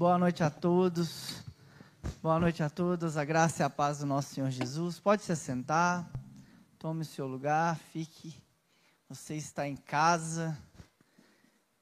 Boa 0.00 0.16
noite 0.16 0.42
a 0.42 0.48
todos. 0.48 1.42
Boa 2.22 2.40
noite 2.40 2.62
a 2.62 2.70
todos. 2.70 3.18
A 3.18 3.24
graça 3.26 3.62
e 3.62 3.66
a 3.66 3.68
paz 3.68 3.98
do 3.98 4.06
nosso 4.06 4.34
Senhor 4.34 4.50
Jesus. 4.50 4.98
Pode 4.98 5.22
se 5.22 5.36
sentar. 5.36 6.10
Tome 6.78 7.02
o 7.02 7.04
seu 7.04 7.26
lugar. 7.26 7.78
Fique. 7.92 8.34
Você 9.10 9.34
está 9.34 9.68
em 9.68 9.76
casa. 9.76 10.56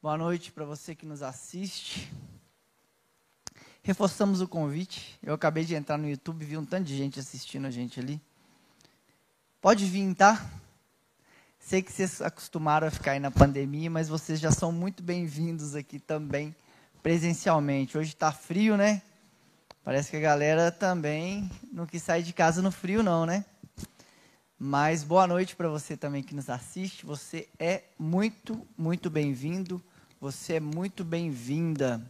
Boa 0.03 0.19
noite 0.19 0.51
para 0.51 0.65
você 0.65 0.96
que 0.96 1.07
nos 1.07 1.23
assiste. 1.23 2.12
Reforçamos 3.85 4.41
o 4.41 4.48
convite. 4.48 5.16
Eu 5.23 5.32
acabei 5.32 5.64
de 5.64 5.77
entrar 5.77 5.96
no 5.96 6.11
YouTube, 6.11 6.45
vi 6.45 6.59
um 6.59 6.64
tanto 6.64 6.87
de 6.87 6.96
gente 6.96 7.21
assistindo 7.21 7.69
a 7.69 7.71
gente 7.71 8.00
ali. 8.00 8.21
Pode 9.61 9.85
vir, 9.85 10.12
tá? 10.16 10.45
Sei 11.61 11.80
que 11.80 11.93
vocês 11.93 12.21
acostumaram 12.21 12.89
a 12.89 12.91
ficar 12.91 13.12
aí 13.12 13.21
na 13.21 13.30
pandemia, 13.30 13.89
mas 13.89 14.09
vocês 14.09 14.41
já 14.41 14.50
são 14.50 14.73
muito 14.73 15.05
bem-vindos 15.05 15.77
aqui 15.77 16.00
também, 16.00 16.53
presencialmente. 17.09 17.96
Hoje 17.96 18.11
está 18.11 18.30
frio, 18.30 18.77
né? 18.77 19.00
Parece 19.82 20.10
que 20.10 20.19
a 20.19 20.20
galera 20.20 20.70
também 20.70 21.50
não 21.73 21.87
quis 21.87 22.02
sair 22.02 22.23
de 22.23 22.34
casa 22.34 22.60
no 22.60 22.70
frio, 22.70 23.02
não, 23.02 23.24
né? 23.24 23.46
Mas 24.59 25.05
boa 25.05 25.27
noite 25.27 25.56
para 25.56 25.70
você 25.70 25.97
também 25.97 26.23
que 26.23 26.34
nos 26.34 26.50
assiste. 26.50 27.06
Você 27.06 27.48
é 27.59 27.84
muito, 27.98 28.60
muito 28.77 29.09
bem-vindo. 29.09 29.83
Você 30.20 30.56
é 30.56 30.60
muito 30.60 31.02
bem-vinda. 31.02 32.06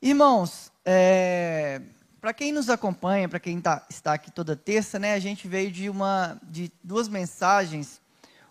Irmãos, 0.00 0.70
é, 0.84 1.82
para 2.20 2.32
quem 2.32 2.52
nos 2.52 2.70
acompanha, 2.70 3.28
para 3.28 3.40
quem 3.40 3.60
tá, 3.60 3.84
está 3.90 4.12
aqui 4.12 4.30
toda 4.30 4.54
terça, 4.54 4.96
né, 4.96 5.14
a 5.14 5.18
gente 5.18 5.48
veio 5.48 5.72
de 5.72 5.90
uma 5.90 6.40
de 6.44 6.70
duas 6.84 7.08
mensagens. 7.08 8.00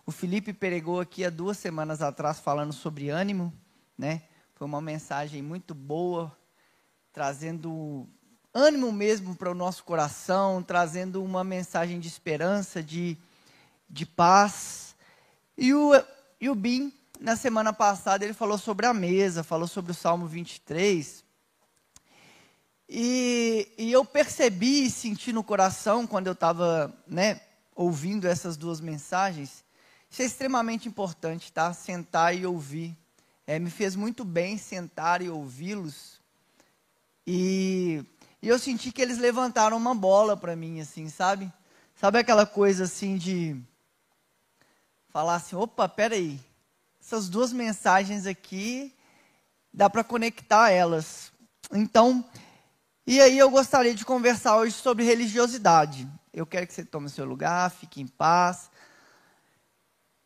O 0.05 0.11
Felipe 0.11 0.51
pregou 0.51 0.99
aqui 0.99 1.23
há 1.23 1.29
duas 1.29 1.57
semanas 1.57 2.01
atrás 2.01 2.41
falando 2.41 2.73
sobre 2.73 3.07
ânimo, 3.07 3.53
né? 3.97 4.23
Foi 4.59 4.67
uma 4.67 4.81
mensagem 4.81 5.41
muito 5.41 5.73
boa, 5.73 6.37
trazendo 7.13 8.05
ânimo 8.53 8.91
mesmo 8.91 9.33
para 9.33 9.49
o 9.49 9.55
nosso 9.55 9.85
coração, 9.85 10.61
trazendo 10.61 11.23
uma 11.23 11.45
mensagem 11.45 11.97
de 11.97 12.09
esperança, 12.09 12.83
de, 12.83 13.17
de 13.89 14.05
paz. 14.05 14.97
E 15.57 15.73
o, 15.73 15.91
e 16.41 16.49
o 16.49 16.55
Bim, 16.55 16.91
na 17.21 17.37
semana 17.37 17.71
passada, 17.71 18.25
ele 18.25 18.33
falou 18.33 18.57
sobre 18.57 18.85
a 18.85 18.93
mesa, 18.93 19.45
falou 19.45 19.65
sobre 19.65 19.93
o 19.93 19.95
Salmo 19.95 20.27
23. 20.27 21.23
E, 22.89 23.71
e 23.77 23.89
eu 23.93 24.03
percebi 24.03 24.87
e 24.87 24.91
senti 24.91 25.31
no 25.31 25.41
coração, 25.41 26.05
quando 26.05 26.27
eu 26.27 26.33
estava 26.33 26.93
né, 27.07 27.39
ouvindo 27.73 28.27
essas 28.27 28.57
duas 28.57 28.81
mensagens, 28.81 29.63
isso 30.09 30.21
é 30.21 30.25
extremamente 30.25 30.89
importante, 30.89 31.49
tá? 31.49 31.71
Sentar 31.71 32.35
e 32.35 32.45
ouvir. 32.45 32.97
É, 33.49 33.57
me 33.57 33.71
fez 33.71 33.95
muito 33.95 34.23
bem 34.23 34.59
sentar 34.59 35.23
e 35.23 35.29
ouvi-los. 35.31 36.21
E, 37.25 38.05
e 38.43 38.47
eu 38.47 38.59
senti 38.59 38.91
que 38.91 39.01
eles 39.01 39.17
levantaram 39.17 39.75
uma 39.75 39.95
bola 39.95 40.37
para 40.37 40.55
mim, 40.55 40.79
assim, 40.79 41.09
sabe? 41.09 41.51
Sabe 41.95 42.19
aquela 42.19 42.45
coisa 42.45 42.83
assim 42.83 43.17
de 43.17 43.59
falar 45.07 45.33
assim, 45.37 45.55
opa, 45.55 45.89
peraí, 45.89 46.39
essas 47.01 47.27
duas 47.27 47.51
mensagens 47.51 48.27
aqui, 48.27 48.93
dá 49.73 49.89
para 49.89 50.03
conectar 50.03 50.69
elas. 50.69 51.31
Então, 51.73 52.23
e 53.07 53.19
aí 53.19 53.35
eu 53.35 53.49
gostaria 53.49 53.95
de 53.95 54.05
conversar 54.05 54.57
hoje 54.57 54.75
sobre 54.75 55.03
religiosidade. 55.03 56.07
Eu 56.31 56.45
quero 56.45 56.67
que 56.67 56.73
você 56.75 56.85
tome 56.85 57.09
seu 57.09 57.25
lugar, 57.25 57.71
fique 57.71 57.99
em 57.99 58.05
paz. 58.05 58.69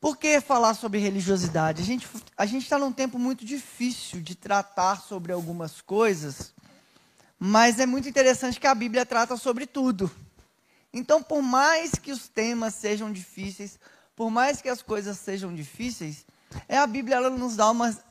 Por 0.03 0.17
que 0.17 0.41
falar 0.41 0.73
sobre 0.73 0.99
religiosidade? 0.99 1.81
A 1.81 1.85
gente 1.85 2.05
a 2.37 2.45
está 2.45 2.77
num 2.77 2.91
tempo 2.91 3.17
muito 3.17 3.45
difícil 3.45 4.19
de 4.19 4.35
tratar 4.35 4.99
sobre 4.99 5.31
algumas 5.31 5.79
coisas, 5.79 6.53
mas 7.39 7.79
é 7.79 7.85
muito 7.85 8.09
interessante 8.09 8.59
que 8.59 8.67
a 8.67 8.75
Bíblia 8.75 9.05
trata 9.05 9.37
sobre 9.37 9.65
tudo. 9.65 10.11
Então, 10.91 11.23
por 11.23 11.41
mais 11.41 11.91
que 11.91 12.11
os 12.11 12.27
temas 12.27 12.75
sejam 12.75 13.13
difíceis, 13.13 13.79
por 14.13 14.29
mais 14.29 14.61
que 14.61 14.67
as 14.67 14.81
coisas 14.81 15.17
sejam 15.17 15.55
difíceis, 15.55 16.25
é 16.67 16.77
a 16.77 16.85
Bíblia 16.85 17.15
ela 17.15 17.29
nos 17.29 17.55
dá 17.55 17.71
umas, 17.71 18.01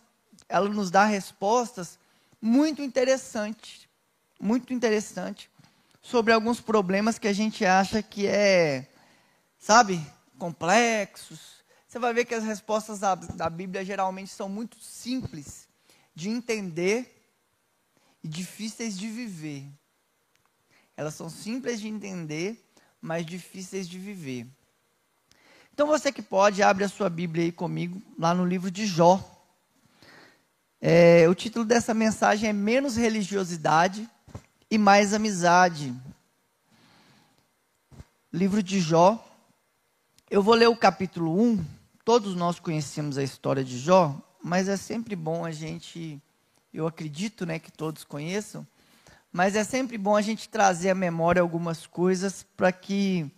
ela 0.48 0.70
nos 0.70 0.91
dá 0.91 1.04
respostas 1.04 1.98
muito 2.41 2.80
interessantes 2.80 3.86
muito 4.41 4.72
interessante 4.72 5.50
sobre 6.00 6.32
alguns 6.32 6.59
problemas 6.59 7.19
que 7.19 7.28
a 7.28 7.34
gente 7.34 7.66
acha 7.66 8.03
que 8.03 8.26
é, 8.26 8.88
sabe, 9.59 10.04
complexos. 10.38 11.61
Você 11.92 11.98
vai 11.98 12.14
ver 12.14 12.25
que 12.25 12.34
as 12.34 12.42
respostas 12.42 13.00
da, 13.00 13.14
da 13.14 13.50
Bíblia 13.50 13.84
geralmente 13.84 14.30
são 14.30 14.48
muito 14.48 14.80
simples 14.80 15.69
de 16.14 16.30
entender 16.30 17.30
e 18.25 18.28
difíceis 18.28 18.98
de 18.98 19.10
viver. 19.10 19.69
Elas 20.97 21.12
são 21.12 21.28
simples 21.28 21.78
de 21.78 21.88
entender, 21.88 22.58
mas 22.98 23.26
difíceis 23.26 23.86
de 23.86 23.98
viver. 23.98 24.47
Então 25.75 25.86
você 25.86 26.10
que 26.10 26.22
pode, 26.22 26.62
abre 26.62 26.82
a 26.82 26.88
sua 26.88 27.10
Bíblia 27.10 27.44
aí 27.44 27.53
comigo, 27.53 28.00
lá 28.19 28.32
no 28.32 28.47
livro 28.47 28.70
de 28.70 28.86
Jó. 28.86 29.22
É, 30.80 31.28
o 31.28 31.34
título 31.34 31.62
dessa 31.62 31.92
mensagem 31.92 32.48
é 32.48 32.54
Menos 32.54 32.97
Religiosidade 32.97 34.09
e 34.70 34.78
mais 34.78 35.12
amizade. 35.12 35.94
Livro 38.32 38.62
de 38.62 38.80
Jó. 38.80 39.22
Eu 40.30 40.42
vou 40.42 40.54
ler 40.54 40.70
o 40.70 40.74
capítulo 40.74 41.38
1. 41.38 41.81
Todos 42.04 42.34
nós 42.34 42.58
conhecemos 42.58 43.16
a 43.16 43.22
história 43.22 43.62
de 43.62 43.78
Jó, 43.78 44.20
mas 44.42 44.68
é 44.68 44.76
sempre 44.76 45.14
bom 45.14 45.44
a 45.44 45.52
gente, 45.52 46.20
eu 46.74 46.84
acredito, 46.84 47.46
né, 47.46 47.60
que 47.60 47.70
todos 47.70 48.02
conheçam, 48.02 48.66
mas 49.32 49.54
é 49.54 49.62
sempre 49.62 49.96
bom 49.96 50.16
a 50.16 50.20
gente 50.20 50.48
trazer 50.48 50.91
à 50.91 50.96
memória 50.96 51.41
algumas 51.41 51.86
coisas 51.86 52.42
para 52.56 52.72
que 52.72 53.30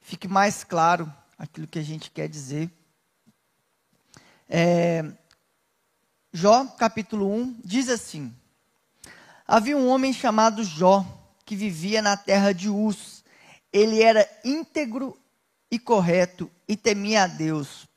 fique 0.00 0.26
mais 0.26 0.64
claro 0.64 1.12
aquilo 1.38 1.68
que 1.68 1.78
a 1.78 1.82
gente 1.82 2.10
quer 2.10 2.28
dizer. 2.28 2.68
É, 4.48 5.04
Jó, 6.32 6.66
capítulo 6.76 7.32
1, 7.32 7.60
diz 7.64 7.88
assim: 7.88 8.34
Havia 9.46 9.76
um 9.76 9.88
homem 9.88 10.12
chamado 10.12 10.64
Jó, 10.64 11.06
que 11.44 11.54
vivia 11.54 12.02
na 12.02 12.16
terra 12.16 12.52
de 12.52 12.68
Uz. 12.68 13.22
Ele 13.72 14.02
era 14.02 14.28
íntegro 14.44 15.16
e 15.70 15.78
correto 15.78 16.50
e 16.66 16.76
temia 16.76 17.22
a 17.22 17.26
Deus. 17.28 17.87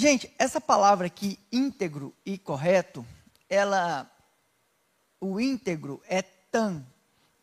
Gente, 0.00 0.32
essa 0.38 0.60
palavra 0.60 1.08
aqui, 1.08 1.36
íntegro 1.50 2.14
e 2.24 2.38
correto, 2.38 3.04
ela, 3.50 4.08
o 5.20 5.40
íntegro 5.40 6.00
é 6.08 6.22
tam, 6.22 6.86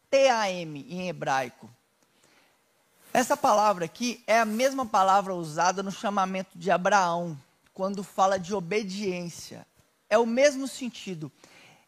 T-A-M 0.10 0.86
em 0.90 1.10
hebraico. 1.10 1.70
Essa 3.12 3.36
palavra 3.36 3.84
aqui 3.84 4.24
é 4.26 4.40
a 4.40 4.46
mesma 4.46 4.86
palavra 4.86 5.36
usada 5.36 5.84
no 5.84 5.92
chamamento 5.92 6.58
de 6.58 6.72
Abraão, 6.72 7.38
quando 7.74 8.06
fala 8.06 8.40
de 8.40 8.56
obediência. 8.56 9.68
É 10.10 10.18
o 10.18 10.26
mesmo 10.26 10.66
sentido. 10.66 11.30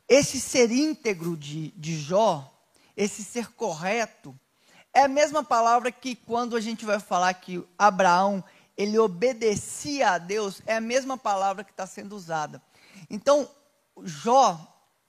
Esse 0.06 0.38
ser 0.38 0.70
íntegro 0.70 1.38
de, 1.38 1.72
de 1.78 1.98
Jó, 1.98 2.46
esse 2.98 3.24
ser 3.24 3.54
correto, 3.54 4.38
é 4.94 5.04
a 5.04 5.08
mesma 5.08 5.46
palavra 5.46 5.94
que 5.94 6.14
quando 6.14 6.58
a 6.58 6.60
gente 6.60 6.84
vai 6.84 7.00
falar 7.00 7.34
que 7.36 7.64
Abraão, 7.78 8.44
ele 8.78 9.00
obedecia 9.00 10.12
a 10.12 10.18
Deus, 10.18 10.62
é 10.66 10.76
a 10.76 10.82
mesma 10.82 11.18
palavra 11.18 11.64
que 11.64 11.72
está 11.72 11.88
sendo 11.88 12.16
usada. 12.16 12.62
Então, 13.10 13.50
Jó, 14.04 14.60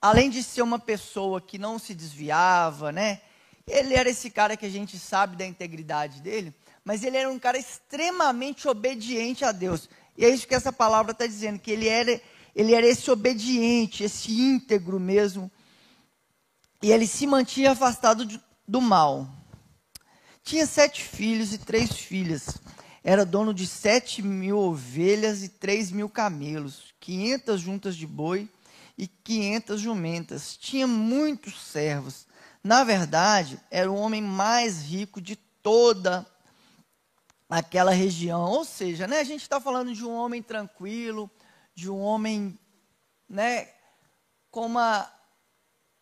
além 0.01 0.29
de 0.29 0.41
ser 0.41 0.61
uma 0.61 0.79
pessoa 0.79 1.39
que 1.39 1.57
não 1.57 1.77
se 1.77 1.93
desviava, 1.93 2.91
né? 2.91 3.21
Ele 3.67 3.93
era 3.93 4.09
esse 4.09 4.31
cara 4.31 4.57
que 4.57 4.65
a 4.65 4.69
gente 4.69 4.97
sabe 4.97 5.35
da 5.35 5.45
integridade 5.45 6.21
dele, 6.21 6.53
mas 6.83 7.03
ele 7.03 7.17
era 7.17 7.29
um 7.29 7.37
cara 7.37 7.57
extremamente 7.57 8.67
obediente 8.67 9.45
a 9.45 9.51
Deus. 9.51 9.87
E 10.17 10.25
é 10.25 10.29
isso 10.29 10.47
que 10.47 10.55
essa 10.55 10.73
palavra 10.73 11.11
está 11.11 11.27
dizendo, 11.27 11.59
que 11.59 11.69
ele 11.71 11.87
era 11.87 12.19
ele 12.55 12.73
era 12.73 12.85
esse 12.85 13.09
obediente, 13.11 14.03
esse 14.03 14.31
íntegro 14.31 14.99
mesmo. 14.99 15.51
E 16.81 16.91
ele 16.91 17.05
se 17.07 17.27
mantinha 17.27 17.71
afastado 17.71 18.25
de, 18.25 18.41
do 18.67 18.81
mal. 18.81 19.27
Tinha 20.43 20.65
sete 20.65 21.03
filhos 21.03 21.53
e 21.53 21.57
três 21.57 21.91
filhas. 21.91 22.57
Era 23.03 23.25
dono 23.25 23.53
de 23.53 23.65
sete 23.65 24.21
mil 24.21 24.57
ovelhas 24.57 25.43
e 25.43 25.49
três 25.49 25.91
mil 25.91 26.09
camelos, 26.09 26.93
quinhentas 26.99 27.61
juntas 27.61 27.95
de 27.95 28.05
boi 28.05 28.49
e 28.97 29.07
quinhentas 29.07 29.79
jumentas. 29.79 30.57
Tinha 30.57 30.85
muitos 30.85 31.61
servos. 31.61 32.27
Na 32.63 32.83
verdade, 32.83 33.59
era 33.71 33.89
o 33.89 33.95
homem 33.95 34.21
mais 34.21 34.81
rico 34.81 35.21
de 35.21 35.35
toda 35.35 36.25
aquela 37.49 37.91
região. 37.91 38.41
Ou 38.41 38.65
seja, 38.65 39.07
né, 39.07 39.19
a 39.19 39.23
gente 39.23 39.41
está 39.41 39.59
falando 39.59 39.93
de 39.93 40.05
um 40.05 40.11
homem 40.11 40.43
tranquilo, 40.43 41.31
de 41.73 41.89
um 41.89 41.99
homem 41.99 42.59
né, 43.27 43.69
com 44.51 44.65
uma, 44.65 45.09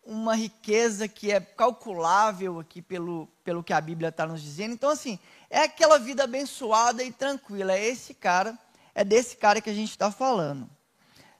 uma 0.08 0.34
riqueza 0.34 1.06
que 1.06 1.30
é 1.30 1.38
calculável 1.38 2.58
aqui 2.58 2.80
pelo, 2.80 3.28
pelo 3.44 3.62
que 3.62 3.74
a 3.74 3.80
Bíblia 3.80 4.08
está 4.08 4.26
nos 4.26 4.42
dizendo. 4.42 4.72
Então, 4.72 4.88
assim, 4.88 5.18
é 5.50 5.60
aquela 5.60 5.98
vida 5.98 6.24
abençoada 6.24 7.04
e 7.04 7.12
tranquila. 7.12 7.74
É 7.74 7.86
esse 7.86 8.14
cara, 8.14 8.58
é 8.94 9.04
desse 9.04 9.36
cara 9.36 9.60
que 9.60 9.68
a 9.68 9.74
gente 9.74 9.90
está 9.90 10.10
falando. 10.10 10.68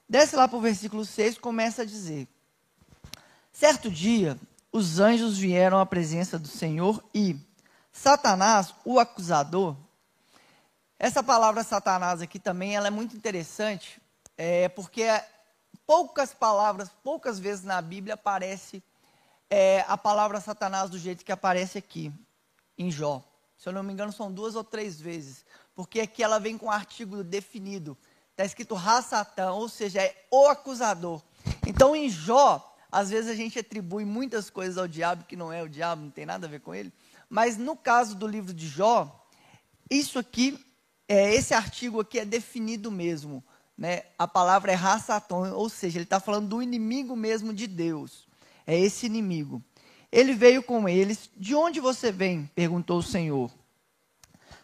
Desce 0.06 0.36
lá 0.36 0.46
para 0.46 0.58
o 0.58 0.60
versículo 0.60 1.02
6, 1.02 1.38
começa 1.38 1.80
a 1.80 1.86
dizer: 1.86 2.28
Certo 3.50 3.90
dia, 3.90 4.38
os 4.70 5.00
anjos 5.00 5.38
vieram 5.38 5.80
à 5.80 5.86
presença 5.86 6.38
do 6.38 6.48
Senhor 6.48 7.02
e 7.14 7.36
Satanás, 7.90 8.74
o 8.84 9.00
acusador, 9.00 9.74
essa 10.98 11.22
palavra 11.22 11.62
Satanás 11.62 12.20
aqui 12.20 12.38
também 12.38 12.76
ela 12.76 12.88
é 12.88 12.90
muito 12.90 13.16
interessante, 13.16 14.02
é, 14.36 14.68
porque 14.68 15.04
poucas 15.88 16.34
palavras, 16.34 16.90
poucas 17.02 17.38
vezes 17.38 17.64
na 17.64 17.80
Bíblia 17.80 18.12
aparece 18.12 18.82
é, 19.48 19.82
a 19.88 19.96
palavra 19.96 20.38
Satanás 20.38 20.90
do 20.90 20.98
jeito 20.98 21.24
que 21.24 21.32
aparece 21.32 21.78
aqui 21.78 22.12
em 22.76 22.90
Jó. 22.90 23.24
Se 23.56 23.70
eu 23.70 23.72
não 23.72 23.82
me 23.82 23.94
engano, 23.94 24.12
são 24.12 24.30
duas 24.30 24.54
ou 24.54 24.62
três 24.62 25.00
vezes, 25.00 25.46
porque 25.74 26.02
aqui 26.02 26.22
ela 26.22 26.38
vem 26.38 26.58
com 26.58 26.66
um 26.66 26.70
artigo 26.70 27.24
definido. 27.24 27.96
Está 28.32 28.44
escrito 28.44 28.74
Ra-Satã, 28.74 29.52
ou 29.52 29.66
seja, 29.66 30.02
é 30.02 30.26
o 30.30 30.46
acusador. 30.48 31.22
Então, 31.66 31.96
em 31.96 32.10
Jó, 32.10 32.76
às 32.92 33.08
vezes 33.08 33.30
a 33.30 33.34
gente 33.34 33.58
atribui 33.58 34.04
muitas 34.04 34.50
coisas 34.50 34.76
ao 34.76 34.86
diabo 34.86 35.24
que 35.24 35.36
não 35.36 35.50
é 35.50 35.62
o 35.62 35.68
diabo, 35.70 36.02
não 36.02 36.10
tem 36.10 36.26
nada 36.26 36.46
a 36.46 36.50
ver 36.50 36.60
com 36.60 36.74
ele. 36.74 36.92
Mas 37.30 37.56
no 37.56 37.74
caso 37.74 38.14
do 38.14 38.26
livro 38.26 38.52
de 38.52 38.68
Jó, 38.68 39.26
isso 39.90 40.18
aqui, 40.18 40.62
é, 41.08 41.34
esse 41.34 41.54
artigo 41.54 41.98
aqui 41.98 42.18
é 42.18 42.26
definido 42.26 42.90
mesmo. 42.92 43.42
Né? 43.78 44.02
A 44.18 44.26
palavra 44.26 44.72
é 44.72 44.74
Ra-Satã, 44.74 45.54
ou 45.54 45.68
seja, 45.68 45.98
ele 45.98 46.04
está 46.04 46.18
falando 46.18 46.48
do 46.48 46.62
inimigo 46.62 47.14
mesmo 47.14 47.54
de 47.54 47.68
Deus. 47.68 48.26
É 48.66 48.76
esse 48.76 49.06
inimigo. 49.06 49.62
Ele 50.10 50.34
veio 50.34 50.64
com 50.64 50.88
eles. 50.88 51.30
De 51.36 51.54
onde 51.54 51.78
você 51.78 52.10
vem? 52.10 52.50
perguntou 52.56 52.98
o 52.98 53.02
Senhor. 53.02 53.50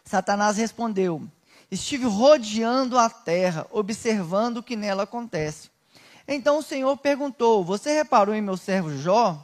Satanás 0.03 0.57
respondeu: 0.57 1.23
Estive 1.71 2.05
rodeando 2.05 2.97
a 2.97 3.09
terra, 3.09 3.65
observando 3.71 4.57
o 4.57 4.63
que 4.63 4.75
nela 4.75 5.03
acontece. 5.03 5.69
Então 6.27 6.57
o 6.57 6.63
Senhor 6.63 6.97
perguntou: 6.97 7.63
Você 7.63 7.93
reparou 7.93 8.35
em 8.35 8.41
meu 8.41 8.57
servo 8.57 8.95
Jó? 8.97 9.41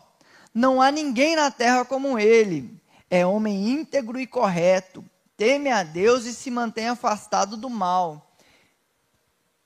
Não 0.53 0.81
há 0.81 0.91
ninguém 0.91 1.35
na 1.35 1.49
terra 1.49 1.85
como 1.85 2.19
ele. 2.19 2.77
É 3.09 3.25
homem 3.25 3.69
íntegro 3.69 4.19
e 4.19 4.27
correto. 4.27 5.03
Teme 5.37 5.69
a 5.69 5.81
Deus 5.81 6.25
e 6.25 6.33
se 6.33 6.51
mantém 6.51 6.89
afastado 6.89 7.55
do 7.55 7.69
mal. 7.69 8.30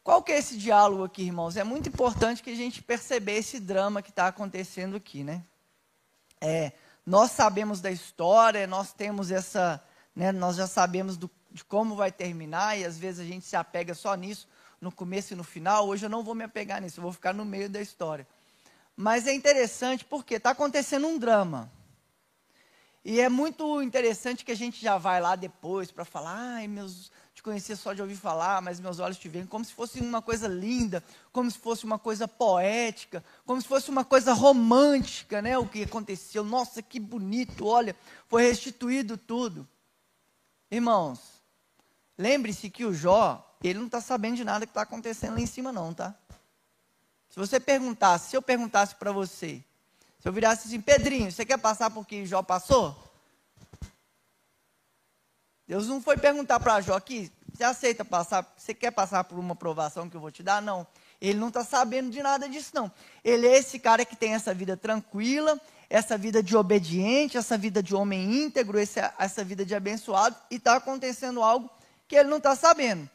Qual 0.06 0.22
que 0.22 0.32
é 0.32 0.38
esse 0.38 0.56
diálogo 0.56 1.04
aqui, 1.04 1.24
irmãos? 1.24 1.58
É 1.58 1.64
muito 1.64 1.90
importante 1.90 2.44
que 2.44 2.52
a 2.52 2.56
gente 2.56 2.80
perceba 2.80 3.32
esse 3.32 3.60
drama 3.60 4.04
que 4.04 4.12
está 4.12 4.28
acontecendo 4.28 4.96
aqui, 4.96 5.24
né? 5.24 5.44
É, 6.40 6.74
nós 7.04 7.32
sabemos 7.32 7.82
da 7.82 7.90
história, 7.90 8.68
nós 8.68 8.94
temos 8.94 9.32
essa, 9.32 9.84
né, 10.16 10.32
nós 10.32 10.58
já 10.58 10.68
sabemos 10.68 11.18
do, 11.18 11.28
de 11.50 11.64
como 11.66 11.96
vai 11.96 12.12
terminar, 12.12 12.78
e 12.78 12.86
às 12.86 13.00
vezes 13.00 13.20
a 13.20 13.24
gente 13.24 13.48
se 13.48 13.56
apega 13.56 13.96
só 13.96 14.14
nisso, 14.14 14.48
no 14.80 14.92
começo 14.92 15.34
e 15.34 15.36
no 15.36 15.44
final. 15.44 15.88
Hoje 15.88 16.06
eu 16.06 16.10
não 16.10 16.24
vou 16.24 16.36
me 16.36 16.44
apegar 16.44 16.80
nisso, 16.80 17.00
eu 17.00 17.04
vou 17.04 17.12
ficar 17.12 17.34
no 17.34 17.44
meio 17.44 17.68
da 17.68 17.82
história. 17.82 18.28
Mas 18.96 19.26
é 19.26 19.34
interessante 19.34 20.06
porque 20.06 20.36
está 20.36 20.52
acontecendo 20.52 21.08
um 21.08 21.18
drama. 21.18 21.72
E 23.04 23.20
é 23.22 23.30
muito 23.30 23.82
interessante 23.82 24.46
que 24.46 24.52
a 24.52 24.56
gente 24.56 24.80
já 24.80 25.00
vai 25.00 25.20
lá 25.20 25.36
depois 25.36 25.92
para 25.92 26.06
falar, 26.06 26.36
ai, 26.36 26.68
meus, 26.68 27.12
te 27.36 27.44
conhecia 27.44 27.76
só 27.76 27.94
de 27.94 28.02
ouvir 28.02 28.16
falar, 28.16 28.64
mas 28.64 28.80
meus 28.80 28.98
olhos 28.98 29.18
te 29.20 29.30
veem, 29.30 29.46
como 29.46 29.64
se 29.64 29.74
fosse 29.74 30.00
uma 30.00 30.24
coisa 30.24 30.48
linda, 30.48 31.04
como 31.32 31.52
se 31.52 31.60
fosse 31.60 31.86
uma 31.86 32.00
coisa 32.00 32.28
poética, 32.28 33.24
como 33.46 33.62
se 33.62 33.68
fosse 33.68 33.92
uma 33.92 34.04
coisa 34.04 34.34
romântica, 34.34 35.40
né? 35.42 35.56
O 35.56 35.68
que 35.68 35.84
aconteceu, 35.84 36.44
nossa, 36.44 36.82
que 36.82 37.00
bonito, 37.00 37.68
olha, 37.68 37.96
foi 38.28 38.42
restituído 38.42 39.18
tudo. 39.18 39.68
Irmãos, 40.72 41.36
Lembre-se 42.18 42.70
que 42.70 42.86
o 42.86 42.94
Jó, 42.94 43.58
ele 43.62 43.80
não 43.80 43.88
está 43.88 44.00
sabendo 44.00 44.38
de 44.38 44.44
nada 44.44 44.66
que 44.66 44.72
está 44.72 44.82
acontecendo 44.82 45.34
lá 45.34 45.42
em 45.42 45.46
cima, 45.46 45.72
não, 45.72 45.94
tá? 45.94 46.16
Se 47.30 47.38
você 47.38 47.60
perguntasse, 47.60 48.30
se 48.30 48.38
eu 48.38 48.42
perguntasse 48.42 48.96
para 48.96 49.12
você, 49.12 49.62
se 50.20 50.28
eu 50.28 50.32
virasse 50.32 50.68
assim, 50.68 50.80
Pedrinho, 50.80 51.32
você 51.32 51.46
quer 51.46 51.58
passar 51.58 51.90
por 51.90 52.06
que 52.06 52.26
Jó 52.26 52.42
passou? 52.42 53.05
Deus 55.68 55.88
não 55.88 56.02
foi 56.02 56.18
perguntar 56.18 56.60
para 56.60 56.82
Jó 56.82 56.96
aqui, 56.96 57.32
você 57.56 57.64
aceita 57.64 58.04
passar, 58.04 58.54
você 58.58 58.74
quer 58.74 58.92
passar 58.92 59.24
por 59.24 59.40
uma 59.40 59.56
provação 59.56 60.10
que 60.10 60.16
eu 60.16 60.22
vou 60.22 60.30
te 60.30 60.44
dar? 60.44 60.62
Não. 60.62 60.86
Ele 61.22 61.40
não 61.40 61.48
está 61.48 61.64
sabendo 61.64 62.12
de 62.12 62.22
nada 62.22 62.50
disso, 62.50 62.72
não. 62.74 62.92
Ele 63.24 63.48
é 63.48 63.58
esse 63.58 63.80
cara 63.80 64.04
que 64.06 64.16
tem 64.16 64.34
essa 64.34 64.54
vida 64.54 64.76
tranquila, 64.76 65.60
essa 65.90 66.18
vida 66.18 66.44
de 66.44 66.56
obediente, 66.58 67.38
essa 67.38 67.58
vida 67.58 67.82
de 67.82 67.96
homem 67.96 68.44
íntegro, 68.44 68.78
essa, 68.78 69.14
essa 69.18 69.44
vida 69.44 69.66
de 69.66 69.74
abençoado, 69.74 70.36
e 70.52 70.56
está 70.56 70.76
acontecendo 70.76 71.42
algo 71.42 71.70
que 72.08 72.16
ele 72.16 72.30
não 72.30 72.38
está 72.38 72.56
sabendo. 72.56 73.10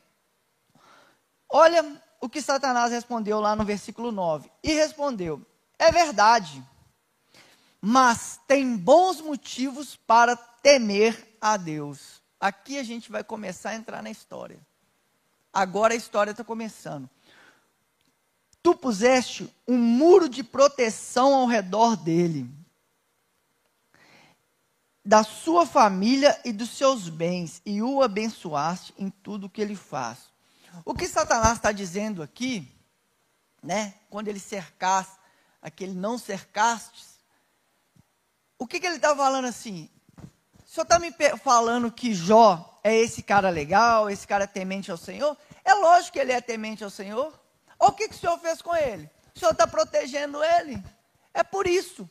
Olha 1.49 1.85
o 2.20 2.29
que 2.29 2.41
Satanás 2.41 2.91
respondeu 2.91 3.41
lá 3.41 3.55
no 3.55 3.64
versículo 3.64 4.11
9. 4.11 4.50
E 4.62 4.73
respondeu: 4.73 5.44
É 5.79 5.93
verdade, 5.93 6.62
mas 7.81 8.41
tem 8.47 8.76
bons 8.76 9.20
motivos 9.20 9.97
para 9.97 10.35
temer 10.35 11.37
a 11.41 11.56
Deus. 11.56 12.19
Aqui 12.40 12.78
a 12.78 12.82
gente 12.82 13.12
vai 13.12 13.22
começar 13.22 13.70
a 13.70 13.75
entrar 13.75 14.02
na 14.02 14.10
história. 14.10 14.58
Agora 15.52 15.92
a 15.92 15.96
história 15.96 16.31
está 16.31 16.42
começando. 16.42 17.08
Tu 18.62 18.75
puseste 18.75 19.52
um 19.66 19.76
muro 19.76 20.28
de 20.28 20.42
proteção 20.42 21.34
ao 21.34 21.46
redor 21.46 21.96
dele 21.96 22.48
da 25.04 25.25
sua 25.25 25.66
família 25.66 26.38
e 26.44 26.52
dos 26.52 26.70
seus 26.70 27.08
bens, 27.08 27.60
e 27.64 27.82
o 27.82 28.02
abençoaste 28.02 28.94
em 28.98 29.10
tudo 29.10 29.48
que 29.48 29.60
ele 29.60 29.75
faz. 29.75 30.31
O 30.84 30.94
que 30.94 31.08
Satanás 31.08 31.54
está 31.54 31.72
dizendo 31.72 32.22
aqui, 32.22 32.70
né, 33.62 33.94
quando 34.08 34.28
ele 34.28 34.38
cercasse, 34.38 35.19
aquele 35.60 35.94
não 35.94 36.16
cercaste, 36.19 37.04
o 38.58 38.66
que, 38.66 38.78
que 38.78 38.87
ele 38.87 38.96
está 38.96 39.16
falando 39.16 39.46
assim? 39.46 39.88
O 40.70 40.72
senhor 40.72 40.84
está 40.84 41.00
me 41.00 41.12
falando 41.43 41.90
que 41.90 42.14
Jó 42.14 42.78
é 42.84 42.96
esse 42.96 43.25
cara 43.25 43.50
legal, 43.50 44.08
esse 44.08 44.25
cara 44.25 44.46
temente 44.46 44.88
ao 44.88 44.96
Senhor? 44.96 45.37
É 45.64 45.75
lógico 45.75 46.12
que 46.12 46.20
ele 46.20 46.31
é 46.31 46.40
temente 46.40 46.84
ao 46.84 46.90
Senhor. 46.90 47.37
Olha 47.76 47.90
o 47.90 47.93
que, 47.93 48.08
que 48.08 48.14
o 48.14 48.19
senhor 48.19 48.38
fez 48.38 48.62
com 48.62 48.76
ele. 48.76 49.11
O 49.34 49.38
senhor 49.40 49.50
está 49.50 49.67
protegendo 49.67 50.40
ele. 50.44 50.81
É 51.34 51.43
por 51.43 51.67
isso 51.67 52.08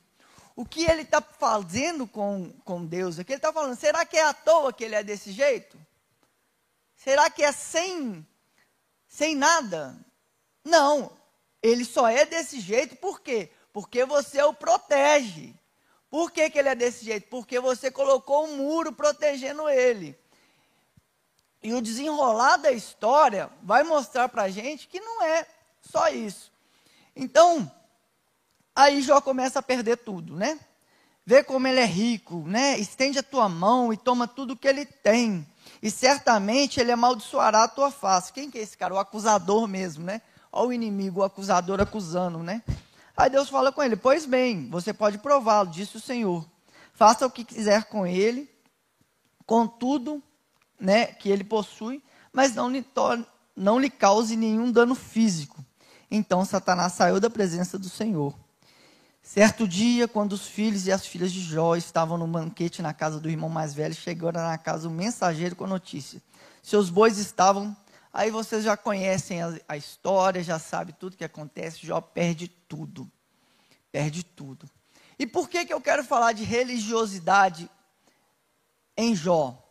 o 0.57 0.65
que 0.65 0.83
ele 0.83 1.03
está 1.03 1.21
fazendo 1.21 2.05
com, 2.05 2.51
com 2.65 2.85
Deus 2.85 3.17
aqui, 3.17 3.31
ele 3.31 3.37
está 3.37 3.53
falando, 3.53 3.79
será 3.79 4.05
que 4.05 4.17
é 4.17 4.25
à 4.25 4.33
toa 4.33 4.73
que 4.73 4.83
ele 4.83 4.95
é 4.95 5.03
desse 5.03 5.31
jeito? 5.31 5.79
Será 6.97 7.29
que 7.29 7.41
é 7.41 7.53
sem, 7.53 8.27
sem 9.07 9.35
nada? 9.35 9.97
Não, 10.65 11.17
ele 11.63 11.85
só 11.85 12.09
é 12.09 12.25
desse 12.25 12.59
jeito, 12.59 12.97
por 12.97 13.21
quê? 13.21 13.49
Porque 13.71 14.03
você 14.03 14.43
o 14.43 14.53
protege. 14.53 15.57
Por 16.09 16.31
que, 16.31 16.49
que 16.49 16.57
ele 16.57 16.69
é 16.69 16.75
desse 16.75 17.05
jeito? 17.05 17.27
Porque 17.29 17.59
você 17.59 17.91
colocou 17.91 18.45
um 18.45 18.57
muro 18.57 18.91
protegendo 18.91 19.69
ele. 19.69 20.17
E 21.61 21.73
o 21.73 21.81
desenrolar 21.81 22.57
da 22.57 22.71
história 22.71 23.49
vai 23.61 23.83
mostrar 23.83 24.29
para 24.29 24.43
a 24.43 24.49
gente 24.49 24.87
que 24.87 24.99
não 24.99 25.21
é 25.23 25.45
só 25.81 26.07
isso. 26.09 26.51
Então, 27.15 27.71
Aí 28.79 29.01
Jó 29.01 29.19
começa 29.19 29.59
a 29.59 29.61
perder 29.61 29.97
tudo, 29.97 30.37
né? 30.37 30.57
Vê 31.25 31.43
como 31.43 31.67
ele 31.67 31.81
é 31.81 31.85
rico, 31.85 32.45
né? 32.47 32.79
Estende 32.79 33.19
a 33.19 33.23
tua 33.23 33.49
mão 33.49 33.91
e 33.91 33.97
toma 33.97 34.25
tudo 34.25 34.55
que 34.55 34.65
ele 34.65 34.85
tem. 34.85 35.45
E 35.83 35.91
certamente 35.91 36.79
ele 36.79 36.89
amaldiçoará 36.89 37.63
a 37.63 37.67
tua 37.67 37.91
face. 37.91 38.31
Quem 38.31 38.49
que 38.49 38.57
é 38.57 38.61
esse 38.61 38.77
cara? 38.77 38.93
O 38.93 38.97
acusador 38.97 39.67
mesmo, 39.67 40.05
né? 40.05 40.21
Olha 40.49 40.69
o 40.69 40.71
inimigo, 40.71 41.19
o 41.19 41.23
acusador 41.25 41.81
acusando, 41.81 42.39
né? 42.39 42.63
Aí 43.19 43.29
Deus 43.29 43.49
fala 43.49 43.69
com 43.69 43.83
ele: 43.83 43.97
Pois 43.97 44.25
bem, 44.25 44.69
você 44.69 44.93
pode 44.93 45.17
prová-lo, 45.17 45.69
disse 45.69 45.97
o 45.97 45.99
Senhor. 45.99 46.47
Faça 46.93 47.25
o 47.25 47.29
que 47.29 47.43
quiser 47.43 47.83
com 47.83 48.07
ele, 48.07 48.49
com 49.45 49.67
tudo 49.67 50.23
né, 50.79 51.07
que 51.07 51.27
ele 51.27 51.43
possui, 51.43 52.01
mas 52.31 52.55
não 52.55 52.71
lhe, 52.71 52.85
não 53.57 53.77
lhe 53.77 53.89
cause 53.89 54.37
nenhum 54.37 54.71
dano 54.71 54.95
físico. 54.95 55.61
Então 56.09 56.45
Satanás 56.45 56.93
saiu 56.93 57.19
da 57.19 57.29
presença 57.29 57.77
do 57.77 57.89
Senhor. 57.89 58.33
Certo 59.21 59.67
dia, 59.67 60.07
quando 60.07 60.31
os 60.31 60.47
filhos 60.47 60.87
e 60.87 60.91
as 60.91 61.05
filhas 61.05 61.33
de 61.33 61.41
Jó 61.41 61.75
estavam 61.75 62.17
no 62.17 62.25
banquete 62.25 62.81
na 62.81 62.93
casa 62.93 63.19
do 63.19 63.29
irmão 63.29 63.49
mais 63.49 63.73
velho, 63.73 63.93
chegou 63.93 64.31
na 64.31 64.57
casa 64.57 64.87
um 64.87 64.93
mensageiro 64.93 65.57
com 65.57 65.65
a 65.65 65.67
notícia. 65.67 66.21
Seus 66.63 66.89
bois 66.89 67.17
estavam. 67.17 67.75
Aí 68.11 68.31
vocês 68.31 68.63
já 68.63 68.75
conhecem 68.75 69.41
a, 69.41 69.59
a 69.67 69.77
história, 69.77 70.43
já 70.43 70.57
sabe 70.57 70.93
tudo 70.93 71.17
que 71.17 71.23
acontece. 71.23 71.85
Jó 71.85 72.01
perde 72.01 72.47
tudo. 72.47 73.09
Perde 73.91 74.23
tudo. 74.23 74.69
E 75.17 75.27
por 75.27 75.49
que, 75.49 75.65
que 75.65 75.73
eu 75.73 75.81
quero 75.81 76.03
falar 76.03 76.33
de 76.33 76.43
religiosidade 76.43 77.69
em 78.97 79.15
Jó? 79.15 79.61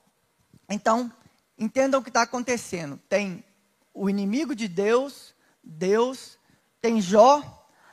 Então, 0.68 1.12
entendam 1.58 2.00
o 2.00 2.02
que 2.02 2.10
está 2.10 2.22
acontecendo. 2.22 2.98
Tem 3.08 3.42
o 3.92 4.08
inimigo 4.08 4.54
de 4.54 4.68
Deus, 4.68 5.34
Deus, 5.62 6.38
tem 6.80 7.00
Jó, 7.00 7.42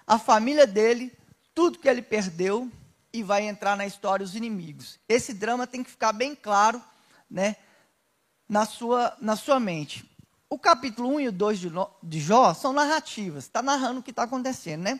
a 0.05 0.19
família 0.19 0.67
dele, 0.67 1.11
tudo 1.53 1.79
que 1.79 1.87
ele 1.87 2.01
perdeu 2.01 2.69
e 3.11 3.23
vai 3.23 3.47
entrar 3.47 3.75
na 3.77 3.85
história 3.85 4.23
os 4.23 4.35
inimigos. 4.35 4.99
Esse 5.07 5.33
drama 5.33 5.65
tem 5.65 5.83
que 5.83 5.89
ficar 5.89 6.11
bem 6.11 6.35
claro, 6.35 6.83
né, 7.29 7.55
na 8.47 8.65
sua, 8.65 9.15
na 9.19 9.35
sua 9.35 9.59
mente. 9.59 10.05
O 10.49 10.59
capítulo 10.59 11.15
1 11.15 11.19
e 11.21 11.27
o 11.27 11.31
2 11.31 11.59
de, 12.03 12.19
Jó 12.19 12.53
são 12.53 12.71
narrativas, 12.71 13.45
está 13.45 13.61
narrando 13.61 13.99
o 13.99 14.03
que 14.03 14.11
está 14.11 14.23
acontecendo, 14.23 14.83
né? 14.83 14.99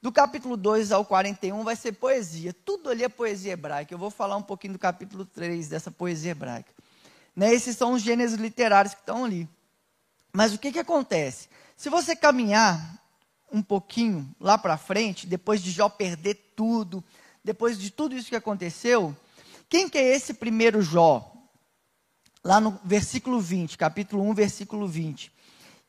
Do 0.00 0.12
capítulo 0.12 0.56
2 0.56 0.92
ao 0.92 1.04
41 1.04 1.64
vai 1.64 1.74
ser 1.74 1.92
poesia, 1.92 2.54
tudo 2.64 2.88
ali 2.88 3.02
é 3.02 3.08
poesia 3.08 3.52
hebraica. 3.52 3.92
Eu 3.92 3.98
vou 3.98 4.10
falar 4.10 4.36
um 4.36 4.42
pouquinho 4.42 4.74
do 4.74 4.78
capítulo 4.78 5.24
3 5.24 5.68
dessa 5.68 5.90
poesia 5.90 6.30
hebraica. 6.30 6.72
Né? 7.34 7.52
Esses 7.52 7.76
são 7.76 7.92
os 7.92 8.02
gêneros 8.02 8.34
literários 8.34 8.94
que 8.94 9.00
estão 9.00 9.24
ali. 9.24 9.48
Mas 10.32 10.54
o 10.54 10.58
que, 10.58 10.70
que 10.70 10.78
acontece? 10.78 11.48
Se 11.76 11.90
você 11.90 12.14
caminhar 12.14 13.02
um 13.52 13.60
pouquinho 13.62 14.28
lá 14.40 14.56
para 14.56 14.76
frente, 14.76 15.26
depois 15.26 15.62
de 15.62 15.70
Jó 15.70 15.88
perder 15.88 16.52
tudo, 16.54 17.02
depois 17.42 17.78
de 17.78 17.90
tudo 17.90 18.14
isso 18.14 18.28
que 18.28 18.36
aconteceu, 18.36 19.16
quem 19.68 19.88
que 19.88 19.98
é 19.98 20.14
esse 20.14 20.34
primeiro 20.34 20.80
Jó? 20.80 21.32
Lá 22.48 22.62
no 22.62 22.80
versículo 22.82 23.42
20, 23.42 23.76
capítulo 23.76 24.26
1, 24.30 24.32
versículo 24.32 24.88
20. 24.88 25.30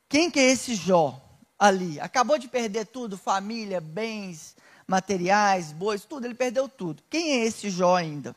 Quem 0.06 0.30
que 0.30 0.38
é 0.38 0.50
esse 0.50 0.74
Jó 0.74 1.18
ali? 1.58 1.98
Acabou 1.98 2.36
de 2.36 2.48
perder 2.48 2.84
tudo, 2.84 3.16
família, 3.16 3.80
bens, 3.80 4.54
materiais, 4.86 5.72
bois, 5.72 6.04
tudo, 6.04 6.26
ele 6.26 6.34
perdeu 6.34 6.68
tudo. 6.68 7.02
Quem 7.08 7.32
é 7.32 7.46
esse 7.46 7.70
Jó 7.70 7.96
ainda? 7.96 8.36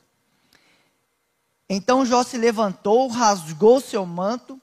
Então 1.68 2.06
Jó 2.06 2.24
se 2.24 2.38
levantou, 2.38 3.10
rasgou 3.10 3.82
seu 3.82 4.06
manto 4.06 4.58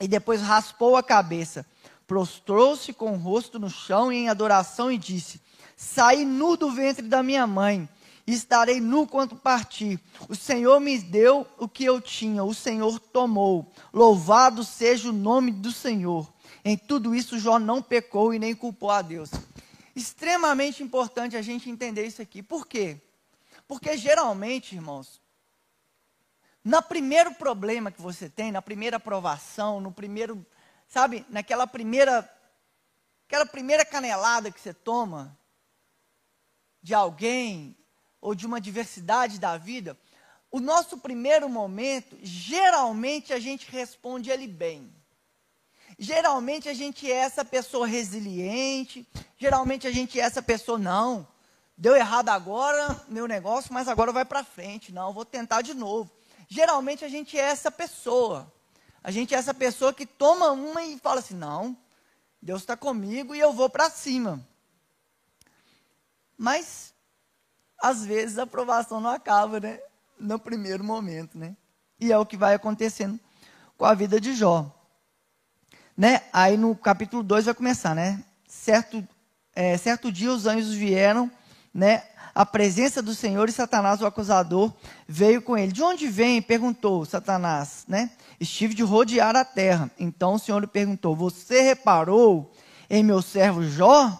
e 0.00 0.08
depois 0.08 0.42
raspou 0.42 0.96
a 0.96 1.04
cabeça. 1.04 1.64
Prostrou-se 2.04 2.92
com 2.92 3.12
o 3.12 3.16
rosto 3.16 3.60
no 3.60 3.70
chão 3.70 4.10
em 4.10 4.28
adoração 4.28 4.90
e 4.90 4.98
disse: 4.98 5.40
Saí 5.76 6.24
nu 6.24 6.56
do 6.56 6.72
ventre 6.72 7.06
da 7.06 7.22
minha 7.22 7.46
mãe, 7.46 7.88
estarei 8.26 8.80
nu 8.80 9.06
quando 9.06 9.36
partir. 9.36 10.00
O 10.28 10.34
Senhor 10.34 10.80
me 10.80 10.98
deu 10.98 11.46
o 11.58 11.68
que 11.68 11.84
eu 11.84 12.00
tinha, 12.00 12.44
o 12.44 12.54
Senhor 12.54 12.98
tomou. 12.98 13.72
Louvado 13.92 14.64
seja 14.64 15.08
o 15.08 15.12
nome 15.12 15.50
do 15.50 15.72
Senhor. 15.72 16.32
Em 16.64 16.76
tudo 16.76 17.14
isso, 17.14 17.38
Jó 17.38 17.58
não 17.58 17.82
pecou 17.82 18.32
e 18.32 18.38
nem 18.38 18.54
culpou 18.54 18.90
a 18.90 19.02
Deus. 19.02 19.30
Extremamente 19.94 20.82
importante 20.82 21.36
a 21.36 21.42
gente 21.42 21.68
entender 21.68 22.06
isso 22.06 22.22
aqui. 22.22 22.42
Por 22.42 22.66
quê? 22.66 23.00
Porque 23.66 23.96
geralmente, 23.96 24.74
irmãos, 24.74 25.20
no 26.64 26.80
primeiro 26.80 27.34
problema 27.34 27.90
que 27.90 28.00
você 28.00 28.28
tem, 28.28 28.52
na 28.52 28.62
primeira 28.62 28.98
aprovação, 28.98 29.80
no 29.80 29.90
primeiro, 29.90 30.46
sabe, 30.86 31.26
naquela 31.28 31.66
primeira, 31.66 32.30
aquela 33.26 33.44
primeira 33.44 33.84
canelada 33.84 34.50
que 34.50 34.60
você 34.60 34.72
toma 34.72 35.36
de 36.80 36.94
alguém 36.94 37.76
ou 38.22 38.34
de 38.34 38.46
uma 38.46 38.58
diversidade 38.58 39.38
da 39.38 39.58
vida, 39.58 39.98
o 40.50 40.60
nosso 40.60 40.96
primeiro 40.96 41.46
momento, 41.46 42.16
geralmente 42.22 43.34
a 43.34 43.38
gente 43.38 43.70
responde 43.70 44.30
ele 44.30 44.48
bem. 44.48 44.90
Geralmente 45.98 46.70
a 46.70 46.74
gente 46.74 47.10
é 47.10 47.16
essa 47.16 47.44
pessoa 47.44 47.86
resiliente, 47.86 49.06
geralmente 49.36 49.86
a 49.86 49.92
gente 49.92 50.18
é 50.18 50.22
essa 50.22 50.40
pessoa, 50.40 50.78
não, 50.78 51.28
deu 51.76 51.94
errado 51.94 52.30
agora 52.30 53.04
meu 53.08 53.28
negócio, 53.28 53.74
mas 53.74 53.88
agora 53.88 54.10
vai 54.10 54.24
para 54.24 54.42
frente, 54.42 54.90
não, 54.90 55.12
vou 55.12 55.26
tentar 55.26 55.60
de 55.60 55.74
novo 55.74 56.10
geralmente 56.52 57.02
a 57.02 57.08
gente 57.08 57.38
é 57.38 57.42
essa 57.42 57.70
pessoa. 57.70 58.52
A 59.02 59.10
gente 59.10 59.34
é 59.34 59.38
essa 59.38 59.54
pessoa 59.54 59.92
que 59.92 60.04
toma 60.04 60.50
uma 60.50 60.84
e 60.84 60.98
fala 60.98 61.20
assim: 61.20 61.34
não, 61.34 61.76
Deus 62.40 62.60
está 62.60 62.76
comigo 62.76 63.34
e 63.34 63.40
eu 63.40 63.52
vou 63.54 63.70
para 63.70 63.88
cima. 63.88 64.46
Mas, 66.36 66.91
às 67.82 68.04
vezes, 68.04 68.38
a 68.38 68.44
aprovação 68.44 69.00
não 69.00 69.10
acaba, 69.10 69.58
né? 69.58 69.80
No 70.18 70.38
primeiro 70.38 70.84
momento, 70.84 71.36
né? 71.36 71.56
E 71.98 72.12
é 72.12 72.18
o 72.18 72.24
que 72.24 72.36
vai 72.36 72.54
acontecendo 72.54 73.18
com 73.76 73.84
a 73.84 73.94
vida 73.94 74.20
de 74.20 74.34
Jó. 74.34 74.70
Né? 75.96 76.22
Aí 76.32 76.56
no 76.56 76.74
capítulo 76.74 77.22
2 77.22 77.46
vai 77.46 77.54
começar, 77.54 77.94
né? 77.94 78.24
Certo, 78.46 79.06
é, 79.54 79.76
certo 79.76 80.10
dia 80.12 80.32
os 80.32 80.46
anjos 80.46 80.72
vieram, 80.72 81.30
né? 81.74 82.02
a 82.34 82.46
presença 82.46 83.02
do 83.02 83.14
Senhor 83.14 83.48
e 83.48 83.52
Satanás, 83.52 84.00
o 84.00 84.06
acusador, 84.06 84.72
veio 85.06 85.42
com 85.42 85.56
ele. 85.56 85.72
De 85.72 85.82
onde 85.82 86.08
vem? 86.08 86.40
perguntou 86.40 87.04
Satanás, 87.04 87.84
né? 87.86 88.10
Estive 88.40 88.74
de 88.74 88.82
rodear 88.82 89.36
a 89.36 89.44
terra. 89.44 89.90
Então 89.98 90.34
o 90.34 90.38
Senhor 90.38 90.58
lhe 90.58 90.66
perguntou: 90.66 91.14
Você 91.14 91.60
reparou 91.60 92.50
em 92.88 93.02
meu 93.02 93.20
servo 93.20 93.62
Jó? 93.62 94.18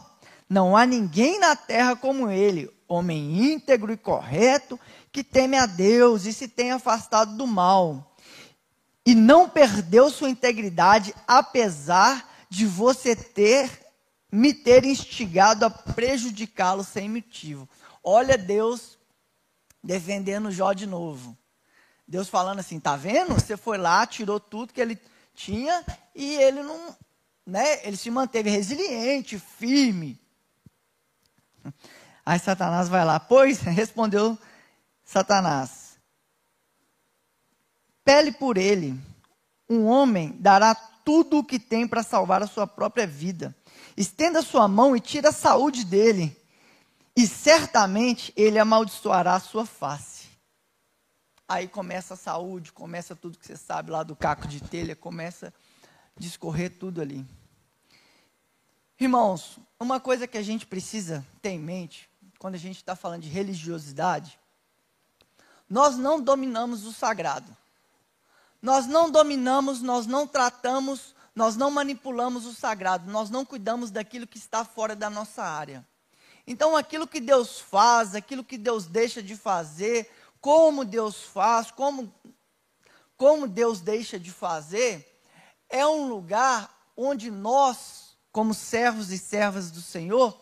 Não 0.49 0.77
há 0.77 0.85
ninguém 0.85 1.41
na 1.41 1.57
terra 1.57 1.97
como 1.97 2.31
ele, 2.31 2.71
homem 2.93 3.53
íntegro 3.53 3.93
e 3.93 3.97
correto, 3.97 4.79
que 5.11 5.25
teme 5.25 5.57
a 5.57 5.67
Deus 5.67 6.25
e 6.25 6.33
se 6.33 6.49
tem 6.49 6.73
afastado 6.73 7.37
do 7.37 7.47
mal. 7.47 8.17
E 9.05 9.15
não 9.15 9.49
perdeu 9.49 10.11
sua 10.11 10.31
integridade, 10.31 11.15
apesar 11.27 12.31
de 12.49 12.67
você 12.67 13.17
ter 13.17 13.83
me 14.31 14.55
ter 14.55 14.85
instigado 14.85 15.67
a 15.67 15.71
prejudicá-lo 15.71 16.83
sem 16.83 17.09
motivo. 17.09 17.69
Olha 18.03 18.39
Deus 18.39 18.99
defendendo 19.83 20.51
Jó 20.51 20.73
de 20.73 20.87
novo. 20.87 21.37
Deus 22.07 22.29
falando 22.29 22.61
assim, 22.61 22.81
tá 22.81 22.97
vendo? 22.97 23.35
Você 23.35 23.57
foi 23.57 23.79
lá, 23.79 24.07
tirou 24.07 24.41
tudo 24.41 24.73
que 24.73 24.81
ele 24.81 24.99
tinha 25.35 25.85
e 26.15 26.35
ele 26.37 26.63
não, 26.63 26.97
né? 27.47 27.87
Ele 27.87 27.97
se 27.97 28.11
manteve 28.11 28.51
resiliente, 28.51 29.39
firme. 29.39 30.21
Aí 32.25 32.39
Satanás 32.39 32.89
vai 32.89 33.05
lá, 33.05 33.19
pois 33.19 33.61
respondeu 33.63 34.39
Satanás: 35.05 35.99
Pele 38.05 38.33
por 38.33 38.57
ele, 38.57 38.99
um 39.69 39.87
homem 39.87 40.37
dará 40.39 40.75
tudo 40.75 41.39
o 41.39 41.45
que 41.45 41.59
tem 41.59 41.87
para 41.87 42.03
salvar 42.03 42.43
a 42.43 42.47
sua 42.47 42.67
própria 42.67 43.07
vida. 43.07 43.55
Estenda 43.97 44.43
sua 44.43 44.69
mão 44.69 44.97
e 44.97 45.01
tira 45.01 45.31
a 45.31 45.33
saúde 45.33 45.85
dele 45.85 46.37
e 47.17 47.27
certamente 47.27 48.33
ele 48.37 48.59
amaldiçoará 48.59 49.35
a 49.35 49.41
sua 49.41 49.67
face. 49.67 50.29
Aí 51.47 51.69
começa 51.69 52.15
a 52.15 52.17
saúde, 52.17 52.73
começa 52.73 53.15
tudo 53.15 53.39
que 53.39 53.47
você 53.47 53.57
sabe 53.57 53.91
lá 53.91 54.03
do 54.03 54.17
caco 54.17 54.49
de 54.49 54.63
telha, 54.63 54.97
começa 54.97 55.53
a 56.17 56.21
discorrer 56.21 56.79
tudo 56.79 57.03
ali. 57.03 57.27
Irmãos, 58.99 59.59
uma 59.79 60.01
coisa 60.01 60.27
que 60.27 60.39
a 60.39 60.43
gente 60.43 60.65
precisa 60.65 61.27
ter 61.43 61.51
em 61.51 61.59
mente, 61.59 62.09
quando 62.43 62.57
a 62.57 62.59
gente 62.59 62.79
está 62.79 62.97
falando 62.97 63.23
de 63.23 63.29
religiosidade, 63.29 64.37
nós 65.71 65.97
não 65.97 66.21
dominamos 66.21 66.85
o 66.85 66.93
sagrado. 66.93 67.57
Nós 68.61 68.85
não 68.85 69.09
dominamos, 69.09 69.81
nós 69.81 70.09
não 70.09 70.27
tratamos, 70.27 71.15
nós 71.37 71.55
não 71.55 71.71
manipulamos 71.71 72.45
o 72.45 72.53
sagrado, 72.53 73.09
nós 73.09 73.31
não 73.31 73.45
cuidamos 73.45 73.93
daquilo 73.93 74.27
que 74.27 74.39
está 74.39 74.65
fora 74.65 74.97
da 74.97 75.09
nossa 75.09 75.45
área. 75.45 75.87
Então, 76.45 76.77
aquilo 76.77 77.07
que 77.07 77.21
Deus 77.21 77.61
faz, 77.61 78.13
aquilo 78.13 78.43
que 78.43 78.59
Deus 78.59 78.87
deixa 78.87 79.23
de 79.23 79.37
fazer, 79.37 80.11
como 80.41 80.85
Deus 80.85 81.23
faz, 81.23 81.71
como, 81.71 82.13
como 83.17 83.47
Deus 83.47 83.81
deixa 83.81 84.19
de 84.19 84.33
fazer, 84.33 85.23
é 85.69 85.87
um 85.87 86.09
lugar 86.09 86.69
onde 86.97 87.31
nós, 87.31 88.17
como 88.33 88.53
servos 88.53 89.13
e 89.13 89.19
servas 89.19 89.71
do 89.71 89.81
Senhor, 89.81 90.42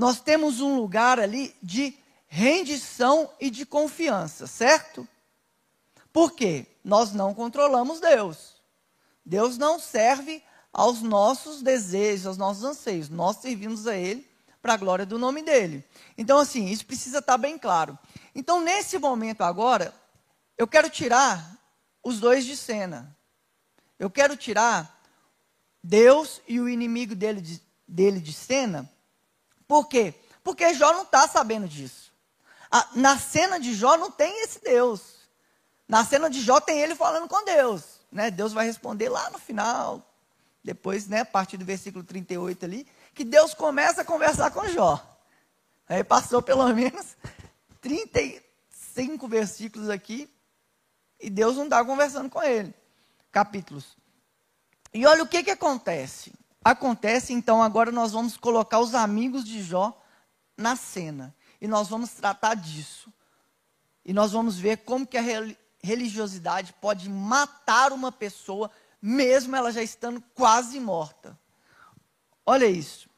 nós 0.00 0.18
temos 0.18 0.62
um 0.62 0.76
lugar 0.76 1.20
ali 1.20 1.54
de 1.62 1.94
rendição 2.26 3.30
e 3.38 3.50
de 3.50 3.66
confiança, 3.66 4.46
certo? 4.46 5.06
Por 6.10 6.32
quê? 6.32 6.66
Nós 6.82 7.12
não 7.12 7.34
controlamos 7.34 8.00
Deus. 8.00 8.62
Deus 9.22 9.58
não 9.58 9.78
serve 9.78 10.42
aos 10.72 11.02
nossos 11.02 11.60
desejos, 11.60 12.26
aos 12.26 12.38
nossos 12.38 12.64
anseios. 12.64 13.10
Nós 13.10 13.36
servimos 13.42 13.86
a 13.86 13.94
Ele 13.94 14.26
para 14.62 14.72
a 14.72 14.76
glória 14.78 15.04
do 15.04 15.18
nome 15.18 15.42
dele. 15.42 15.84
Então, 16.16 16.38
assim, 16.38 16.64
isso 16.68 16.86
precisa 16.86 17.18
estar 17.18 17.36
bem 17.36 17.58
claro. 17.58 17.98
Então, 18.34 18.58
nesse 18.58 18.98
momento 18.98 19.42
agora, 19.42 19.94
eu 20.56 20.66
quero 20.66 20.88
tirar 20.88 21.58
os 22.02 22.18
dois 22.18 22.46
de 22.46 22.56
cena. 22.56 23.14
Eu 23.98 24.08
quero 24.08 24.34
tirar 24.34 24.98
Deus 25.84 26.40
e 26.48 26.58
o 26.58 26.70
inimigo 26.70 27.14
dele 27.14 27.42
de, 27.42 27.60
dele 27.86 28.18
de 28.18 28.32
cena. 28.32 28.90
Por 29.70 29.86
quê? 29.86 30.12
Porque 30.42 30.74
Jó 30.74 30.92
não 30.94 31.02
está 31.02 31.28
sabendo 31.28 31.68
disso. 31.68 32.12
A, 32.68 32.88
na 32.96 33.16
cena 33.16 33.60
de 33.60 33.72
Jó 33.72 33.96
não 33.96 34.10
tem 34.10 34.42
esse 34.42 34.60
Deus. 34.60 35.28
Na 35.86 36.04
cena 36.04 36.28
de 36.28 36.40
Jó 36.40 36.60
tem 36.60 36.80
ele 36.80 36.96
falando 36.96 37.28
com 37.28 37.44
Deus. 37.44 38.00
Né? 38.10 38.32
Deus 38.32 38.52
vai 38.52 38.66
responder 38.66 39.08
lá 39.08 39.30
no 39.30 39.38
final. 39.38 40.04
Depois, 40.64 41.06
né, 41.06 41.20
a 41.20 41.24
partir 41.24 41.56
do 41.56 41.64
versículo 41.64 42.02
38 42.02 42.64
ali, 42.64 42.84
que 43.14 43.22
Deus 43.22 43.54
começa 43.54 44.02
a 44.02 44.04
conversar 44.04 44.50
com 44.50 44.66
Jó. 44.66 45.00
Aí 45.88 46.02
passou 46.02 46.42
pelo 46.42 46.66
menos 46.74 47.16
35 47.80 49.28
versículos 49.28 49.88
aqui 49.88 50.28
e 51.20 51.30
Deus 51.30 51.56
não 51.56 51.64
está 51.66 51.84
conversando 51.84 52.28
com 52.28 52.42
ele. 52.42 52.74
Capítulos. 53.30 53.96
E 54.92 55.06
olha 55.06 55.22
o 55.22 55.28
que, 55.28 55.44
que 55.44 55.50
acontece. 55.52 56.32
Acontece, 56.62 57.32
então, 57.32 57.62
agora 57.62 57.90
nós 57.90 58.12
vamos 58.12 58.36
colocar 58.36 58.80
os 58.80 58.94
amigos 58.94 59.44
de 59.44 59.62
Jó 59.62 59.98
na 60.56 60.76
cena. 60.76 61.34
E 61.60 61.66
nós 61.66 61.88
vamos 61.88 62.10
tratar 62.10 62.54
disso. 62.54 63.12
E 64.04 64.12
nós 64.12 64.32
vamos 64.32 64.58
ver 64.58 64.78
como 64.78 65.06
que 65.06 65.16
a 65.16 65.22
religiosidade 65.82 66.74
pode 66.80 67.08
matar 67.08 67.92
uma 67.92 68.12
pessoa 68.12 68.70
mesmo 69.00 69.56
ela 69.56 69.72
já 69.72 69.82
estando 69.82 70.22
quase 70.34 70.78
morta. 70.78 71.38
Olha 72.44 72.66
isso. 72.66 73.08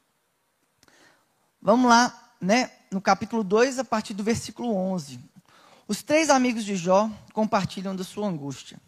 Vamos 1.61 1.89
lá, 1.89 2.31
né? 2.39 2.71
No 2.91 3.01
capítulo 3.01 3.43
2, 3.43 3.79
a 3.79 3.83
partir 3.83 4.13
do 4.13 4.23
versículo 4.23 4.73
11. 4.73 5.19
Os 5.87 6.01
três 6.01 6.29
amigos 6.29 6.63
de 6.63 6.75
Jó 6.75 7.09
compartilham 7.33 7.95
da 7.95 8.03
sua 8.03 8.27
angústia. 8.27 8.79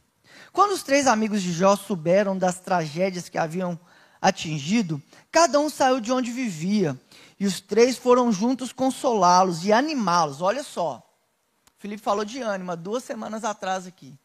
Quando 0.53 0.71
os 0.71 0.83
três 0.83 1.07
amigos 1.07 1.41
de 1.41 1.51
Jó 1.51 1.75
souberam 1.75 2.37
das 2.37 2.59
tragédias 2.59 3.27
que 3.27 3.37
haviam 3.37 3.79
atingido, 4.25 4.99
cada 5.31 5.59
um 5.59 5.69
saiu 5.69 5.99
de 5.99 6.11
onde 6.11 6.31
vivia, 6.31 6.99
e 7.39 7.45
os 7.45 7.61
três 7.61 7.95
foram 7.95 8.31
juntos 8.31 8.71
consolá-los 8.71 9.63
e 9.65 9.71
animá-los. 9.71 10.41
Olha 10.41 10.63
só, 10.63 11.07
Felipe 11.77 12.01
falou 12.01 12.25
de 12.25 12.41
ânimo 12.41 12.75
duas 12.75 13.03
semanas 13.03 13.43
atrás 13.43 13.85
aqui. 13.85 14.17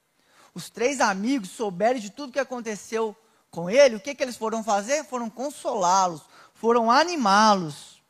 Os 0.55 0.71
três 0.71 1.03
amigos 1.03 1.51
souberam 1.51 2.01
de 2.01 2.09
tudo 2.09 2.33
que 2.33 2.39
aconteceu 2.39 3.15
com 3.51 3.69
ele, 3.69 3.97
o 3.97 4.01
que, 4.01 4.15
que 4.15 4.23
eles 4.23 4.39
foram 4.39 4.65
fazer? 4.65 5.05
Foram 5.05 5.29
consolá-los, 5.29 6.23
foram 6.55 6.91
animá-los. 6.91 8.01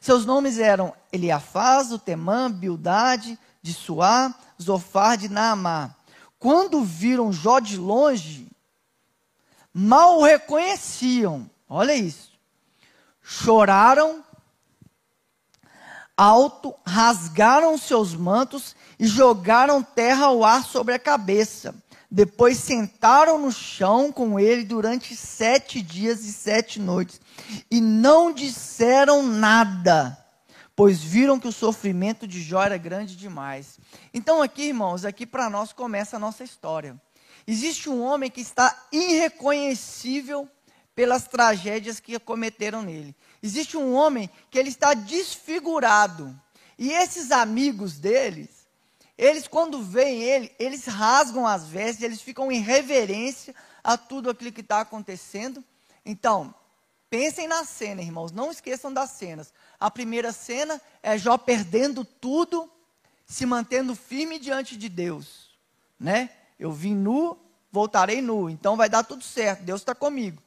Seus 0.00 0.24
nomes 0.24 0.60
eram 0.60 0.94
Eliafaz, 1.12 1.90
o 1.90 1.98
Temã, 1.98 2.48
Bildade, 2.48 3.36
de 3.60 3.74
Suá, 3.74 4.32
Zofar 4.62 5.16
de 5.16 5.28
Naamá. 5.28 5.96
Quando 6.38 6.84
viram 6.84 7.32
Jó 7.32 7.58
de 7.58 7.76
longe, 7.76 8.48
mal 9.78 10.18
o 10.18 10.24
reconheciam. 10.24 11.48
Olha 11.68 11.94
isso. 11.94 12.32
Choraram 13.22 14.24
alto, 16.16 16.74
rasgaram 16.84 17.78
seus 17.78 18.12
mantos 18.12 18.74
e 18.98 19.06
jogaram 19.06 19.80
terra 19.80 20.26
ao 20.26 20.42
ar 20.44 20.64
sobre 20.64 20.94
a 20.94 20.98
cabeça. 20.98 21.74
Depois 22.10 22.58
sentaram 22.58 23.38
no 23.38 23.52
chão 23.52 24.10
com 24.10 24.40
ele 24.40 24.64
durante 24.64 25.14
sete 25.14 25.80
dias 25.80 26.24
e 26.24 26.32
sete 26.32 26.80
noites 26.80 27.20
e 27.70 27.80
não 27.80 28.32
disseram 28.32 29.22
nada, 29.22 30.18
pois 30.74 31.00
viram 31.00 31.38
que 31.38 31.46
o 31.46 31.52
sofrimento 31.52 32.26
de 32.26 32.42
Jó 32.42 32.64
era 32.64 32.78
grande 32.78 33.14
demais. 33.14 33.78
Então, 34.12 34.42
aqui, 34.42 34.68
irmãos, 34.68 35.04
aqui 35.04 35.24
para 35.26 35.48
nós 35.48 35.72
começa 35.72 36.16
a 36.16 36.20
nossa 36.20 36.42
história. 36.42 36.98
Existe 37.50 37.88
um 37.88 38.02
homem 38.02 38.30
que 38.30 38.42
está 38.42 38.86
irreconhecível 38.92 40.46
pelas 40.94 41.26
tragédias 41.26 41.98
que 41.98 42.18
cometeram 42.18 42.82
nele. 42.82 43.16
Existe 43.42 43.74
um 43.74 43.94
homem 43.94 44.28
que 44.50 44.58
ele 44.58 44.68
está 44.68 44.92
desfigurado. 44.92 46.38
E 46.78 46.92
esses 46.92 47.30
amigos 47.30 47.98
deles, 47.98 48.50
eles 49.16 49.48
quando 49.48 49.82
veem 49.82 50.22
ele, 50.22 50.52
eles 50.58 50.84
rasgam 50.84 51.46
as 51.46 51.64
vestes, 51.64 52.02
eles 52.02 52.20
ficam 52.20 52.52
em 52.52 52.60
reverência 52.60 53.54
a 53.82 53.96
tudo 53.96 54.28
aquilo 54.28 54.52
que 54.52 54.60
está 54.60 54.82
acontecendo. 54.82 55.64
Então, 56.04 56.54
pensem 57.08 57.48
na 57.48 57.64
cena, 57.64 58.02
irmãos, 58.02 58.30
não 58.30 58.50
esqueçam 58.50 58.92
das 58.92 59.12
cenas. 59.12 59.54
A 59.80 59.90
primeira 59.90 60.32
cena 60.32 60.78
é 61.02 61.16
Jó 61.16 61.38
perdendo 61.38 62.04
tudo, 62.04 62.70
se 63.24 63.46
mantendo 63.46 63.96
firme 63.96 64.38
diante 64.38 64.76
de 64.76 64.90
Deus, 64.90 65.56
né? 65.98 66.28
Eu 66.58 66.72
vim 66.72 66.94
nu, 66.94 67.38
voltarei 67.70 68.20
nu, 68.20 68.50
então 68.50 68.76
vai 68.76 68.88
dar 68.88 69.04
tudo 69.04 69.22
certo, 69.22 69.62
Deus 69.62 69.80
está 69.80 69.94
comigo. 69.94 70.42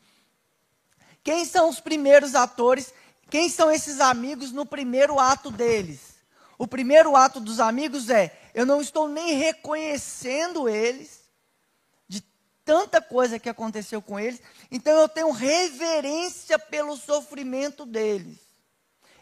Quem 1.24 1.46
são 1.46 1.70
os 1.70 1.80
primeiros 1.80 2.36
atores? 2.36 2.94
Quem 3.30 3.48
são 3.48 3.72
esses 3.72 4.00
amigos 4.00 4.52
no 4.52 4.66
primeiro 4.66 5.20
ato 5.20 5.50
deles? 5.52 6.16
O 6.58 6.68
primeiro 6.68 7.16
ato 7.16 7.40
dos 7.40 7.60
amigos 7.60 8.10
é: 8.10 8.38
eu 8.54 8.66
não 8.66 8.82
estou 8.82 9.08
nem 9.08 9.34
reconhecendo 9.36 10.68
eles, 10.68 11.22
de 12.08 12.22
tanta 12.66 13.02
coisa 13.02 13.40
que 13.40 13.50
aconteceu 13.50 14.02
com 14.02 14.20
eles, 14.20 14.42
então 14.70 14.94
eu 15.00 15.08
tenho 15.08 15.32
reverência 15.32 16.60
pelo 16.60 16.98
sofrimento 16.98 17.86
deles. 17.86 18.38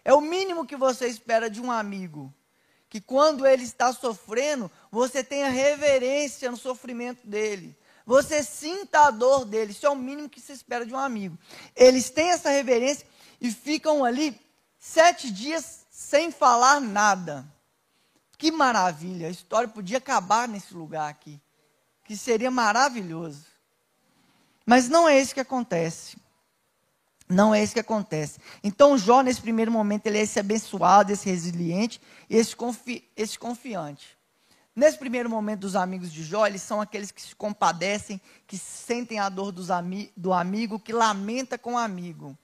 É 0.04 0.14
o 0.14 0.22
mínimo 0.22 0.66
que 0.66 0.76
você 0.76 1.08
espera 1.08 1.50
de 1.50 1.62
um 1.62 1.72
amigo. 1.72 2.34
Que 2.90 3.00
quando 3.00 3.46
ele 3.46 3.64
está 3.64 3.94
sofrendo, 3.94 4.70
você 4.92 5.24
tenha 5.24 5.50
reverência 5.50 6.50
no 6.50 6.58
sofrimento 6.58 7.26
dele. 7.28 7.78
Você 8.06 8.44
sinta 8.44 9.02
a 9.02 9.12
dor 9.12 9.46
dele. 9.46 9.72
Isso 9.72 9.86
é 9.86 9.90
o 9.90 9.96
mínimo 9.96 10.28
que 10.28 10.42
se 10.42 10.52
espera 10.52 10.86
de 10.86 10.94
um 10.94 10.98
amigo. 10.98 11.38
Eles 11.76 12.10
têm 12.10 12.32
essa 12.32 12.50
reverência 12.50 13.06
e 13.40 13.52
ficam 13.52 14.04
ali 14.04 14.40
sete 14.80 15.32
dias 15.32 15.86
sem 15.92 16.32
falar 16.32 16.82
nada. 16.82 17.46
Que 18.38 18.52
maravilha! 18.52 19.28
A 19.28 19.32
história 19.32 19.68
podia 19.68 19.98
acabar 19.98 20.48
nesse 20.48 20.74
lugar 20.74 21.10
aqui. 21.10 21.40
Que 22.06 22.18
seria 22.18 22.50
maravilhoso. 22.50 23.46
Mas 24.66 24.88
não 24.88 25.08
é 25.08 25.20
isso 25.20 25.34
que 25.34 25.40
acontece. 25.40 26.18
Não 27.30 27.54
é 27.54 27.64
isso 27.64 27.74
que 27.74 27.80
acontece. 27.80 28.40
Então, 28.64 28.98
Jó, 28.98 29.22
nesse 29.22 29.40
primeiro 29.40 29.72
momento, 29.72 30.08
ele 30.08 30.18
é 30.18 30.22
esse 30.22 30.40
abençoado, 30.40 31.12
esse 31.12 31.30
resiliente, 31.30 32.02
esse, 32.30 32.56
confi 32.56 33.08
esse 33.16 33.38
confiante. 33.38 34.18
Nesse 34.76 34.98
primeiro 34.98 35.30
momento 35.30 35.62
dos 35.62 35.76
amigos 35.76 36.12
de 36.12 36.24
Jó, 36.24 36.48
eles 36.48 36.62
são 36.62 36.82
aqueles 36.82 37.12
que 37.12 37.22
se 37.22 37.36
compadecem, 37.36 38.20
que 38.48 38.58
sentem 38.58 39.20
a 39.20 39.30
dor 39.30 39.54
ami 39.72 40.12
do 40.18 40.34
amigo, 40.34 40.80
que 40.80 40.92
lamenta 40.92 41.58
com 41.58 41.74
o 41.74 41.78
amigo. 41.78 42.36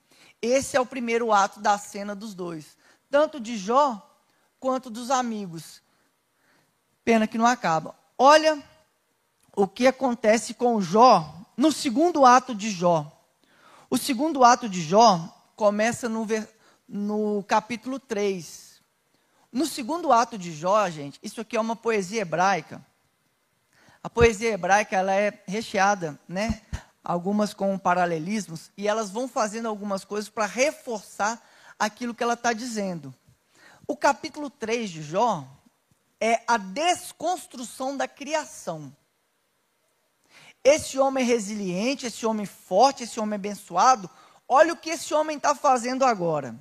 Esse 0.41 0.77
é 0.77 0.81
o 0.81 0.85
primeiro 0.85 1.31
ato 1.31 1.59
da 1.59 1.77
cena 1.77 2.13
dos 2.13 2.35
dois 2.35 2.77
tanto 3.15 3.39
de 3.39 3.57
Jó 3.57 4.05
quanto 4.59 4.89
dos 4.89 5.09
amigos. 5.09 5.81
Pena 7.05 7.25
que 7.25 7.37
não 7.37 7.45
acaba. 7.45 7.95
Olha 8.17 8.61
o 9.55 9.65
que 9.65 9.87
acontece 9.87 10.53
com 10.53 10.81
Jó 10.81 11.33
no 11.55 11.71
segundo 11.71 12.25
ato 12.25 12.53
de 12.53 12.69
Jó. 12.69 13.09
O 13.89 13.97
segundo 13.97 14.43
ato 14.43 14.67
de 14.67 14.81
Jó 14.81 15.31
começa 15.55 16.09
no, 16.09 16.25
no 16.87 17.43
capítulo 17.43 17.99
3. 17.99 18.81
No 19.51 19.65
segundo 19.65 20.11
ato 20.11 20.37
de 20.37 20.51
Jó, 20.53 20.89
gente, 20.89 21.19
isso 21.21 21.39
aqui 21.39 21.55
é 21.55 21.61
uma 21.61 21.75
poesia 21.75 22.21
hebraica. 22.21 22.85
A 24.03 24.09
poesia 24.09 24.51
hebraica 24.51 24.95
ela 24.95 25.13
é 25.13 25.41
recheada, 25.47 26.19
né? 26.27 26.61
Algumas 27.03 27.53
com 27.53 27.77
paralelismos 27.77 28.71
e 28.75 28.87
elas 28.87 29.11
vão 29.11 29.27
fazendo 29.27 29.67
algumas 29.67 30.03
coisas 30.03 30.29
para 30.29 30.45
reforçar 30.45 31.41
aquilo 31.77 32.13
que 32.13 32.23
ela 32.23 32.33
está 32.33 32.53
dizendo. 32.53 33.13
O 33.87 33.95
capítulo 33.95 34.49
3 34.49 34.89
de 34.89 35.03
Jó 35.03 35.47
é 36.19 36.41
a 36.47 36.57
desconstrução 36.57 37.95
da 37.95 38.07
criação. 38.07 38.95
Esse 40.67 40.97
homem 40.97 41.23
resiliente, 41.23 42.07
esse 42.07 42.25
homem 42.25 42.47
forte, 42.47 43.03
esse 43.03 43.19
homem 43.19 43.35
abençoado, 43.35 44.09
olha 44.47 44.73
o 44.73 44.75
que 44.75 44.89
esse 44.89 45.13
homem 45.13 45.37
está 45.37 45.53
fazendo 45.53 46.03
agora. 46.03 46.59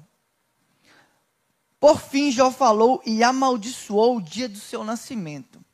Por 1.81 1.99
fim, 1.99 2.31
Jó 2.31 2.51
falou 2.51 3.03
e 3.07 3.25
amaldiçoou 3.25 4.19
o 4.19 4.23
dia 4.23 4.47
do 4.47 4.59
seu 4.59 4.85
nascimento. 4.85 5.65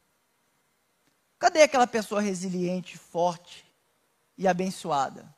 Cadê 1.41 1.63
aquela 1.63 1.89
pessoa 1.89 2.21
resiliente, 2.21 2.97
forte 2.97 3.65
e 4.39 4.47
abençoada? 4.47 5.35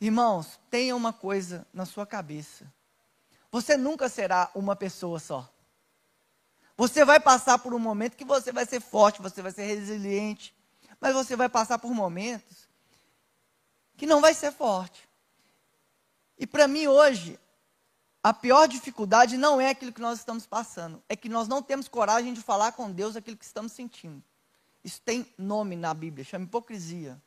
Irmãos, 0.00 0.58
tenha 0.70 0.96
uma 0.96 1.12
coisa 1.12 1.66
na 1.70 1.84
sua 1.84 2.06
cabeça. 2.06 2.72
Você 3.50 3.76
nunca 3.76 4.08
será 4.08 4.50
uma 4.54 4.74
pessoa 4.74 5.18
só. 5.18 5.52
Você 6.76 7.04
vai 7.04 7.20
passar 7.20 7.58
por 7.58 7.74
um 7.74 7.78
momento 7.78 8.16
que 8.16 8.24
você 8.24 8.52
vai 8.52 8.66
ser 8.66 8.80
forte, 8.80 9.22
você 9.22 9.42
vai 9.42 9.52
ser 9.52 9.64
resiliente, 9.64 10.54
mas 11.00 11.14
você 11.14 11.36
vai 11.36 11.48
passar 11.48 11.78
por 11.78 11.92
momentos 11.92 12.68
que 13.96 14.06
não 14.06 14.20
vai 14.20 14.34
ser 14.34 14.52
forte. 14.52 15.08
E 16.38 16.46
para 16.46 16.66
mim 16.66 16.86
hoje, 16.86 17.38
a 18.22 18.32
pior 18.32 18.66
dificuldade 18.66 19.36
não 19.36 19.60
é 19.60 19.70
aquilo 19.70 19.92
que 19.92 20.00
nós 20.00 20.18
estamos 20.18 20.46
passando, 20.46 21.02
é 21.08 21.16
que 21.16 21.28
nós 21.28 21.46
não 21.48 21.62
temos 21.62 21.88
coragem 21.88 22.32
de 22.32 22.40
falar 22.40 22.72
com 22.72 22.90
Deus 22.90 23.16
aquilo 23.16 23.36
que 23.36 23.44
estamos 23.44 23.72
sentindo. 23.72 24.22
Isso 24.82 25.00
tem 25.02 25.26
nome 25.38 25.76
na 25.76 25.92
Bíblia, 25.92 26.24
chama 26.24 26.44
hipocrisia. 26.44 27.20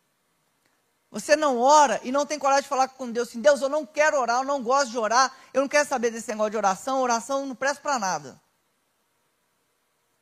Você 1.11 1.35
não 1.35 1.59
ora 1.59 2.01
e 2.03 2.11
não 2.11 2.25
tem 2.25 2.37
coragem 2.37 2.63
de 2.63 2.69
falar 2.69 2.89
com 2.89 3.09
Deus 3.09 3.29
assim: 3.29 3.39
Deus, 3.39 3.61
eu 3.61 3.69
não 3.69 3.85
quero 3.85 4.19
orar, 4.19 4.41
eu 4.41 4.45
não 4.45 4.61
gosto 4.61 4.91
de 4.91 4.97
orar, 4.97 5.33
eu 5.53 5.61
não 5.61 5.67
quero 5.67 5.87
saber 5.87 6.11
desse 6.11 6.29
negócio 6.29 6.51
de 6.51 6.57
oração, 6.57 7.01
oração 7.01 7.45
não 7.45 7.55
presta 7.55 7.81
para 7.81 7.97
nada. 7.97 8.41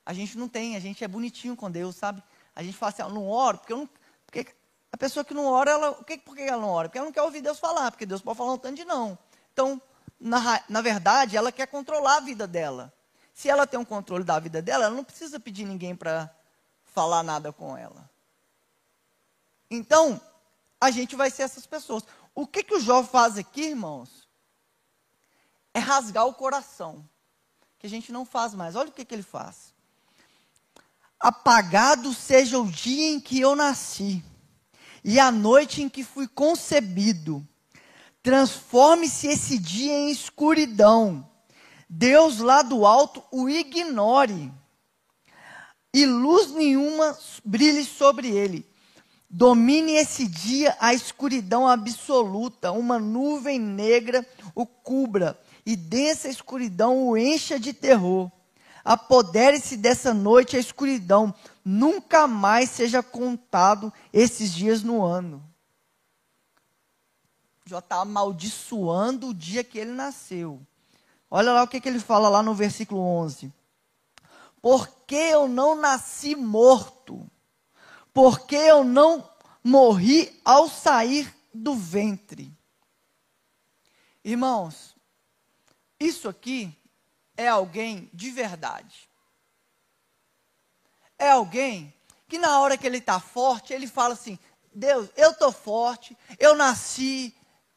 A 0.06 0.14
gente 0.14 0.38
não 0.38 0.48
tem, 0.48 0.76
a 0.76 0.80
gente 0.80 1.04
é 1.04 1.08
bonitinho 1.08 1.56
com 1.56 1.72
Deus, 1.72 1.96
sabe? 1.96 2.22
A 2.56 2.62
gente 2.62 2.78
fala 2.78 2.92
assim: 2.92 3.02
eu 3.02 3.10
não 3.10 3.28
oro, 3.28 3.58
porque 3.58 3.74
eu 3.74 3.78
não. 3.78 3.90
Porque 4.26 4.48
a 4.92 4.98
pessoa 4.98 5.24
que 5.24 5.34
não 5.34 5.46
ora, 5.46 5.72
ela, 5.72 5.94
por 5.94 6.06
que, 6.06 6.18
por 6.18 6.36
que 6.36 6.42
ela 6.42 6.62
não 6.62 6.70
ora? 6.70 6.88
Porque 6.88 6.98
ela 6.98 7.06
não 7.06 7.14
quer 7.14 7.22
ouvir 7.22 7.42
Deus 7.42 7.60
falar, 7.60 7.92
porque 7.92 8.06
Deus 8.06 8.22
pode 8.22 8.38
falar 8.38 8.54
um 8.54 8.58
tanto 8.58 8.76
de 8.76 8.86
não. 8.86 9.18
Então, 9.52 9.82
na, 10.20 10.64
na 10.70 10.82
verdade, 10.82 11.36
ela 11.36 11.52
quer 11.52 11.68
controlar 11.68 12.18
a 12.18 12.22
vida 12.22 12.48
dela. 12.48 12.94
Se 13.34 13.50
ela 13.50 13.66
tem 13.66 13.80
um 13.80 13.86
controle 13.86 14.24
da 14.24 14.40
vida 14.40 14.62
dela, 14.62 14.86
ela 14.86 14.96
não 14.96 15.04
precisa 15.04 15.40
pedir 15.40 15.66
ninguém 15.66 15.96
para 15.96 16.34
falar 16.84 17.24
nada 17.24 17.52
com 17.52 17.76
ela. 17.76 18.10
Então, 19.70 20.22
a 20.80 20.92
gente 20.92 21.16
vai 21.16 21.32
ser 21.32 21.42
essas 21.44 21.66
pessoas. 21.66 22.04
O 22.36 22.46
que, 22.46 22.64
que 22.64 22.76
o 22.76 22.80
Jó 22.80 23.04
faz 23.04 23.38
aqui, 23.38 23.70
irmãos? 23.70 24.28
É 25.74 25.80
rasgar 25.80 26.28
o 26.28 26.34
coração. 26.34 27.08
Que 27.80 27.88
a 27.88 27.90
gente 27.90 28.12
não 28.12 28.26
faz 28.26 28.54
mais. 28.54 28.76
Olha 28.76 28.90
o 28.90 28.94
que, 28.94 29.04
que 29.04 29.16
ele 29.16 29.24
faz. 29.24 29.73
Apagado 31.24 32.14
seja 32.14 32.60
o 32.60 32.70
dia 32.70 33.14
em 33.14 33.18
que 33.18 33.40
eu 33.40 33.56
nasci 33.56 34.22
e 35.02 35.18
a 35.22 35.32
noite 35.32 35.82
em 35.82 35.88
que 35.88 36.04
fui 36.04 36.28
concebido. 36.28 37.48
Transforme-se 38.22 39.28
esse 39.28 39.58
dia 39.58 39.94
em 39.94 40.12
escuridão. 40.12 41.26
Deus 41.90 42.40
lá 42.40 42.62
do 42.62 42.86
alto 42.86 43.24
o 43.32 43.50
ignore. 43.50 44.52
E 45.94 46.06
luz 46.06 46.52
nenhuma 46.52 47.18
brilhe 47.46 47.86
sobre 47.86 48.28
ele. 48.28 48.66
Domine 49.30 49.94
esse 49.94 50.28
dia 50.28 50.76
a 50.80 50.94
escuridão 50.94 51.68
absoluta, 51.68 52.72
uma 52.72 53.00
nuvem 53.00 53.60
negra 53.60 54.28
o 54.54 54.66
cubra, 54.66 55.40
e 55.66 55.76
densa 55.76 56.28
escuridão 56.28 57.08
o 57.08 57.18
encha 57.18 57.60
de 57.60 57.74
terror. 57.74 58.30
Apodere-se 58.84 59.78
dessa 59.78 60.14
noite 60.14 60.58
a 60.58 60.60
escuridão, 60.60 61.34
nunca 61.64 62.28
mais 62.28 62.70
seja 62.70 63.02
contado 63.02 63.92
esses 64.12 64.54
dias 64.54 64.84
no 64.84 65.04
ano. 65.04 65.44
Já 67.66 67.80
está 67.80 68.02
amaldiçoando 68.02 69.30
o 69.30 69.34
dia 69.34 69.64
que 69.64 69.80
ele 69.80 69.92
nasceu. 69.92 70.62
Olha 71.32 71.54
lá 71.54 71.64
o 71.64 71.68
que, 71.68 71.80
que 71.80 71.88
ele 71.88 72.00
fala 72.00 72.28
lá 72.28 72.44
no 72.44 72.54
versículo 72.54 73.02
11. 73.02 73.52
Porque 74.62 75.16
eu 75.16 75.48
não 75.48 75.76
nasci 75.76 76.36
morto 76.36 77.26
porque 78.14 78.56
eu 78.56 78.84
não 78.84 79.28
morri 79.64 80.40
ao 80.46 80.70
sair 80.70 81.34
do 81.54 81.74
ventre. 81.74 82.54
Irmãos, 84.24 84.96
isso 86.00 86.30
aqui 86.30 86.78
é 87.36 87.48
alguém 87.48 88.10
de 88.14 88.32
verdade. 88.32 89.10
É 91.18 91.32
alguém 91.32 91.94
que 92.28 92.38
na 92.38 92.60
hora 92.60 92.78
que 92.78 92.86
ele 92.88 92.98
está 92.98 93.20
forte, 93.20 93.74
ele 93.74 93.88
fala 93.88 94.14
assim: 94.14 94.38
Deus, 94.74 95.10
eu 95.16 95.32
estou 95.32 95.52
forte, 95.52 96.18
eu 96.40 96.56
nasci 96.56 97.36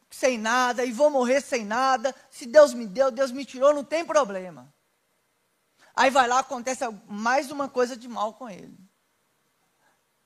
sem 0.09 0.37
nada 0.37 0.83
e 0.83 0.91
vou 0.91 1.09
morrer 1.09 1.41
sem 1.41 1.65
nada. 1.65 2.15
Se 2.29 2.45
Deus 2.45 2.73
me 2.73 2.87
deu, 2.87 3.11
Deus 3.11 3.31
me 3.31 3.45
tirou, 3.45 3.73
não 3.73 3.83
tem 3.83 4.05
problema. 4.05 4.73
Aí 5.95 6.09
vai 6.09 6.27
lá, 6.27 6.39
acontece 6.39 6.83
mais 7.07 7.51
uma 7.51 7.67
coisa 7.67 7.97
de 7.97 8.07
mal 8.07 8.33
com 8.33 8.49
ele 8.49 8.87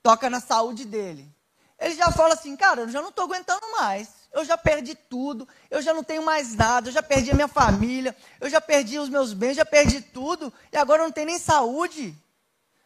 toca 0.02 0.28
na 0.28 0.40
saúde 0.40 0.84
dele. 0.84 1.32
Ele 1.78 1.94
já 1.94 2.10
fala 2.10 2.34
assim, 2.34 2.56
cara, 2.56 2.82
eu 2.82 2.88
já 2.88 3.00
não 3.00 3.10
estou 3.10 3.24
aguentando 3.24 3.70
mais. 3.72 4.21
Eu 4.32 4.44
já 4.44 4.56
perdi 4.56 4.94
tudo, 4.94 5.46
eu 5.70 5.82
já 5.82 5.92
não 5.92 6.02
tenho 6.02 6.24
mais 6.24 6.54
nada, 6.54 6.88
eu 6.88 6.92
já 6.92 7.02
perdi 7.02 7.30
a 7.30 7.34
minha 7.34 7.48
família, 7.48 8.16
eu 8.40 8.48
já 8.48 8.60
perdi 8.60 8.98
os 8.98 9.08
meus 9.08 9.32
bens, 9.32 9.56
já 9.56 9.64
perdi 9.64 10.00
tudo, 10.00 10.52
e 10.72 10.76
agora 10.76 11.02
eu 11.02 11.06
não 11.06 11.12
tenho 11.12 11.26
nem 11.26 11.38
saúde. 11.38 12.16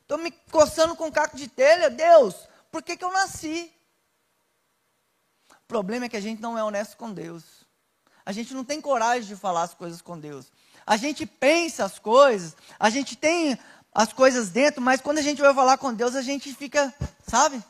Estou 0.02 0.18
me 0.18 0.30
coçando 0.50 0.96
com 0.96 1.10
caco 1.10 1.36
de 1.36 1.48
telha. 1.48 1.90
Deus, 1.90 2.34
por 2.70 2.82
que, 2.82 2.96
que 2.96 3.04
eu 3.04 3.12
nasci? 3.12 3.72
O 5.50 5.66
problema 5.66 6.06
é 6.06 6.08
que 6.08 6.16
a 6.16 6.20
gente 6.20 6.40
não 6.40 6.56
é 6.56 6.62
honesto 6.62 6.96
com 6.96 7.12
Deus. 7.12 7.42
A 8.24 8.32
gente 8.32 8.54
não 8.54 8.64
tem 8.64 8.80
coragem 8.80 9.28
de 9.28 9.36
falar 9.36 9.62
as 9.62 9.74
coisas 9.74 10.02
com 10.02 10.18
Deus. 10.18 10.46
A 10.86 10.96
gente 10.96 11.26
pensa 11.26 11.84
as 11.84 11.98
coisas, 11.98 12.56
a 12.78 12.90
gente 12.90 13.16
tem 13.16 13.58
as 13.92 14.12
coisas 14.12 14.50
dentro, 14.50 14.80
mas 14.80 15.00
quando 15.00 15.18
a 15.18 15.22
gente 15.22 15.40
vai 15.40 15.54
falar 15.54 15.78
com 15.78 15.92
Deus, 15.92 16.14
a 16.14 16.22
gente 16.22 16.54
fica, 16.54 16.94
sabe? 17.26 17.62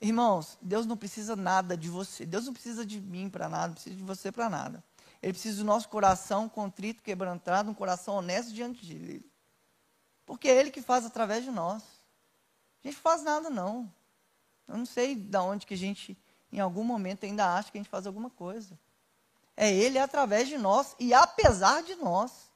Irmãos, 0.00 0.56
Deus 0.62 0.86
não 0.86 0.96
precisa 0.96 1.36
nada 1.36 1.76
de 1.76 1.88
você. 1.90 2.24
Deus 2.24 2.46
não 2.46 2.52
precisa 2.52 2.86
de 2.86 3.00
mim 3.00 3.28
para 3.28 3.48
nada, 3.48 3.68
não 3.68 3.74
precisa 3.74 3.94
de 3.94 4.02
você 4.02 4.32
para 4.32 4.48
nada. 4.48 4.82
Ele 5.22 5.34
precisa 5.34 5.58
do 5.58 5.64
nosso 5.64 5.88
coração 5.88 6.48
contrito, 6.48 7.02
quebrantado, 7.02 7.70
um 7.70 7.74
coração 7.74 8.14
honesto 8.14 8.52
diante 8.52 8.86
dele. 8.86 9.30
Porque 10.24 10.48
é 10.48 10.56
Ele 10.56 10.70
que 10.70 10.80
faz 10.80 11.04
através 11.04 11.44
de 11.44 11.50
nós. 11.50 11.82
A 12.82 12.88
gente 12.88 12.96
faz 12.96 13.22
nada, 13.22 13.50
não. 13.50 13.92
Eu 14.66 14.78
não 14.78 14.86
sei 14.86 15.14
de 15.14 15.36
onde 15.36 15.66
que 15.66 15.74
a 15.74 15.76
gente, 15.76 16.16
em 16.50 16.60
algum 16.60 16.84
momento, 16.84 17.26
ainda 17.26 17.54
acha 17.54 17.70
que 17.70 17.76
a 17.76 17.80
gente 17.80 17.90
faz 17.90 18.06
alguma 18.06 18.30
coisa. 18.30 18.78
É 19.54 19.70
Ele 19.70 19.98
através 19.98 20.48
de 20.48 20.56
nós 20.56 20.96
e 20.98 21.12
apesar 21.12 21.82
de 21.82 21.94
nós. 21.96 22.50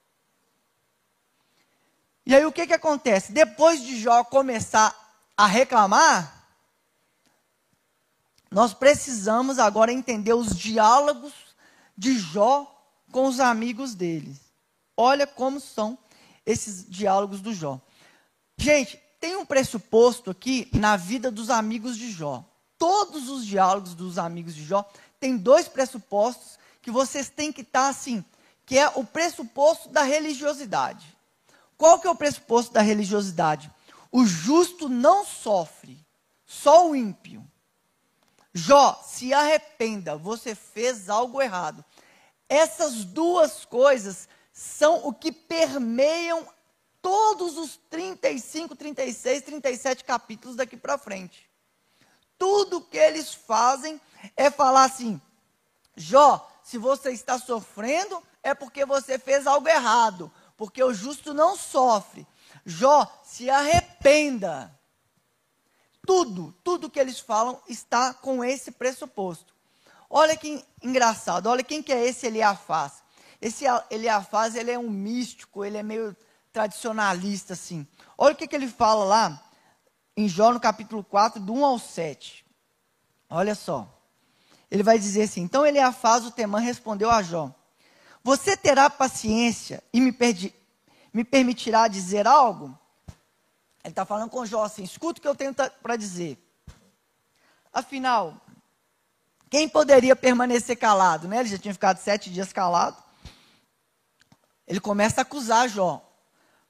E 2.25 2.35
aí 2.35 2.47
o 2.47 2.53
que, 2.53 2.67
que 2.67 2.73
acontece? 2.73 3.33
Depois 3.33 3.83
de 3.83 4.01
Jó 4.01 4.25
começar 4.25 4.97
a 5.37 5.47
reclamar, 5.47 6.34
nós 8.55 8.73
precisamos 8.73 9.59
agora 9.59 9.93
entender 9.93 10.33
os 10.33 10.57
diálogos 10.57 11.33
de 11.99 12.17
Jó 12.17 12.73
com 13.11 13.27
os 13.27 13.41
amigos 13.41 13.97
dele. 13.97 14.33
Olha 14.97 15.27
como 15.27 15.59
são 15.59 15.99
esses 16.47 16.89
diálogos 16.89 17.41
do 17.41 17.53
Jó. 17.53 17.81
Gente, 18.57 18.97
tem 19.19 19.35
um 19.35 19.45
pressuposto 19.45 20.31
aqui 20.31 20.71
na 20.73 20.97
vida 20.97 21.33
dos 21.33 21.51
amigos 21.51 21.99
de 21.99 22.13
Jó. 22.13 22.45
Todos 22.79 23.29
os 23.29 23.45
diálogos 23.45 23.93
dos 23.93 24.19
amigos 24.19 24.55
de 24.55 24.65
Jó 24.65 24.89
têm 25.19 25.37
dois 25.37 25.67
pressupostos 25.67 26.57
que 26.81 26.93
vocês 26.93 27.29
têm 27.29 27.53
que 27.53 27.63
estar 27.63 27.89
assim, 27.89 28.25
que 28.65 28.79
é 28.79 28.89
o 28.95 29.03
pressuposto 29.03 29.89
da 29.89 30.05
religiosidade. 30.05 31.05
Qual 31.77 31.99
que 31.99 32.07
é 32.07 32.11
o 32.11 32.15
pressuposto 32.15 32.73
da 32.73 32.83
religiosidade? 32.83 33.69
O 34.13 34.25
justo 34.25 34.89
não 34.89 35.25
sofre, 35.25 35.99
só 36.47 36.89
o 36.89 36.95
ímpio. 36.95 37.45
Jó, 38.55 39.03
se 39.05 39.35
arrependa, 39.35 40.17
você 40.17 40.55
fez 40.55 41.11
algo 41.11 41.43
errado. 41.43 41.85
Essas 42.49 43.05
duas 43.05 43.65
coisas 43.65 44.29
são 44.53 45.07
o 45.07 45.13
que 45.13 45.33
permeiam 45.33 46.47
todos 47.03 47.59
os 47.59 47.77
35, 47.91 48.77
36, 48.77 49.43
37 49.43 50.05
capítulos 50.05 50.57
daqui 50.57 50.77
para 50.77 50.97
frente. 50.97 51.51
Tudo 52.39 52.81
que 52.81 52.97
eles 52.97 53.35
fazem 53.35 54.01
é 54.37 54.51
falar 54.51 54.85
assim: 54.85 55.21
Jó, 55.97 56.49
se 56.63 56.79
você 56.79 57.11
está 57.11 57.39
sofrendo, 57.39 58.23
é 58.43 58.55
porque 58.55 58.87
você 58.87 59.19
fez 59.19 59.47
algo 59.47 59.69
errado 59.69 60.31
porque 60.57 60.83
o 60.83 60.95
justo 60.95 61.35
não 61.35 61.57
sofre. 61.57 62.27
Jó, 62.65 63.07
se 63.25 63.51
arrependa. 63.51 64.73
Tudo, 66.07 66.55
tudo 66.63 66.91
que 66.91 67.01
eles 67.01 67.19
falam 67.19 67.61
está 67.69 68.13
com 68.13 68.45
esse 68.45 68.71
pressuposto. 68.71 69.55
Olha 70.09 70.37
que 70.37 70.63
engraçado, 70.83 71.47
olha 71.49 71.63
quem 71.63 71.83
que 71.83 71.93
é 71.93 72.07
esse 72.07 72.27
Eliafaz. 72.27 73.03
Esse 73.41 73.65
Eliafaz, 73.91 74.55
ele 74.55 74.71
é 74.71 74.79
um 74.79 74.89
místico, 74.89 75.65
ele 75.65 75.77
é 75.77 75.83
meio 75.83 76.17
tradicionalista, 76.53 77.53
assim. 77.55 77.87
Olha 78.17 78.35
o 78.35 78.37
que, 78.37 78.47
que 78.47 78.55
ele 78.55 78.69
fala 78.69 79.05
lá, 79.05 79.45
em 80.17 80.29
Jó, 80.29 80.53
no 80.53 80.61
capítulo 80.61 81.03
4, 81.03 81.41
do 81.41 81.53
1 81.53 81.65
ao 81.65 81.79
7. 81.79 82.47
Olha 83.29 83.55
só. 83.55 83.89
Ele 84.71 84.83
vai 84.83 84.99
dizer 84.99 85.23
assim, 85.23 85.43
então 85.43 85.67
Eliafaz, 85.67 86.25
o 86.25 86.31
Temã, 86.31 86.59
respondeu 86.59 87.11
a 87.11 87.23
Jó, 87.23 87.53
você 88.23 88.57
terá 88.57 88.89
paciência 88.89 89.83
e 89.93 90.01
me, 90.01 90.11
perdi, 90.11 90.55
me 91.13 91.23
permitirá 91.25 91.87
dizer 91.89 92.27
algo? 92.27 92.77
Ele 93.85 93.93
está 93.93 94.07
falando 94.07 94.31
com 94.31 94.47
Jó 94.47 94.65
assim: 94.65 94.83
escuta 94.83 95.19
o 95.19 95.23
que 95.23 95.29
eu 95.29 95.35
tenho 95.35 95.55
para 95.55 95.97
dizer. 95.97 96.39
Afinal, 97.71 98.41
quem 99.51 99.69
poderia 99.69 100.17
permanecer 100.17 100.77
calado? 100.77 101.29
Né? 101.29 101.41
Ele 101.41 101.51
já 101.51 101.59
tinha 101.59 101.75
ficado 101.75 101.99
sete 101.99 102.31
dias 102.31 102.53
calado. 102.53 102.97
Ele 104.67 104.81
começa 104.81 105.21
a 105.21 105.23
acusar 105.23 105.69
Jó. 105.69 106.03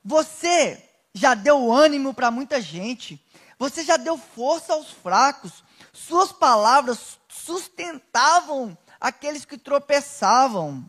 Você 0.04 0.82
já 1.14 1.34
deu 1.34 1.72
ânimo 1.72 2.12
para 2.12 2.30
muita 2.30 2.60
gente. 2.60 3.24
Você 3.58 3.84
já 3.84 3.96
deu 3.96 4.18
força 4.18 4.72
aos 4.72 4.90
fracos. 4.90 5.62
Suas 5.92 6.32
palavras 6.32 7.18
sustentavam 7.28 8.76
aqueles 9.00 9.44
que 9.44 9.56
tropeçavam. 9.56 10.84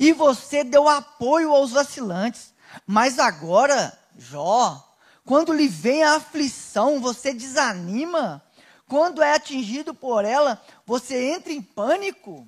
E 0.00 0.12
você 0.12 0.64
deu 0.64 0.88
apoio 0.88 1.54
aos 1.54 1.70
vacilantes. 1.70 2.52
Mas 2.84 3.18
agora, 3.20 3.96
Jó, 4.18 4.86
quando 5.26 5.52
lhe 5.52 5.66
vem 5.66 6.04
a 6.04 6.14
aflição, 6.14 7.00
você 7.00 7.34
desanima. 7.34 8.40
Quando 8.88 9.20
é 9.20 9.32
atingido 9.34 9.92
por 9.92 10.24
ela, 10.24 10.62
você 10.86 11.32
entra 11.32 11.52
em 11.52 11.60
pânico. 11.60 12.46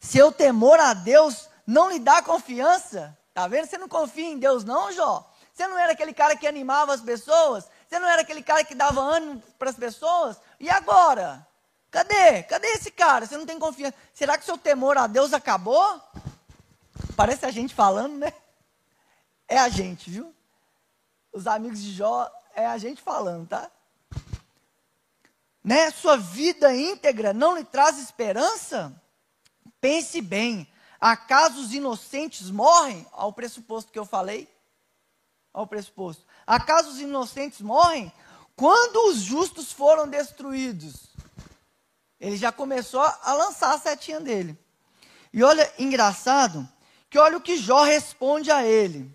Seu 0.00 0.30
temor 0.30 0.78
a 0.78 0.94
Deus 0.94 1.48
não 1.66 1.90
lhe 1.90 1.98
dá 1.98 2.22
confiança. 2.22 3.18
Tá 3.34 3.48
vendo? 3.48 3.66
Você 3.66 3.76
não 3.76 3.88
confia 3.88 4.30
em 4.30 4.38
Deus, 4.38 4.62
não, 4.62 4.92
Jó? 4.92 5.28
Você 5.52 5.66
não 5.66 5.76
era 5.76 5.92
aquele 5.92 6.14
cara 6.14 6.36
que 6.36 6.46
animava 6.46 6.94
as 6.94 7.00
pessoas? 7.00 7.68
Você 7.88 7.98
não 7.98 8.08
era 8.08 8.22
aquele 8.22 8.42
cara 8.42 8.64
que 8.64 8.74
dava 8.74 9.00
ânimo 9.00 9.42
para 9.58 9.70
as 9.70 9.76
pessoas? 9.76 10.36
E 10.60 10.70
agora? 10.70 11.44
Cadê? 11.90 12.42
Cadê 12.44 12.68
esse 12.68 12.90
cara? 12.90 13.26
Você 13.26 13.36
não 13.36 13.46
tem 13.46 13.58
confiança. 13.58 13.94
Será 14.12 14.36
que 14.38 14.44
seu 14.44 14.58
temor 14.58 14.96
a 14.98 15.06
Deus 15.06 15.32
acabou? 15.32 16.00
Parece 17.16 17.46
a 17.46 17.50
gente 17.50 17.74
falando, 17.74 18.16
né? 18.16 18.32
É 19.48 19.58
a 19.58 19.68
gente, 19.68 20.10
viu? 20.10 20.33
Os 21.34 21.48
amigos 21.48 21.82
de 21.82 21.92
Jó 21.92 22.30
é 22.54 22.64
a 22.64 22.78
gente 22.78 23.02
falando, 23.02 23.48
tá? 23.48 23.68
Né? 25.64 25.90
Sua 25.90 26.16
vida 26.16 26.72
íntegra 26.72 27.32
não 27.32 27.56
lhe 27.56 27.64
traz 27.64 27.98
esperança? 27.98 28.94
Pense 29.80 30.20
bem. 30.20 30.68
Acaso 31.00 31.60
os 31.60 31.74
inocentes 31.74 32.50
morrem? 32.50 33.04
Ao 33.10 33.32
pressuposto 33.32 33.90
que 33.90 33.98
eu 33.98 34.06
falei? 34.06 34.48
Ao 35.52 35.66
pressuposto. 35.66 36.24
Acaso 36.46 36.90
os 36.90 37.00
inocentes 37.00 37.60
morrem? 37.60 38.12
Quando 38.54 39.10
os 39.10 39.16
justos 39.16 39.72
foram 39.72 40.06
destruídos? 40.06 41.08
Ele 42.20 42.36
já 42.36 42.52
começou 42.52 43.00
a 43.00 43.34
lançar 43.34 43.74
a 43.74 43.78
setinha 43.78 44.20
dele. 44.20 44.56
E 45.32 45.42
olha, 45.42 45.68
engraçado, 45.80 46.66
que 47.10 47.18
olha 47.18 47.36
o 47.36 47.40
que 47.40 47.56
Jó 47.56 47.82
responde 47.82 48.52
a 48.52 48.64
ele. 48.64 49.12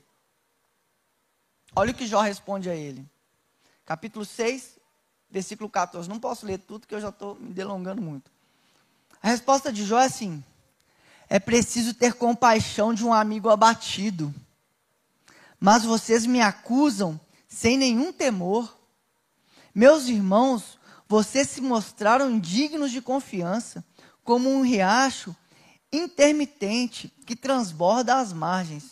Olha 1.75 1.91
o 1.91 1.93
que 1.93 2.07
Jó 2.07 2.21
responde 2.21 2.69
a 2.69 2.75
ele. 2.75 3.05
Capítulo 3.85 4.25
6, 4.25 4.77
versículo 5.29 5.69
14. 5.69 6.09
Não 6.09 6.19
posso 6.19 6.45
ler 6.45 6.59
tudo, 6.59 6.87
que 6.87 6.95
eu 6.95 7.01
já 7.01 7.09
estou 7.09 7.35
me 7.35 7.53
delongando 7.53 8.01
muito. 8.01 8.31
A 9.21 9.29
resposta 9.29 9.71
de 9.71 9.85
Jó 9.85 9.99
é 9.99 10.05
assim: 10.05 10.43
É 11.29 11.39
preciso 11.39 11.93
ter 11.93 12.13
compaixão 12.13 12.93
de 12.93 13.05
um 13.05 13.13
amigo 13.13 13.49
abatido. 13.49 14.33
Mas 15.59 15.83
vocês 15.83 16.25
me 16.25 16.41
acusam 16.41 17.19
sem 17.47 17.77
nenhum 17.77 18.13
temor. 18.13 18.77
Meus 19.75 20.07
irmãos, 20.07 20.79
vocês 21.07 21.49
se 21.49 21.61
mostraram 21.61 22.39
dignos 22.39 22.91
de 22.91 23.01
confiança, 23.01 23.83
como 24.23 24.49
um 24.49 24.61
riacho 24.61 25.35
intermitente 25.91 27.11
que 27.25 27.35
transborda 27.35 28.15
as 28.15 28.31
margens. 28.31 28.91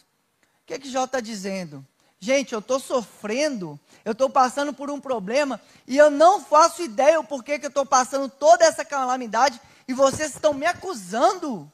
O 0.63 0.65
que 0.65 0.73
é 0.73 0.79
que 0.79 0.89
Jó 0.89 1.05
está 1.05 1.19
dizendo? 1.19 1.85
Gente, 2.19 2.53
eu 2.53 2.59
estou 2.59 2.79
sofrendo, 2.79 3.79
eu 4.03 4.13
estou 4.13 4.29
passando 4.29 4.73
por 4.73 4.89
um 4.89 4.99
problema 4.99 5.61
e 5.85 5.97
eu 5.97 6.09
não 6.09 6.43
faço 6.43 6.81
ideia 6.81 7.19
o 7.19 7.23
porquê 7.23 7.59
que 7.59 7.65
eu 7.65 7.69
estou 7.69 7.85
passando 7.85 8.27
toda 8.27 8.65
essa 8.65 8.83
calamidade 8.83 9.61
e 9.87 9.93
vocês 9.93 10.33
estão 10.33 10.53
me 10.53 10.65
acusando. 10.65 11.71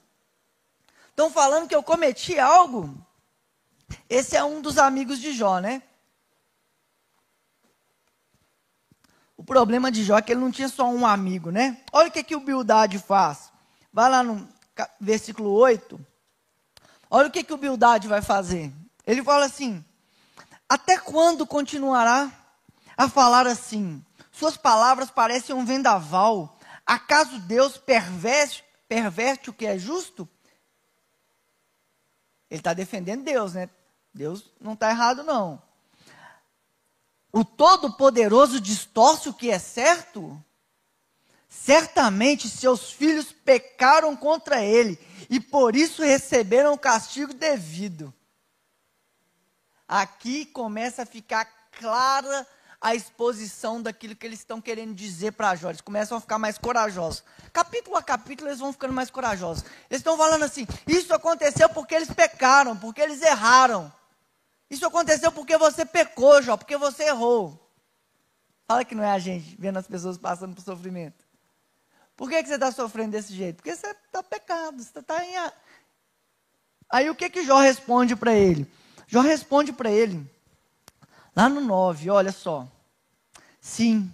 Estão 1.10 1.30
falando 1.30 1.68
que 1.68 1.76
eu 1.76 1.82
cometi 1.82 2.38
algo. 2.38 2.94
Esse 4.10 4.36
é 4.36 4.44
um 4.44 4.62
dos 4.62 4.78
amigos 4.78 5.20
de 5.20 5.32
Jó, 5.32 5.60
né? 5.60 5.82
O 9.38 9.44
problema 9.44 9.92
de 9.92 10.04
Jó 10.04 10.18
é 10.18 10.22
que 10.22 10.32
ele 10.32 10.42
não 10.42 10.52
tinha 10.52 10.70
só 10.70 10.90
um 10.90 11.06
amigo, 11.06 11.52
né? 11.52 11.82
Olha 11.92 12.10
o 12.10 12.12
que, 12.12 12.24
que 12.24 12.36
o 12.36 12.40
Bildade 12.40 13.00
faz. 13.00 13.52
Vai 13.92 14.10
lá 14.10 14.24
no 14.24 14.48
versículo 15.00 15.52
8. 15.52 16.00
Olha 17.10 17.28
o 17.28 17.32
que, 17.32 17.44
que 17.44 17.54
o 17.54 17.58
Bildade 17.58 18.08
vai 18.08 18.22
fazer. 18.22 18.74
Ele 19.06 19.24
fala 19.24 19.46
assim: 19.46 19.84
Até 20.74 20.98
quando 20.98 21.46
continuará 21.46 22.32
a 22.98 23.08
falar 23.08 23.46
assim? 23.46 24.04
Suas 24.32 24.58
palavras 24.58 25.12
parecem 25.12 25.54
um 25.54 25.64
vendaval. 25.64 26.58
Acaso 26.84 27.38
Deus 27.42 27.78
perverte, 27.78 28.66
perverte 28.88 29.52
o 29.52 29.54
que 29.54 29.68
é 29.68 29.78
justo? 29.78 30.28
Ele 32.50 32.60
está 32.60 32.74
defendendo 32.74 33.24
Deus, 33.24 33.54
né? 33.54 33.70
Deus 34.12 34.52
não 34.60 34.74
está 34.74 34.90
errado, 34.90 35.22
não. 35.22 35.62
O 37.32 37.46
Todo-Poderoso 37.46 38.60
distorce 38.60 39.30
o 39.30 39.34
que 39.36 39.52
é 39.52 39.60
certo? 39.60 40.44
Certamente 41.48 42.50
seus 42.50 42.92
filhos 42.92 43.32
pecaram 43.32 44.16
contra 44.16 44.64
ele 44.64 44.98
e 45.30 45.40
por 45.40 45.76
isso 45.76 46.02
receberam 46.02 46.74
o 46.74 46.80
castigo 46.80 47.32
devido. 47.32 48.12
Aqui 49.88 50.46
começa 50.46 51.04
a 51.04 51.06
ficar 51.06 51.46
clara 51.72 52.48
a 52.84 52.94
exposição 52.94 53.82
daquilo 53.82 54.16
que 54.16 54.26
eles 54.26 54.40
estão 54.40 54.60
querendo 54.60 54.94
dizer 54.94 55.32
para 55.32 55.56
Jó. 55.56 55.70
Eles 55.70 55.80
começam 55.80 56.18
a 56.18 56.22
ficar 56.22 56.38
mais 56.38 56.58
corajosos. 56.58 57.24
Capítulo 57.54 57.96
a 57.96 58.04
capítulo, 58.04 58.50
eles 58.50 58.60
vão 58.60 58.74
ficando 58.74 58.94
mais 58.94 59.10
corajosos. 59.10 59.64
Eles 59.90 60.02
estão 60.02 60.18
falando 60.18 60.44
assim: 60.44 60.68
isso 60.86 61.14
aconteceu 61.14 61.70
porque 61.70 61.96
eles 61.96 62.12
pecaram, 62.12 62.76
porque 62.76 63.02
eles 63.02 63.22
erraram. 63.22 63.92
Isso 64.70 64.86
aconteceu 64.86 65.32
porque 65.32 65.58
você 65.58 65.86
pecou, 65.86 66.42
Jó, 66.42 66.58
porque 66.58 66.76
você 66.76 67.04
errou. 67.04 67.60
Fala 68.68 68.84
que 68.84 68.96
não 68.96 69.04
é 69.04 69.12
a 69.12 69.20
gente 69.20 69.56
vendo 69.58 69.78
as 69.78 69.88
pessoas 69.88 70.18
passando 70.18 70.54
por 70.54 70.62
sofrimento. 70.62 71.24
Por 72.18 72.30
que, 72.30 72.42
que 72.42 72.50
você 72.50 72.56
está 72.56 72.72
sofrendo 72.72 73.12
desse 73.12 73.34
jeito? 73.34 73.58
Porque 73.58 73.76
você 73.76 73.88
está 73.88 74.22
pecado, 74.22 74.82
você 74.82 75.00
está 75.00 75.24
em. 75.24 75.36
Aí 76.90 77.10
o 77.10 77.16
que 77.16 77.30
que 77.30 77.46
Jó 77.46 77.60
responde 77.60 78.16
para 78.16 78.34
ele? 78.34 78.70
Jó 79.14 79.22
responde 79.22 79.72
para 79.72 79.92
ele, 79.92 80.28
lá 81.36 81.48
no 81.48 81.62
9, 81.62 82.10
olha 82.10 82.32
só. 82.32 82.68
Sim, 83.62 84.12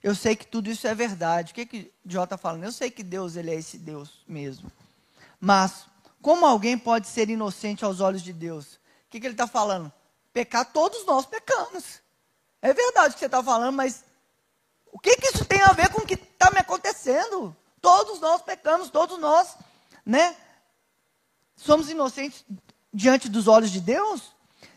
eu 0.00 0.14
sei 0.14 0.36
que 0.36 0.46
tudo 0.46 0.70
isso 0.70 0.86
é 0.86 0.94
verdade. 0.94 1.50
O 1.50 1.54
que, 1.56 1.66
que 1.66 1.92
Jó 2.06 2.22
está 2.22 2.38
falando? 2.38 2.62
Eu 2.62 2.70
sei 2.70 2.88
que 2.88 3.02
Deus 3.02 3.34
ele 3.34 3.50
é 3.50 3.56
esse 3.56 3.76
Deus 3.76 4.22
mesmo. 4.28 4.70
Mas, 5.40 5.86
como 6.22 6.46
alguém 6.46 6.78
pode 6.78 7.08
ser 7.08 7.28
inocente 7.28 7.84
aos 7.84 7.98
olhos 7.98 8.22
de 8.22 8.32
Deus? 8.32 8.74
O 8.74 9.10
que, 9.10 9.18
que 9.18 9.26
ele 9.26 9.34
está 9.34 9.48
falando? 9.48 9.92
Pecar, 10.32 10.72
todos 10.72 11.04
nós 11.04 11.26
pecamos. 11.26 12.00
É 12.62 12.72
verdade 12.72 13.08
o 13.08 13.12
que 13.14 13.18
você 13.18 13.26
está 13.26 13.42
falando, 13.42 13.74
mas 13.74 14.04
o 14.92 15.00
que, 15.00 15.16
que 15.16 15.34
isso 15.34 15.44
tem 15.46 15.62
a 15.62 15.72
ver 15.72 15.88
com 15.88 16.02
o 16.02 16.06
que 16.06 16.14
está 16.14 16.48
me 16.52 16.60
acontecendo? 16.60 17.56
Todos 17.80 18.20
nós 18.20 18.40
pecamos, 18.40 18.88
todos 18.88 19.18
nós, 19.18 19.56
né? 20.06 20.36
Somos 21.56 21.90
inocentes 21.90 22.44
diante 22.92 23.28
dos 23.28 23.48
olhos 23.48 23.70
de 23.70 23.80
Deus? 23.80 24.32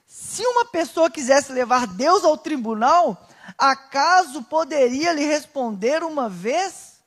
Se 0.05 0.45
uma 0.45 0.65
pessoa 0.65 1.09
quisesse 1.09 1.51
levar 1.51 1.87
Deus 1.87 2.23
ao 2.23 2.37
tribunal, 2.37 3.27
acaso 3.57 4.43
poderia 4.43 5.13
lhe 5.13 5.25
responder 5.25 6.03
uma 6.03 6.29
vez? 6.29 7.01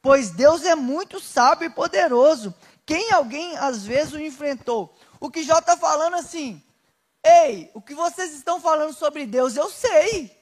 Pois 0.00 0.30
Deus 0.30 0.64
é 0.64 0.74
muito 0.74 1.20
sábio 1.20 1.66
e 1.66 1.70
poderoso. 1.70 2.54
Quem 2.86 3.12
alguém 3.12 3.56
às 3.58 3.84
vezes 3.84 4.14
o 4.14 4.20
enfrentou? 4.20 4.96
O 5.20 5.30
que 5.30 5.42
Jó 5.42 5.58
está 5.58 5.76
falando 5.76 6.14
assim, 6.16 6.62
ei, 7.22 7.70
o 7.74 7.82
que 7.82 7.94
vocês 7.94 8.32
estão 8.32 8.60
falando 8.60 8.94
sobre 8.94 9.26
Deus, 9.26 9.56
eu 9.56 9.68
sei. 9.68 10.34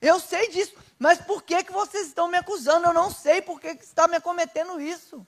Eu 0.00 0.18
sei 0.18 0.48
disso, 0.48 0.74
mas 0.98 1.20
por 1.20 1.42
que, 1.42 1.62
que 1.62 1.72
vocês 1.72 2.08
estão 2.08 2.28
me 2.28 2.38
acusando? 2.38 2.86
Eu 2.86 2.94
não 2.94 3.10
sei 3.10 3.42
por 3.42 3.60
que, 3.60 3.74
que 3.74 3.84
está 3.84 4.08
me 4.08 4.16
acometendo 4.16 4.80
isso. 4.80 5.26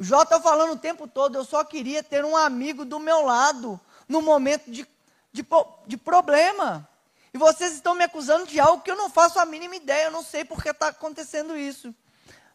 O 0.00 0.02
Jó 0.02 0.22
está 0.22 0.40
falando 0.40 0.72
o 0.72 0.78
tempo 0.78 1.06
todo, 1.06 1.36
eu 1.36 1.44
só 1.44 1.62
queria 1.62 2.02
ter 2.02 2.24
um 2.24 2.34
amigo 2.34 2.86
do 2.86 2.98
meu 2.98 3.22
lado, 3.22 3.78
no 4.08 4.22
momento 4.22 4.70
de, 4.70 4.88
de, 5.30 5.46
de 5.86 5.96
problema. 5.98 6.88
E 7.34 7.36
vocês 7.36 7.74
estão 7.74 7.94
me 7.94 8.04
acusando 8.04 8.46
de 8.46 8.58
algo 8.58 8.82
que 8.82 8.90
eu 8.90 8.96
não 8.96 9.10
faço 9.10 9.38
a 9.38 9.44
mínima 9.44 9.76
ideia, 9.76 10.06
eu 10.06 10.10
não 10.10 10.22
sei 10.22 10.42
por 10.42 10.62
que 10.62 10.70
está 10.70 10.88
acontecendo 10.88 11.54
isso. 11.54 11.94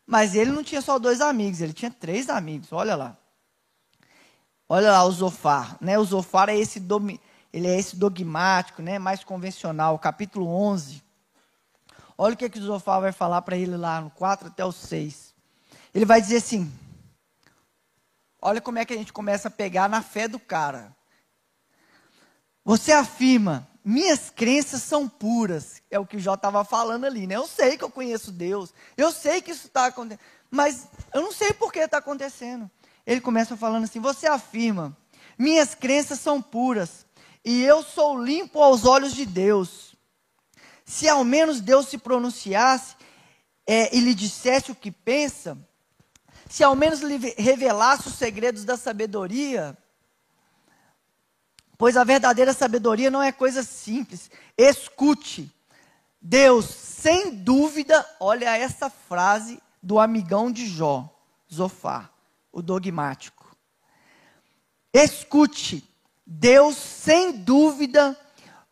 Mas 0.08 0.34
ele 0.34 0.50
não 0.50 0.64
tinha 0.64 0.82
só 0.82 0.98
dois 0.98 1.22
amigos, 1.22 1.62
ele 1.62 1.72
tinha 1.72 1.92
três 1.92 2.32
amigos, 2.32 2.70
olha 2.72 2.96
lá. 2.96 3.16
Olha 4.68 4.92
lá 4.92 5.04
o 5.04 5.12
Zofar, 5.12 5.78
né? 5.80 6.00
O 6.00 6.04
Zofar 6.04 6.50
é 6.50 6.58
esse, 6.58 6.84
ele 7.54 7.68
é 7.68 7.78
esse 7.78 7.96
dogmático, 7.96 8.82
né? 8.82 8.98
Mais 8.98 9.24
convencional, 9.24 10.00
capítulo 10.00 10.48
11. 10.48 11.00
Olha 12.18 12.34
o 12.34 12.38
que, 12.38 12.50
que 12.50 12.58
o 12.58 12.66
Zofar 12.66 13.02
vai 13.02 13.12
falar 13.12 13.44
para 13.44 13.56
ele 13.56 13.78
lá 13.78 14.02
no 14.02 14.10
4 14.10 14.48
até 14.48 14.66
o 14.66 14.72
6. 14.72 15.32
Ele 15.94 16.06
vai 16.06 16.20
dizer 16.20 16.38
assim: 16.38 16.74
Olha 18.42 18.62
como 18.62 18.80
é 18.80 18.86
que 18.86 18.94
a 18.94 18.98
gente 18.98 19.14
começa 19.14 19.48
a 19.48 19.52
pegar 19.52 19.90
na 19.90 20.02
fé 20.02 20.28
do 20.28 20.40
cara. 20.40 20.96
Você 22.64 22.92
afirma, 22.92 23.68
minhas 23.84 24.32
crenças 24.32 24.82
são 24.82 25.08
puras. 25.08 25.82
É 25.92 26.00
o 26.00 26.06
que 26.06 26.18
o 26.18 26.20
Jó 26.20 26.34
estava 26.34 26.66
falando 26.66 27.06
ali, 27.06 27.28
né? 27.28 27.36
Eu 27.36 27.48
sei 27.48 27.78
que 27.78 27.84
eu 27.84 27.92
conheço 27.92 28.32
Deus, 28.32 28.74
eu 28.98 29.12
sei 29.12 29.42
que 29.42 29.52
isso 29.52 29.68
está 29.68 29.86
acontecendo, 29.86 30.26
mas 30.50 30.88
eu 31.14 31.22
não 31.22 31.32
sei 31.32 31.54
por 31.54 31.72
que 31.72 31.80
está 31.80 32.00
acontecendo. 32.00 32.70
Ele 33.06 33.22
começa 33.22 33.56
falando 33.56 33.84
assim: 33.84 34.00
Você 34.00 34.26
afirma, 34.26 34.98
minhas 35.38 35.76
crenças 35.76 36.20
são 36.20 36.42
puras, 36.42 37.06
e 37.44 37.64
eu 37.64 37.84
sou 37.84 38.20
limpo 38.22 38.60
aos 38.62 38.86
olhos 38.86 39.14
de 39.14 39.26
Deus. 39.26 39.96
Se 40.84 41.08
ao 41.08 41.24
menos 41.24 41.62
Deus 41.62 41.88
se 41.88 41.98
pronunciasse 41.98 42.96
é, 43.68 43.96
e 43.96 44.00
lhe 44.00 44.14
dissesse 44.14 44.72
o 44.72 44.76
que 44.76 44.92
pensa, 44.92 45.58
se 46.50 46.64
ao 46.64 46.76
menos 46.76 47.02
lhe 47.02 47.18
revelasse 47.38 48.08
os 48.08 48.16
segredos 48.16 48.64
da 48.64 48.78
sabedoria, 48.78 49.78
Pois 51.78 51.98
a 51.98 52.04
verdadeira 52.04 52.54
sabedoria 52.54 53.12
não 53.12 53.22
é 53.22 53.32
coisa 53.32 53.64
simples. 53.64 54.30
Escute. 54.58 55.52
Deus, 56.22 56.66
sem 56.66 57.36
dúvida, 57.36 58.06
olha 58.20 58.58
essa 58.58 58.90
frase 58.90 59.62
do 59.82 60.00
amigão 60.00 60.52
de 60.52 60.66
Jó, 60.66 61.08
Zofar, 61.54 62.12
o 62.52 62.62
dogmático. 62.62 63.56
Escute. 64.94 65.88
Deus, 66.26 66.76
sem 66.76 67.34
dúvida, 67.34 68.18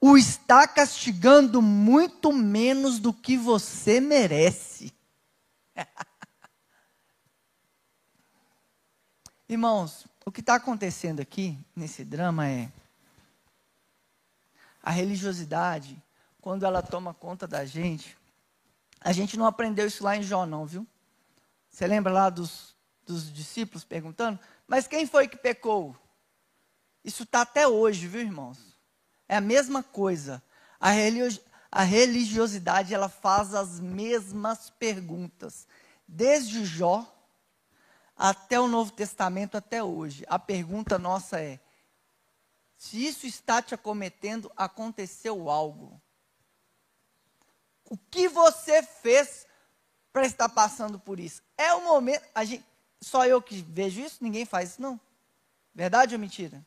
o 0.01 0.17
está 0.17 0.67
castigando 0.67 1.61
muito 1.61 2.33
menos 2.33 2.97
do 2.97 3.13
que 3.13 3.37
você 3.37 3.99
merece. 3.99 4.91
Irmãos, 9.53 10.07
o 10.25 10.31
que 10.31 10.39
está 10.39 10.55
acontecendo 10.55 11.19
aqui 11.19 11.55
nesse 11.75 12.03
drama 12.03 12.49
é 12.49 12.71
a 14.81 14.89
religiosidade, 14.89 16.01
quando 16.41 16.65
ela 16.65 16.81
toma 16.81 17.13
conta 17.13 17.47
da 17.47 17.63
gente, 17.63 18.17
a 18.99 19.11
gente 19.11 19.37
não 19.37 19.45
aprendeu 19.45 19.85
isso 19.85 20.03
lá 20.03 20.17
em 20.17 20.23
Jó, 20.23 20.47
não, 20.47 20.65
viu? 20.65 20.87
Você 21.69 21.85
lembra 21.85 22.11
lá 22.11 22.31
dos, 22.31 22.75
dos 23.05 23.31
discípulos 23.31 23.83
perguntando? 23.83 24.39
Mas 24.67 24.87
quem 24.87 25.05
foi 25.05 25.27
que 25.27 25.37
pecou? 25.37 25.95
Isso 27.03 27.21
está 27.21 27.41
até 27.41 27.67
hoje, 27.67 28.07
viu, 28.07 28.21
irmãos? 28.21 28.57
É 29.29 29.35
a 29.35 29.41
mesma 29.41 29.83
coisa. 29.83 30.41
A, 30.79 30.89
a 31.71 31.83
religiosidade 31.83 32.91
ela 32.91 33.07
faz 33.07 33.53
as 33.53 33.79
mesmas 33.79 34.71
perguntas, 34.71 35.67
desde 36.07 36.65
Jó 36.65 37.12
até 38.23 38.57
o 38.57 38.69
Novo 38.69 38.89
Testamento 38.89 39.57
até 39.57 39.83
hoje. 39.83 40.23
A 40.29 40.39
pergunta 40.39 40.97
nossa 40.97 41.41
é: 41.41 41.59
se 42.77 43.05
isso 43.05 43.27
está 43.27 43.61
te 43.61 43.75
acometendo, 43.75 44.49
aconteceu 44.55 45.49
algo. 45.49 46.01
O 47.83 47.97
que 47.97 48.29
você 48.29 48.81
fez 48.81 49.45
para 50.13 50.25
estar 50.25 50.47
passando 50.47 50.97
por 50.97 51.19
isso? 51.19 51.43
É 51.57 51.73
o 51.73 51.83
momento. 51.83 52.23
A 52.33 52.45
gente, 52.45 52.65
só 53.01 53.25
eu 53.27 53.41
que 53.41 53.61
vejo 53.61 53.99
isso? 53.99 54.23
Ninguém 54.23 54.45
faz 54.45 54.69
isso, 54.69 54.81
não. 54.81 54.97
Verdade 55.75 56.15
ou 56.15 56.19
mentira? 56.19 56.65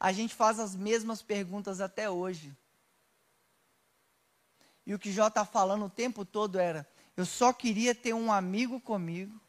A 0.00 0.10
gente 0.10 0.34
faz 0.34 0.58
as 0.58 0.74
mesmas 0.74 1.22
perguntas 1.22 1.80
até 1.80 2.10
hoje. 2.10 2.52
E 4.84 4.92
o 4.92 4.98
que 4.98 5.12
Jó 5.12 5.28
está 5.28 5.44
falando 5.44 5.84
o 5.84 5.90
tempo 5.90 6.24
todo 6.24 6.58
era: 6.58 6.84
eu 7.16 7.24
só 7.24 7.52
queria 7.52 7.94
ter 7.94 8.12
um 8.12 8.32
amigo 8.32 8.80
comigo, 8.80 9.40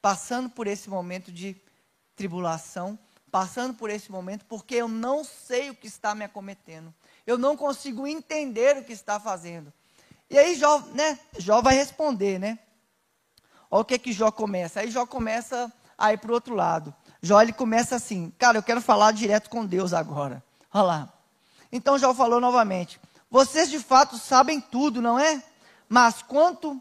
passando 0.00 0.48
por 0.50 0.66
esse 0.66 0.88
momento 0.88 1.32
de 1.32 1.56
tribulação, 2.16 2.98
passando 3.30 3.74
por 3.74 3.90
esse 3.90 4.10
momento, 4.10 4.44
porque 4.46 4.74
eu 4.74 4.88
não 4.88 5.22
sei 5.24 5.70
o 5.70 5.74
que 5.74 5.86
está 5.86 6.14
me 6.14 6.24
acometendo. 6.24 6.92
Eu 7.26 7.36
não 7.36 7.56
consigo 7.56 8.06
entender 8.06 8.76
o 8.76 8.84
que 8.84 8.92
está 8.92 9.20
fazendo. 9.20 9.72
E 10.30 10.38
aí 10.38 10.56
Jó, 10.56 10.80
né? 10.94 11.18
Jó 11.38 11.60
vai 11.60 11.74
responder, 11.74 12.38
né? 12.38 12.58
Olha 13.70 13.82
o 13.82 13.84
que 13.84 13.98
que 13.98 14.12
Jó 14.12 14.30
começa. 14.30 14.80
Aí 14.80 14.90
Jó 14.90 15.06
começa 15.06 15.72
a 15.96 16.12
ir 16.12 16.18
para 16.18 16.30
o 16.30 16.34
outro 16.34 16.54
lado. 16.54 16.94
Jó 17.22 17.40
ele 17.42 17.52
começa 17.52 17.96
assim, 17.96 18.32
cara, 18.38 18.58
eu 18.58 18.62
quero 18.62 18.80
falar 18.80 19.12
direto 19.12 19.50
com 19.50 19.66
Deus 19.66 19.92
agora. 19.92 20.42
Olha 20.72 20.82
lá. 20.82 21.12
Então 21.70 21.98
Jó 21.98 22.14
falou 22.14 22.40
novamente: 22.40 23.00
Vocês 23.30 23.70
de 23.70 23.78
fato 23.78 24.16
sabem 24.16 24.60
tudo, 24.60 25.02
não 25.02 25.18
é? 25.18 25.42
Mas 25.88 26.22
quanto 26.22 26.80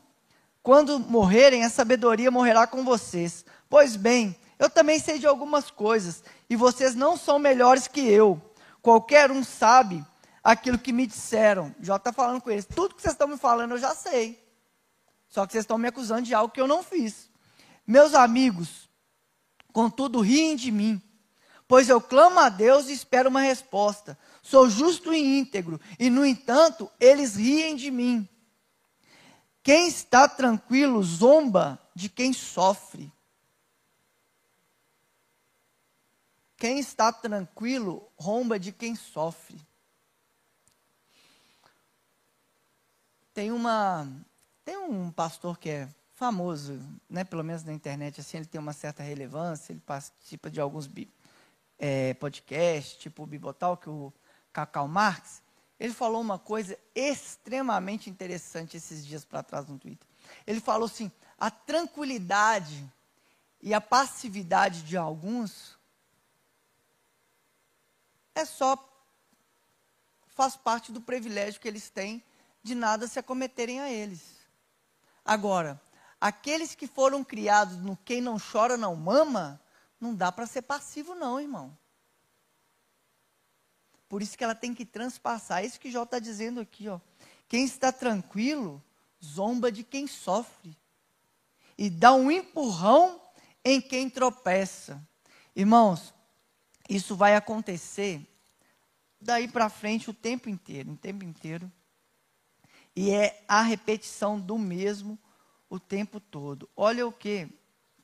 quando 0.68 1.00
morrerem, 1.00 1.64
a 1.64 1.70
sabedoria 1.70 2.30
morrerá 2.30 2.68
com 2.68 2.84
vocês. 2.84 3.46
Pois 3.70 3.96
bem, 3.96 4.36
eu 4.60 4.70
também 4.70 5.00
sei 5.00 5.18
de 5.18 5.26
algumas 5.26 5.72
coisas, 5.72 6.22
e 6.50 6.58
vocês 6.58 6.94
não 6.94 7.16
são 7.16 7.40
melhores 7.40 7.88
que 7.88 8.02
eu. 8.02 8.42
Qualquer 8.82 9.32
um 9.32 9.46
sabe 9.46 10.06
aquilo 10.44 10.78
que 10.78 10.92
me 10.92 11.08
disseram. 11.08 11.74
Jó 11.80 11.96
está 11.96 12.12
falando 12.12 12.42
com 12.42 12.52
eles. 12.52 12.66
Tudo 12.66 12.96
que 12.96 13.02
vocês 13.02 13.14
estão 13.14 13.30
me 13.30 13.38
falando 13.38 13.76
eu 13.76 13.78
já 13.78 13.96
sei. 13.96 14.46
Só 15.30 15.46
que 15.46 15.54
vocês 15.54 15.64
estão 15.64 15.78
me 15.78 15.88
acusando 15.88 16.24
de 16.24 16.34
algo 16.34 16.54
que 16.54 16.60
eu 16.60 16.68
não 16.68 16.84
fiz. 16.84 17.30
Meus 17.88 18.14
amigos, 18.14 18.90
contudo, 19.72 20.20
riem 20.20 20.58
de 20.58 20.70
mim, 20.70 21.02
pois 21.66 21.88
eu 21.88 22.02
clamo 22.02 22.40
a 22.42 22.50
Deus 22.50 22.90
e 22.90 22.92
espero 22.92 23.30
uma 23.30 23.40
resposta. 23.40 24.20
Sou 24.42 24.70
justo 24.70 25.14
e 25.14 25.40
íntegro, 25.40 25.80
e 25.98 26.10
no 26.10 26.26
entanto, 26.26 26.92
eles 27.00 27.38
riem 27.38 27.74
de 27.74 27.90
mim. 27.90 28.28
Quem 29.68 29.90
está 29.90 30.30
tranquilo 30.30 31.04
zomba 31.04 31.78
de 31.94 32.08
quem 32.08 32.32
sofre. 32.32 33.12
Quem 36.56 36.80
está 36.80 37.12
tranquilo 37.12 38.10
romba 38.18 38.58
de 38.58 38.72
quem 38.72 38.96
sofre. 38.96 39.60
Tem 43.34 43.52
uma 43.52 44.08
tem 44.64 44.78
um 44.78 45.12
pastor 45.12 45.60
que 45.60 45.70
é 45.70 45.90
famoso, 46.14 46.82
né, 47.10 47.26
pelo 47.26 47.44
menos 47.44 47.66
na 47.66 47.74
internet, 47.74 48.22
assim, 48.22 48.38
ele 48.38 48.46
tem 48.46 48.62
uma 48.62 48.72
certa 48.72 49.04
relevância, 49.04 49.74
ele 49.74 49.82
participa 49.86 50.50
de 50.50 50.62
alguns 50.62 50.90
é, 51.78 52.14
podcasts, 52.14 52.98
tipo 52.98 53.24
o 53.24 53.28
Bibotal, 53.28 53.76
que 53.76 53.90
o 53.90 54.14
Cacau 54.54 54.88
Marx, 54.88 55.42
ele 55.80 55.94
falou 55.94 56.22
uma 56.22 56.40
coisa 56.40 56.78
extremamente 56.96 58.10
interessante 58.10 58.78
esses 58.78 59.06
dias 59.06 59.24
para 59.24 59.44
trás 59.44 59.68
no 59.68 59.78
Twitter. 59.78 60.08
Ele 60.46 60.60
falou 60.60 60.86
assim: 60.86 61.12
a 61.38 61.52
tranquilidade 61.52 62.84
e 63.62 63.74
a 63.74 63.82
passividade 63.82 64.84
de 64.84 64.98
alguns 64.98 65.78
é 68.34 68.46
só 68.46 68.78
faz 70.28 70.56
parte 70.56 70.92
do 70.92 71.02
privilégio 71.02 71.60
que 71.60 71.68
eles 71.68 71.90
têm 71.90 72.24
de 72.62 72.76
nada 72.76 73.08
se 73.08 73.18
acometerem 73.18 73.80
a 73.80 73.92
eles. 73.92 74.38
Agora, 75.26 75.82
aqueles 76.22 76.76
que 76.76 76.88
foram 76.88 77.24
criados 77.24 77.78
no 77.78 77.98
quem 77.98 78.22
não 78.22 78.38
chora 78.40 78.78
não 78.78 78.96
mama, 78.96 79.60
não 80.00 80.14
dá 80.14 80.32
para 80.32 80.46
ser 80.46 80.64
passivo 80.64 81.16
não, 81.16 81.40
irmão. 81.40 81.76
Por 84.10 84.22
isso 84.22 84.38
que 84.38 84.44
ela 84.44 84.56
tem 84.56 84.74
que 84.74 84.86
transpassar. 84.86 85.62
É 85.62 85.66
isso 85.66 85.80
que 85.80 85.92
Jó 85.92 86.04
está 86.04 86.20
dizendo 86.20 86.60
aqui. 86.60 86.88
Ó. 86.88 87.00
Quem 87.48 87.66
está 87.66 87.92
tranquilo, 87.92 88.84
zomba 89.24 89.72
de 89.72 89.84
quem 89.84 90.08
sofre. 90.08 90.78
E 91.78 91.90
dá 91.90 92.14
um 92.14 92.32
empurrão 92.32 93.22
em 93.64 93.82
quem 93.82 94.10
tropeça. 94.10 95.06
Irmãos, 95.56 96.14
isso 96.90 97.16
vai 97.16 97.36
acontecer 97.36 98.26
daí 99.20 99.48
para 99.48 99.70
frente 99.70 100.10
o 100.10 100.14
tempo 100.14 100.50
inteiro, 100.50 100.92
o 100.94 100.98
tempo 100.98 101.24
inteiro. 101.24 101.72
E 102.96 103.12
é 103.12 103.44
a 103.48 103.62
repetição 103.62 104.40
do 104.40 104.58
mesmo 104.58 105.20
o 105.70 105.80
tempo 105.80 106.20
todo. 106.20 106.70
Olha 106.76 107.06
o 107.06 107.12
que 107.12 107.50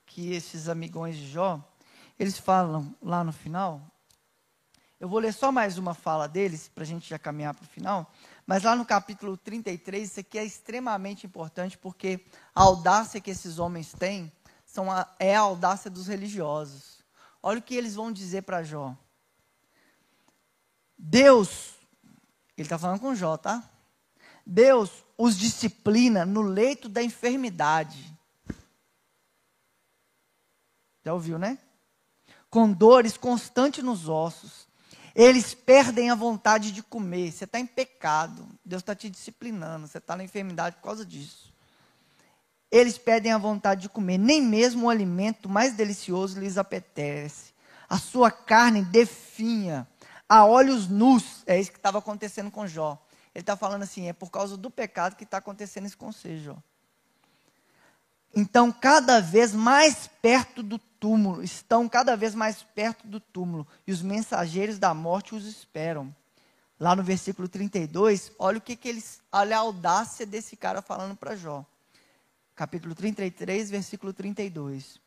que 0.06 0.34
esses 0.34 0.70
amigões 0.70 1.18
de 1.18 1.28
Jó, 1.28 1.60
eles 2.20 2.38
falam 2.38 2.96
lá 3.02 3.24
no 3.24 3.32
final, 3.32 3.82
eu 5.04 5.10
vou 5.10 5.20
ler 5.20 5.34
só 5.34 5.52
mais 5.52 5.78
uma 5.78 5.94
fala 5.94 6.30
deles, 6.30 6.70
para 6.74 6.86
a 6.86 6.88
gente 6.88 7.10
já 7.10 7.20
caminhar 7.20 7.54
para 7.54 7.66
o 7.66 7.68
final. 7.68 8.10
Mas 8.48 8.64
lá 8.64 8.74
no 8.74 8.86
capítulo 8.86 9.36
33, 9.36 10.10
isso 10.10 10.22
aqui 10.22 10.38
é 10.38 10.46
extremamente 10.46 11.28
importante, 11.28 11.78
porque 11.78 12.26
a 12.56 12.62
audácia 12.62 13.20
que 13.20 13.30
esses 13.30 13.60
homens 13.60 13.92
têm 13.92 14.32
são 14.66 14.90
a, 14.90 15.06
é 15.20 15.36
a 15.36 15.42
audácia 15.42 15.92
dos 15.92 16.08
religiosos. 16.08 17.04
Olha 17.42 17.60
o 17.60 17.62
que 17.62 17.76
eles 17.76 17.96
vão 17.96 18.14
dizer 18.14 18.44
para 18.44 18.64
Jó. 18.64 18.96
Deus, 20.98 21.74
ele 22.58 22.66
está 22.66 22.80
falando 22.80 23.02
com 23.02 23.14
Jó, 23.14 23.36
tá? 23.36 23.62
Deus 24.46 25.04
os 25.18 25.38
disciplina 25.38 26.26
no 26.26 26.44
leito 26.44 26.88
da 26.88 27.04
enfermidade. 27.04 28.18
Já 31.04 31.14
ouviu, 31.14 31.38
né? 31.38 31.58
Com 32.50 32.72
dores 32.72 33.18
constantes 33.18 33.84
nos 33.84 34.08
ossos 34.08 34.72
eles 35.16 35.54
perdem 35.54 36.10
a 36.10 36.16
vontade 36.16 36.72
de 36.72 36.82
comer. 36.82 37.32
Você 37.32 37.44
está 37.44 37.60
em 37.60 37.66
pecado. 37.66 38.48
Deus 38.66 38.82
está 38.82 38.96
te 38.96 39.10
disciplinando. 39.10 39.88
Você 39.88 40.00
está 40.00 40.16
na 40.16 40.24
enfermidade 40.24 40.76
por 40.78 40.84
causa 40.84 41.06
disso. 41.06 41.54
Eles 42.72 42.98
perdem 42.98 43.32
a 43.32 43.38
vontade 43.38 43.82
de 43.82 43.90
comer. 43.90 44.18
Nem 44.18 44.42
mesmo 44.42 44.88
o 44.88 44.90
alimento 44.90 45.48
mais 45.48 45.74
delicioso 45.74 46.40
lhes 46.40 46.58
apetece. 46.58 47.54
A 47.88 48.00
sua 48.00 48.32
carne 48.32 48.84
definha. 48.84 49.88
A 50.28 50.46
olhos 50.46 50.88
nus. 50.88 51.44
É 51.46 51.60
isso 51.60 51.72
que 51.72 51.78
estava 51.78 52.00
acontecendo 52.00 52.50
com 52.50 52.66
Jó. 52.66 53.00
Ele 53.36 53.44
está 53.44 53.56
falando 53.56 53.84
assim: 53.84 54.08
é 54.08 54.14
por 54.14 54.32
causa 54.32 54.58
do 54.58 54.72
pecado 54.72 55.16
que 55.16 55.24
está 55.24 55.38
acontecendo 55.38 55.86
isso 55.86 55.98
com 55.98 56.12
você, 56.12 56.38
Jó. 56.38 56.58
Então, 58.36 58.72
cada 58.72 59.20
vez 59.20 59.54
mais 59.54 60.10
perto 60.22 60.64
do 60.64 60.80
túmulo, 60.80 61.44
estão 61.44 61.88
cada 61.88 62.16
vez 62.16 62.34
mais 62.34 62.64
perto 62.64 63.06
do 63.06 63.20
túmulo, 63.20 63.68
e 63.86 63.92
os 63.92 64.02
mensageiros 64.02 64.80
da 64.80 64.94
morte 64.94 65.36
os 65.36 65.46
esperam. 65.46 66.14
Lá 66.80 66.96
no 66.96 67.04
versículo 67.04 67.48
32, 67.48 68.32
olha 68.40 68.58
o 68.58 68.62
que, 68.62 68.76
que 68.76 68.90
eles, 68.90 69.22
olha 69.32 69.58
a 69.58 69.60
audácia 69.60 70.26
desse 70.26 70.56
cara 70.56 70.82
falando 70.82 71.16
para 71.16 71.36
Jó. 71.36 71.64
Capítulo 72.56 72.96
33, 72.96 73.70
versículo 73.70 74.12
32. 74.12 75.00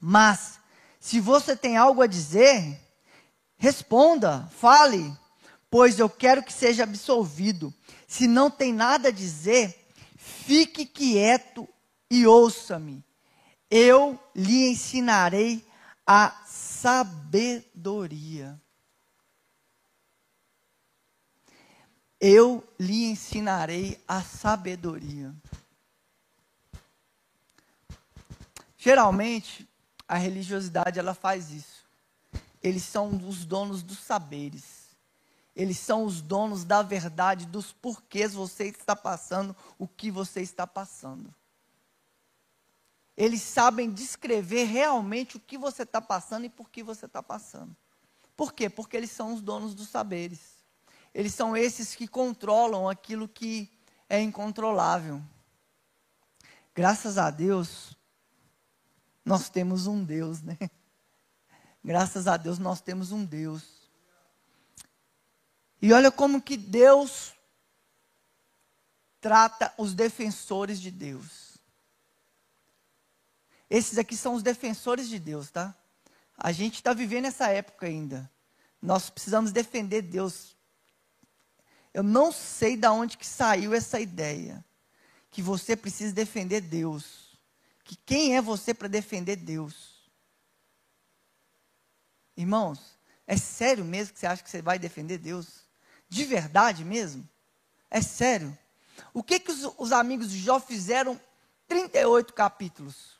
Mas, 0.00 0.60
se 1.00 1.20
você 1.20 1.56
tem 1.56 1.76
algo 1.76 2.02
a 2.02 2.06
dizer, 2.06 2.80
responda, 3.56 4.48
fale, 4.56 5.12
pois 5.70 5.98
eu 5.98 6.08
quero 6.08 6.42
que 6.42 6.52
seja 6.52 6.84
absolvido. 6.84 7.74
Se 8.06 8.28
não 8.28 8.50
tem 8.50 8.72
nada 8.72 9.08
a 9.08 9.12
dizer, 9.12 9.88
fique 10.16 10.86
quieto 10.86 11.68
e 12.10 12.26
ouça-me 12.26 13.06
eu 13.70 14.18
lhe 14.34 14.70
ensinarei 14.70 15.64
a 16.06 16.30
sabedoria. 16.46 18.58
Eu 22.20 22.62
lhe 22.78 23.04
ensinarei 23.04 23.98
a 24.06 24.20
sabedoria. 24.22 25.34
Geralmente, 28.78 29.66
a 30.06 30.16
religiosidade 30.16 30.98
ela 30.98 31.14
faz 31.14 31.50
isso. 31.50 31.84
Eles 32.62 32.84
são 32.84 33.10
os 33.28 33.44
donos 33.44 33.82
dos 33.82 33.98
saberes. 33.98 34.86
Eles 35.54 35.78
são 35.78 36.04
os 36.04 36.22
donos 36.22 36.64
da 36.64 36.82
verdade, 36.82 37.46
dos 37.46 37.72
porquês 37.72 38.34
você 38.34 38.68
está 38.68 38.94
passando 38.94 39.56
o 39.78 39.88
que 39.88 40.10
você 40.10 40.40
está 40.40 40.66
passando 40.66 41.34
eles 43.16 43.40
sabem 43.40 43.90
descrever 43.90 44.64
realmente 44.64 45.36
o 45.36 45.40
que 45.40 45.56
você 45.56 45.84
está 45.84 46.00
passando 46.00 46.44
e 46.44 46.50
por 46.50 46.68
que 46.68 46.82
você 46.82 47.06
está 47.06 47.22
passando. 47.22 47.74
Por 48.36 48.52
quê? 48.52 48.68
Porque 48.68 48.96
eles 48.96 49.10
são 49.10 49.32
os 49.32 49.40
donos 49.40 49.74
dos 49.74 49.88
saberes. 49.88 50.56
Eles 51.14 51.34
são 51.34 51.56
esses 51.56 51.94
que 51.94 52.06
controlam 52.06 52.88
aquilo 52.88 53.26
que 53.26 53.70
é 54.08 54.20
incontrolável. 54.20 55.22
Graças 56.74 57.16
a 57.16 57.30
Deus, 57.30 57.96
nós 59.24 59.48
temos 59.48 59.86
um 59.86 60.04
Deus, 60.04 60.42
né? 60.42 60.58
Graças 61.82 62.26
a 62.26 62.36
Deus, 62.36 62.58
nós 62.58 62.82
temos 62.82 63.12
um 63.12 63.24
Deus. 63.24 63.62
E 65.80 65.90
olha 65.92 66.10
como 66.10 66.42
que 66.42 66.56
Deus 66.56 67.32
trata 69.20 69.72
os 69.78 69.94
defensores 69.94 70.80
de 70.80 70.90
Deus. 70.90 71.45
Esses 73.68 73.98
aqui 73.98 74.16
são 74.16 74.34
os 74.34 74.42
defensores 74.42 75.08
de 75.08 75.18
Deus, 75.18 75.50
tá? 75.50 75.74
A 76.36 76.52
gente 76.52 76.74
está 76.74 76.92
vivendo 76.92 77.24
essa 77.26 77.48
época 77.48 77.86
ainda. 77.86 78.30
Nós 78.80 79.10
precisamos 79.10 79.52
defender 79.52 80.02
Deus. 80.02 80.56
Eu 81.92 82.02
não 82.02 82.30
sei 82.30 82.76
de 82.76 82.86
onde 82.86 83.16
que 83.16 83.26
saiu 83.26 83.74
essa 83.74 83.98
ideia 83.98 84.64
que 85.30 85.42
você 85.42 85.74
precisa 85.74 86.12
defender 86.12 86.60
Deus. 86.60 87.38
Que 87.82 87.96
quem 87.96 88.36
é 88.36 88.42
você 88.42 88.74
para 88.74 88.88
defender 88.88 89.36
Deus? 89.36 89.96
Irmãos, 92.36 92.98
é 93.26 93.36
sério 93.36 93.84
mesmo 93.84 94.12
que 94.12 94.20
você 94.20 94.26
acha 94.26 94.42
que 94.42 94.50
você 94.50 94.60
vai 94.60 94.78
defender 94.78 95.18
Deus? 95.18 95.66
De 96.08 96.24
verdade 96.24 96.84
mesmo? 96.84 97.28
É 97.90 98.00
sério? 98.02 98.56
O 99.12 99.22
que, 99.22 99.40
que 99.40 99.50
os, 99.50 99.72
os 99.78 99.92
amigos 99.92 100.30
de 100.30 100.38
Jó 100.38 100.60
fizeram 100.60 101.20
38 101.66 102.32
capítulos? 102.34 103.15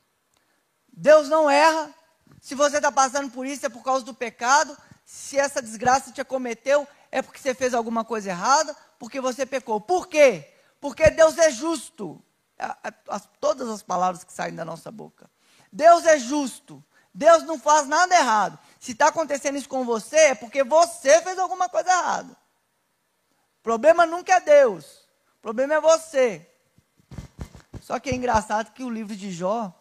Deus 0.96 1.28
não 1.28 1.50
erra, 1.50 1.94
se 2.40 2.54
você 2.54 2.76
está 2.76 2.90
passando 2.90 3.30
por 3.30 3.46
isso, 3.46 3.66
é 3.66 3.68
por 3.68 3.82
causa 3.82 4.04
do 4.04 4.14
pecado. 4.14 4.76
Se 5.04 5.38
essa 5.38 5.60
desgraça 5.60 6.10
te 6.10 6.20
acometeu, 6.20 6.88
é 7.12 7.20
porque 7.20 7.38
você 7.38 7.54
fez 7.54 7.74
alguma 7.74 8.04
coisa 8.04 8.30
errada, 8.30 8.74
porque 8.98 9.20
você 9.20 9.44
pecou. 9.44 9.80
Por 9.80 10.08
quê? 10.08 10.54
Porque 10.80 11.10
Deus 11.10 11.36
é 11.38 11.50
justo. 11.50 12.22
As, 13.08 13.28
todas 13.40 13.68
as 13.68 13.82
palavras 13.82 14.24
que 14.24 14.32
saem 14.32 14.54
da 14.54 14.64
nossa 14.64 14.90
boca. 14.90 15.28
Deus 15.70 16.06
é 16.06 16.18
justo. 16.18 16.82
Deus 17.12 17.42
não 17.42 17.58
faz 17.58 17.86
nada 17.86 18.14
errado. 18.14 18.58
Se 18.78 18.92
está 18.92 19.08
acontecendo 19.08 19.58
isso 19.58 19.68
com 19.68 19.84
você, 19.84 20.16
é 20.16 20.34
porque 20.34 20.64
você 20.64 21.20
fez 21.22 21.38
alguma 21.38 21.68
coisa 21.68 21.90
errada. 21.90 22.32
O 23.60 23.62
problema 23.62 24.06
nunca 24.06 24.34
é 24.34 24.40
Deus. 24.40 25.06
O 25.38 25.42
problema 25.42 25.74
é 25.74 25.80
você. 25.80 26.48
Só 27.80 27.98
que 27.98 28.08
é 28.08 28.14
engraçado 28.14 28.72
que 28.72 28.82
o 28.82 28.90
livro 28.90 29.14
de 29.14 29.30
Jó 29.30 29.74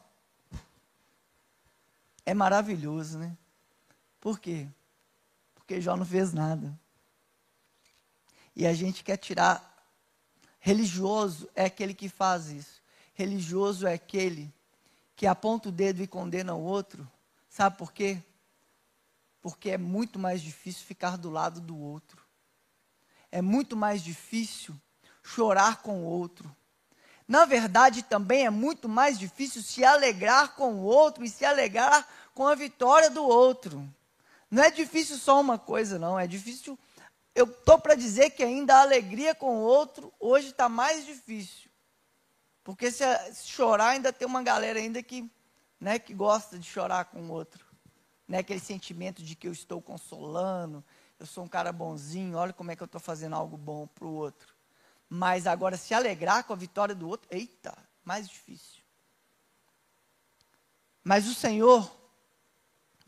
é 2.26 2.34
maravilhoso, 2.34 3.20
né? 3.20 3.38
Por 4.20 4.40
quê? 4.40 4.68
Porque 5.54 5.80
Jó 5.80 5.96
não 5.96 6.06
fez 6.06 6.34
nada. 6.34 6.78
E 8.56 8.66
a 8.66 8.74
gente 8.74 9.04
quer 9.04 9.18
tirar. 9.18 9.74
Religioso 10.60 11.48
é 11.54 11.66
aquele 11.66 11.94
que 11.94 12.10
faz 12.10 12.48
isso. 12.48 12.82
Religioso 13.14 13.86
é 13.86 13.94
aquele 13.94 14.54
que 15.16 15.28
aponta 15.28 15.70
o 15.70 15.72
dedo 15.72 16.02
e 16.02 16.08
condena 16.08 16.56
o 16.56 16.62
outro. 16.62 17.10
Sabe 17.50 17.78
por 17.78 17.94
quê? 17.94 18.22
Porque 19.42 19.70
é 19.70 19.78
muito 19.78 20.18
mais 20.18 20.42
difícil 20.42 20.84
ficar 20.86 21.18
do 21.18 21.30
lado 21.30 21.62
do 21.62 21.78
outro. 21.78 22.26
É 23.32 23.42
muito 23.42 23.78
mais 23.78 24.04
difícil 24.04 24.76
chorar 25.22 25.82
com 25.82 26.04
o 26.04 26.06
outro. 26.06 26.54
Na 27.28 27.46
verdade, 27.46 28.04
também 28.04 28.46
é 28.46 28.50
muito 28.50 28.88
mais 28.88 29.18
difícil 29.18 29.62
se 29.62 29.84
alegrar 29.84 30.56
com 30.56 30.76
o 30.76 30.84
outro 30.84 31.24
e 31.24 31.30
se 31.30 31.44
alegrar 31.44 32.08
com 32.34 32.48
a 32.48 32.54
vitória 32.54 33.10
do 33.10 33.24
outro. 33.24 33.88
Não 34.50 34.64
é 34.64 34.70
difícil 34.70 35.18
só 35.18 35.42
uma 35.42 35.58
coisa, 35.58 35.98
não. 35.98 36.20
É 36.20 36.28
difícil. 36.28 36.78
Eu 37.34 37.46
estou 37.46 37.80
para 37.80 37.96
dizer 37.96 38.30
que 38.30 38.44
ainda 38.44 38.76
a 38.76 38.82
alegria 38.82 39.34
com 39.34 39.58
o 39.58 39.62
outro 39.62 40.14
hoje 40.20 40.50
está 40.50 40.70
mais 40.70 41.06
difícil. 41.06 41.70
Porque 42.64 42.92
se, 42.92 43.04
chorar, 43.44 43.90
ainda 43.90 44.14
tem 44.14 44.28
uma 44.28 44.42
galera 44.42 44.80
ainda 44.80 45.02
que, 45.02 45.30
né, 45.80 46.00
que 46.00 46.14
gosta 46.14 46.58
de 46.58 46.66
chorar 46.68 47.06
com 47.06 47.20
o 47.22 47.32
outro. 47.32 47.66
Né, 48.28 48.40
aquele 48.40 48.60
sentimento 48.60 49.22
de 49.22 49.36
que 49.36 49.48
eu 49.48 49.52
estou 49.52 49.82
consolando, 49.82 50.84
eu 51.20 51.26
sou 51.26 51.44
um 51.44 51.48
cara 51.48 51.72
bonzinho, 51.72 52.38
olha 52.38 52.54
como 52.54 52.72
é 52.72 52.76
que 52.76 52.82
eu 52.82 52.88
estou 52.88 53.00
fazendo 53.02 53.36
algo 53.36 53.58
bom 53.58 53.86
para 53.88 54.06
o 54.06 54.14
outro. 54.14 54.55
Mas 55.10 55.48
agora, 55.48 55.78
se 55.78 55.94
alegrar 55.94 56.44
com 56.44 56.54
a 56.54 56.56
vitória 56.56 56.96
do 56.96 57.08
outro, 57.08 57.28
eita, 57.32 57.78
mais 58.04 58.28
difícil. 58.28 58.82
Mas 61.04 61.28
o 61.28 61.34
Senhor 61.34 61.90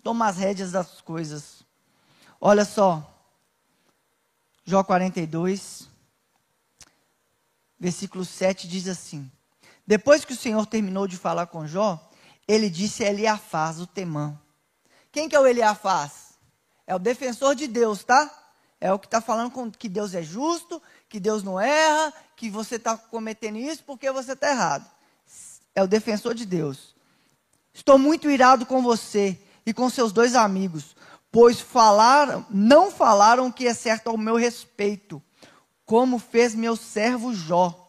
toma 0.04 0.28
as 0.28 0.38
rédeas 0.38 0.72
das 0.72 1.02
coisas. 1.02 1.64
Olha 2.40 2.64
só, 2.64 3.04
Jó 4.64 4.84
42, 4.84 5.88
versículo 7.80 8.24
7 8.24 8.68
diz 8.68 8.88
assim: 8.88 9.32
Depois 9.86 10.24
que 10.24 10.34
o 10.34 10.38
Senhor 10.38 10.66
terminou 10.66 11.08
de 11.08 11.18
falar 11.18 11.48
com 11.48 11.66
Jó, 11.66 12.00
ele 12.48 12.70
disse 12.70 13.04
a 13.04 13.10
Eliafaz, 13.10 13.80
o 13.80 13.88
temã. 13.88 14.40
Quem 15.12 15.28
que 15.28 15.36
é 15.36 15.40
o 15.40 15.48
Eliafaz? 15.48 16.38
É 16.86 16.96
o 16.96 17.00
defensor 17.00 17.56
de 17.56 17.68
Deus, 17.68 18.04
tá? 18.04 18.32
É 18.80 18.94
o 18.94 19.00
que 19.00 19.08
está 19.08 19.20
falando 19.20 19.52
com, 19.52 19.72
que 19.72 19.90
Deus 19.90 20.14
é 20.14 20.22
justo, 20.22 20.82
que 21.10 21.20
Deus 21.20 21.44
não 21.44 21.60
erra, 21.60 22.14
que 22.36 22.50
você 22.50 22.76
está 22.76 22.98
cometendo 22.98 23.58
isso 23.58 23.84
porque 23.84 24.12
você 24.12 24.34
está 24.34 24.50
errado. 24.50 24.90
É 25.74 25.82
o 25.82 25.88
defensor 25.88 26.34
de 26.34 26.46
Deus. 26.46 26.96
Estou 27.74 27.98
muito 27.98 28.30
irado 28.30 28.66
com 28.66 28.82
você 28.82 29.40
e 29.66 29.74
com 29.74 29.90
seus 29.90 30.12
dois 30.12 30.36
amigos, 30.36 30.96
pois 31.32 31.60
falaram, 31.60 32.46
não 32.50 32.90
falaram 32.90 33.48
o 33.48 33.54
que 33.54 33.68
é 33.68 33.74
certo 33.74 34.08
ao 34.10 34.18
meu 34.18 34.36
respeito, 34.36 35.22
como 35.86 36.18
fez 36.18 36.56
meu 36.56 36.76
servo 36.76 37.34
Jó. 37.34 37.88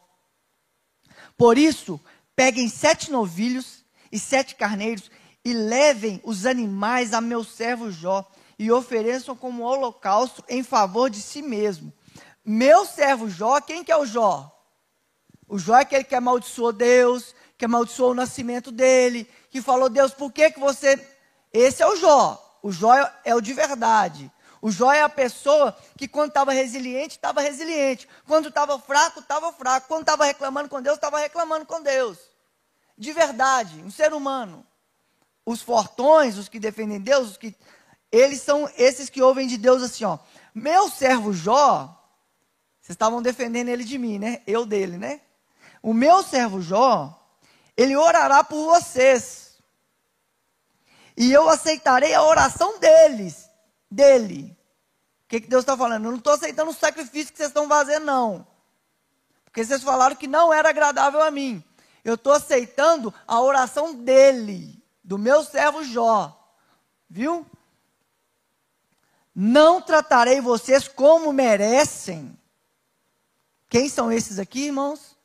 Por 1.36 1.56
isso, 1.56 2.00
peguem 2.36 2.68
sete 2.68 3.10
novilhos 3.10 3.84
e 4.12 4.18
sete 4.18 4.54
carneiros 4.54 5.10
e 5.44 5.52
levem 5.52 6.20
os 6.24 6.44
animais 6.46 7.14
a 7.14 7.20
meu 7.20 7.42
servo 7.42 7.90
Jó 7.90 8.28
e 8.58 8.70
ofereçam 8.70 9.36
como 9.36 9.62
holocausto 9.62 10.44
em 10.48 10.62
favor 10.62 11.08
de 11.08 11.22
si 11.22 11.40
mesmo. 11.40 11.92
Meu 12.50 12.86
servo 12.86 13.28
Jó, 13.28 13.60
quem 13.60 13.84
que 13.84 13.92
é 13.92 13.96
o 13.98 14.06
Jó? 14.06 14.50
O 15.46 15.58
Jó 15.58 15.76
é 15.76 15.82
aquele 15.82 16.02
que 16.02 16.14
amaldiçoou 16.14 16.72
Deus, 16.72 17.34
que 17.58 17.66
amaldiçoou 17.66 18.12
o 18.12 18.14
nascimento 18.14 18.72
dele, 18.72 19.30
que 19.50 19.60
falou, 19.60 19.90
Deus, 19.90 20.14
por 20.14 20.32
que, 20.32 20.52
que 20.52 20.58
você. 20.58 20.98
Esse 21.52 21.82
é 21.82 21.86
o 21.86 21.94
Jó. 21.96 22.58
O 22.62 22.72
Jó 22.72 22.94
é, 22.94 23.12
é 23.26 23.34
o 23.34 23.42
de 23.42 23.52
verdade. 23.52 24.32
O 24.62 24.70
Jó 24.70 24.90
é 24.90 25.02
a 25.02 25.10
pessoa 25.10 25.76
que, 25.98 26.08
quando 26.08 26.30
estava 26.30 26.50
resiliente, 26.50 27.16
estava 27.16 27.42
resiliente. 27.42 28.08
Quando 28.26 28.48
estava 28.48 28.78
fraco, 28.78 29.20
estava 29.20 29.52
fraco. 29.52 29.86
Quando 29.86 30.00
estava 30.00 30.24
reclamando 30.24 30.70
com 30.70 30.80
Deus, 30.80 30.96
estava 30.96 31.18
reclamando 31.18 31.66
com 31.66 31.82
Deus. 31.82 32.16
De 32.96 33.12
verdade, 33.12 33.78
um 33.82 33.90
ser 33.90 34.14
humano. 34.14 34.66
Os 35.44 35.60
fortões, 35.60 36.38
os 36.38 36.48
que 36.48 36.58
defendem 36.58 36.98
Deus, 36.98 37.32
os 37.32 37.36
que 37.36 37.54
eles 38.10 38.40
são 38.40 38.70
esses 38.78 39.10
que 39.10 39.20
ouvem 39.20 39.46
de 39.46 39.58
Deus 39.58 39.82
assim, 39.82 40.06
ó. 40.06 40.18
Meu 40.54 40.88
servo 40.88 41.34
Jó, 41.34 41.97
vocês 42.88 42.94
estavam 42.94 43.20
defendendo 43.20 43.68
ele 43.68 43.84
de 43.84 43.98
mim, 43.98 44.18
né? 44.18 44.40
Eu 44.46 44.64
dele, 44.64 44.96
né? 44.96 45.20
O 45.82 45.92
meu 45.92 46.22
servo 46.22 46.62
Jó, 46.62 47.22
ele 47.76 47.94
orará 47.94 48.42
por 48.42 48.64
vocês. 48.64 49.58
E 51.14 51.30
eu 51.30 51.50
aceitarei 51.50 52.14
a 52.14 52.22
oração 52.22 52.78
deles, 52.78 53.50
dele. 53.90 54.56
O 55.26 55.28
que, 55.28 55.42
que 55.42 55.48
Deus 55.48 55.64
está 55.64 55.76
falando? 55.76 56.06
Eu 56.06 56.12
não 56.12 56.18
estou 56.18 56.32
aceitando 56.32 56.70
o 56.70 56.74
sacrifício 56.74 57.30
que 57.30 57.36
vocês 57.36 57.50
estão 57.50 57.68
fazendo, 57.68 58.06
não. 58.06 58.46
Porque 59.44 59.62
vocês 59.62 59.82
falaram 59.82 60.16
que 60.16 60.26
não 60.26 60.50
era 60.50 60.70
agradável 60.70 61.20
a 61.20 61.30
mim. 61.30 61.62
Eu 62.02 62.14
estou 62.14 62.32
aceitando 62.32 63.12
a 63.26 63.38
oração 63.38 63.94
dele, 63.96 64.82
do 65.04 65.18
meu 65.18 65.44
servo 65.44 65.84
Jó. 65.84 66.34
Viu? 67.06 67.44
Não 69.34 69.82
tratarei 69.82 70.40
vocês 70.40 70.88
como 70.88 71.34
merecem. 71.34 72.37
Quem 73.68 73.88
são 73.88 74.10
esses 74.10 74.38
aqui, 74.38 74.66
irmãos? 74.66 75.16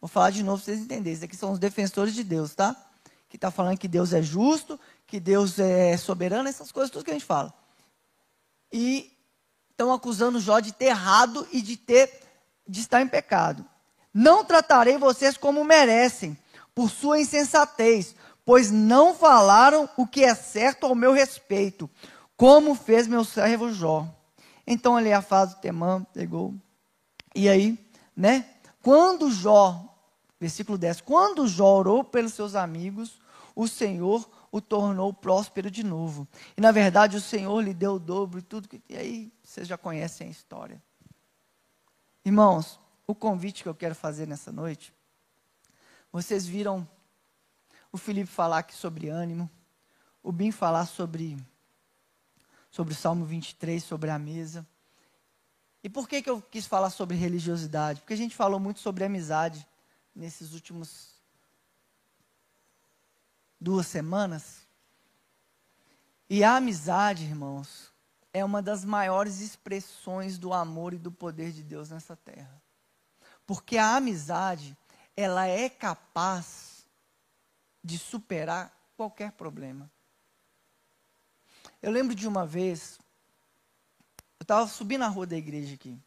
Vou 0.00 0.08
falar 0.08 0.30
de 0.30 0.42
novo 0.42 0.58
para 0.58 0.66
vocês 0.66 0.78
entenderem. 0.78 1.12
Esses 1.12 1.24
aqui 1.24 1.36
são 1.36 1.52
os 1.52 1.58
defensores 1.58 2.14
de 2.14 2.22
Deus, 2.22 2.54
tá? 2.54 2.76
Que 3.28 3.36
está 3.36 3.50
falando 3.50 3.78
que 3.78 3.88
Deus 3.88 4.12
é 4.12 4.22
justo, 4.22 4.78
que 5.06 5.18
Deus 5.18 5.58
é 5.58 5.96
soberano, 5.96 6.48
essas 6.48 6.70
coisas 6.70 6.90
tudo 6.90 7.04
que 7.04 7.10
a 7.10 7.14
gente 7.14 7.24
fala. 7.24 7.52
E 8.72 9.12
estão 9.70 9.92
acusando 9.92 10.40
Jó 10.40 10.60
de 10.60 10.72
ter 10.72 10.86
errado 10.86 11.46
e 11.52 11.62
de 11.62 11.76
ter 11.76 12.10
de 12.66 12.80
estar 12.80 13.00
em 13.00 13.08
pecado. 13.08 13.64
Não 14.12 14.44
tratarei 14.44 14.98
vocês 14.98 15.36
como 15.36 15.64
merecem, 15.64 16.36
por 16.74 16.90
sua 16.90 17.18
insensatez, 17.18 18.14
pois 18.44 18.70
não 18.70 19.14
falaram 19.14 19.88
o 19.96 20.06
que 20.06 20.22
é 20.22 20.34
certo 20.34 20.84
ao 20.84 20.94
meu 20.94 21.12
respeito 21.12 21.90
como 22.38 22.76
fez 22.76 23.08
meu 23.08 23.24
servo 23.24 23.72
Jó. 23.72 24.06
Então 24.64 24.96
Eleafaz, 24.96 25.52
o 25.52 25.56
Temã, 25.56 26.06
pegou. 26.14 26.54
E 27.38 27.48
aí, 27.48 27.78
né? 28.16 28.50
Quando 28.82 29.30
Jó, 29.30 29.96
versículo 30.40 30.76
10, 30.76 31.02
quando 31.02 31.46
Jó 31.46 31.78
orou 31.78 32.02
pelos 32.02 32.34
seus 32.34 32.56
amigos, 32.56 33.20
o 33.54 33.68
Senhor 33.68 34.28
o 34.50 34.60
tornou 34.60 35.14
próspero 35.14 35.70
de 35.70 35.84
novo. 35.84 36.26
E 36.56 36.60
na 36.60 36.72
verdade 36.72 37.16
o 37.16 37.20
Senhor 37.20 37.60
lhe 37.60 37.72
deu 37.72 37.94
o 37.94 37.98
dobro 38.00 38.40
e 38.40 38.42
tudo 38.42 38.68
que. 38.68 38.82
E 38.88 38.96
aí 38.96 39.32
vocês 39.44 39.68
já 39.68 39.78
conhecem 39.78 40.26
a 40.26 40.30
história. 40.30 40.82
Irmãos, 42.24 42.80
o 43.06 43.14
convite 43.14 43.62
que 43.62 43.68
eu 43.68 43.74
quero 43.74 43.94
fazer 43.94 44.26
nessa 44.26 44.50
noite. 44.50 44.92
Vocês 46.10 46.44
viram 46.44 46.88
o 47.92 47.96
Felipe 47.96 48.26
falar 48.26 48.58
aqui 48.58 48.74
sobre 48.74 49.10
ânimo, 49.10 49.48
o 50.24 50.32
Bim 50.32 50.50
falar 50.50 50.86
sobre 50.86 51.38
sobre 52.68 52.94
o 52.94 52.96
Salmo 52.96 53.24
23, 53.24 53.80
sobre 53.84 54.10
a 54.10 54.18
mesa. 54.18 54.66
E 55.82 55.88
por 55.88 56.08
que, 56.08 56.22
que 56.22 56.30
eu 56.30 56.42
quis 56.42 56.66
falar 56.66 56.90
sobre 56.90 57.16
religiosidade? 57.16 58.00
Porque 58.00 58.14
a 58.14 58.16
gente 58.16 58.34
falou 58.34 58.58
muito 58.58 58.80
sobre 58.80 59.04
amizade 59.04 59.66
nesses 60.14 60.52
últimos 60.52 61.14
duas 63.60 63.86
semanas. 63.86 64.66
E 66.28 66.42
a 66.42 66.56
amizade, 66.56 67.24
irmãos, 67.24 67.92
é 68.32 68.44
uma 68.44 68.60
das 68.60 68.84
maiores 68.84 69.40
expressões 69.40 70.38
do 70.38 70.52
amor 70.52 70.92
e 70.94 70.98
do 70.98 71.10
poder 71.10 71.52
de 71.52 71.62
Deus 71.62 71.90
nessa 71.90 72.16
terra. 72.16 72.60
Porque 73.46 73.78
a 73.78 73.96
amizade, 73.96 74.76
ela 75.16 75.46
é 75.46 75.68
capaz 75.70 76.84
de 77.82 77.98
superar 77.98 78.70
qualquer 78.96 79.32
problema. 79.32 79.90
Eu 81.80 81.90
lembro 81.90 82.14
de 82.14 82.26
uma 82.26 82.44
vez, 82.44 82.98
estava 84.48 84.66
subindo 84.66 85.04
a 85.04 85.08
rua 85.08 85.26
da 85.26 85.36
igreja 85.36 85.74
aqui. 85.74 86.00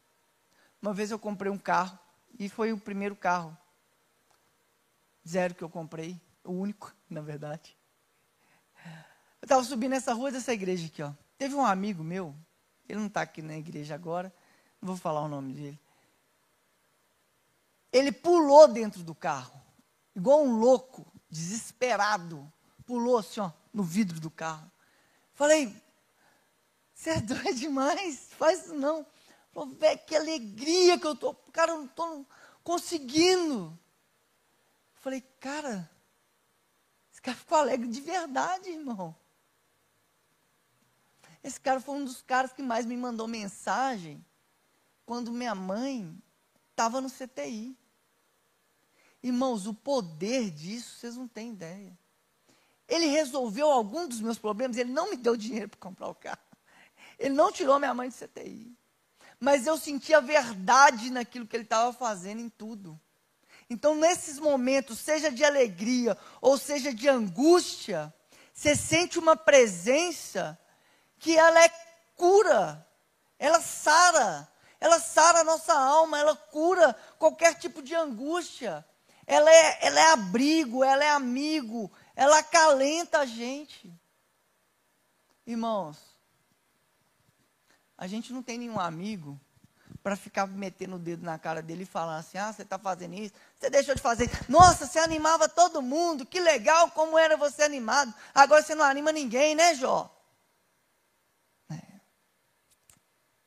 Uma 0.82 0.92
vez 0.92 1.12
eu 1.12 1.18
comprei 1.18 1.50
um 1.50 1.56
carro, 1.56 1.96
e 2.36 2.48
foi 2.48 2.72
o 2.72 2.78
primeiro 2.78 3.14
carro 3.14 3.56
zero 5.26 5.54
que 5.54 5.62
eu 5.62 5.70
comprei, 5.70 6.20
o 6.42 6.50
único, 6.50 6.92
na 7.08 7.20
verdade. 7.20 7.76
Eu 9.40 9.46
estava 9.46 9.62
subindo 9.62 9.92
essa 9.92 10.12
rua 10.12 10.32
dessa 10.32 10.52
igreja 10.52 10.88
aqui, 10.88 11.00
ó. 11.04 11.12
Teve 11.38 11.54
um 11.54 11.64
amigo 11.64 12.02
meu, 12.02 12.34
ele 12.88 12.98
não 12.98 13.06
está 13.06 13.22
aqui 13.22 13.42
na 13.42 13.56
igreja 13.56 13.94
agora, 13.94 14.34
não 14.80 14.88
vou 14.88 14.96
falar 14.96 15.20
o 15.20 15.28
nome 15.28 15.52
dele. 15.52 15.80
Ele 17.92 18.10
pulou 18.10 18.66
dentro 18.66 19.04
do 19.04 19.14
carro, 19.14 19.54
igual 20.16 20.42
um 20.42 20.56
louco, 20.56 21.06
desesperado. 21.30 22.52
Pulou 22.84 23.18
assim, 23.18 23.38
ó, 23.38 23.52
no 23.72 23.84
vidro 23.84 24.18
do 24.18 24.30
carro. 24.30 24.68
Falei, 25.32 25.72
você 27.02 27.10
é 27.10 27.20
doido 27.20 27.54
demais, 27.54 28.28
faz 28.38 28.60
isso 28.60 28.74
não. 28.74 29.04
Falei, 29.50 29.74
velho, 29.74 30.00
que 30.06 30.14
alegria 30.14 30.96
que 30.96 31.06
eu 31.06 31.16
tô, 31.16 31.34
cara, 31.52 31.72
eu 31.72 31.78
não 31.78 31.86
estou 31.86 32.26
conseguindo. 32.62 33.76
Falei, 34.94 35.20
cara, 35.40 35.90
esse 37.12 37.20
cara 37.20 37.36
ficou 37.36 37.58
alegre 37.58 37.88
de 37.88 38.00
verdade, 38.00 38.70
irmão. 38.70 39.16
Esse 41.42 41.60
cara 41.60 41.80
foi 41.80 41.96
um 41.96 42.04
dos 42.04 42.22
caras 42.22 42.52
que 42.52 42.62
mais 42.62 42.86
me 42.86 42.96
mandou 42.96 43.26
mensagem 43.26 44.24
quando 45.04 45.32
minha 45.32 45.56
mãe 45.56 46.16
estava 46.70 47.00
no 47.00 47.10
CTI. 47.10 47.76
Irmãos, 49.20 49.66
o 49.66 49.74
poder 49.74 50.52
disso, 50.52 51.00
vocês 51.00 51.16
não 51.16 51.26
têm 51.26 51.50
ideia. 51.50 51.98
Ele 52.86 53.06
resolveu 53.06 53.68
algum 53.68 54.06
dos 54.06 54.20
meus 54.20 54.38
problemas, 54.38 54.76
ele 54.76 54.92
não 54.92 55.10
me 55.10 55.16
deu 55.16 55.36
dinheiro 55.36 55.68
para 55.68 55.80
comprar 55.80 56.06
o 56.06 56.14
carro. 56.14 56.51
Ele 57.22 57.34
não 57.34 57.52
tirou 57.52 57.78
minha 57.78 57.94
mãe 57.94 58.08
de 58.08 58.16
CTI. 58.16 58.76
Mas 59.38 59.64
eu 59.64 59.78
sentia 59.78 60.20
verdade 60.20 61.08
naquilo 61.08 61.46
que 61.46 61.54
ele 61.54 61.62
estava 61.62 61.92
fazendo 61.92 62.40
em 62.40 62.48
tudo. 62.48 63.00
Então, 63.70 63.94
nesses 63.94 64.40
momentos, 64.40 64.98
seja 64.98 65.30
de 65.30 65.44
alegria 65.44 66.18
ou 66.40 66.58
seja 66.58 66.92
de 66.92 67.08
angústia, 67.08 68.12
você 68.52 68.74
sente 68.74 69.20
uma 69.20 69.36
presença 69.36 70.58
que 71.20 71.36
ela 71.36 71.62
é 71.64 71.68
cura, 72.16 72.84
ela 73.38 73.60
sara, 73.60 74.48
ela 74.80 74.98
sara 74.98 75.40
a 75.40 75.44
nossa 75.44 75.72
alma, 75.72 76.18
ela 76.18 76.34
cura 76.34 76.92
qualquer 77.20 77.54
tipo 77.54 77.82
de 77.82 77.94
angústia. 77.94 78.84
Ela 79.24 79.48
é, 79.48 79.86
ela 79.86 80.00
é 80.00 80.10
abrigo, 80.10 80.82
ela 80.82 81.04
é 81.04 81.10
amigo, 81.10 81.90
ela 82.16 82.38
acalenta 82.38 83.20
a 83.20 83.26
gente. 83.26 83.92
Irmãos, 85.46 86.11
a 88.02 88.06
gente 88.08 88.32
não 88.32 88.42
tem 88.42 88.58
nenhum 88.58 88.80
amigo 88.80 89.40
para 90.02 90.16
ficar 90.16 90.48
metendo 90.48 90.96
o 90.96 90.98
dedo 90.98 91.24
na 91.24 91.38
cara 91.38 91.62
dele 91.62 91.84
e 91.84 91.86
falar 91.86 92.16
assim: 92.16 92.36
ah, 92.36 92.52
você 92.52 92.62
está 92.62 92.76
fazendo 92.76 93.14
isso, 93.14 93.32
você 93.56 93.70
deixou 93.70 93.94
de 93.94 94.02
fazer. 94.02 94.28
Nossa, 94.48 94.88
você 94.88 94.98
animava 94.98 95.48
todo 95.48 95.80
mundo, 95.80 96.26
que 96.26 96.40
legal 96.40 96.90
como 96.90 97.16
era 97.16 97.36
você 97.36 97.62
animado. 97.62 98.12
Agora 98.34 98.60
você 98.60 98.74
não 98.74 98.84
anima 98.84 99.12
ninguém, 99.12 99.54
né, 99.54 99.76
Jó? 99.76 100.12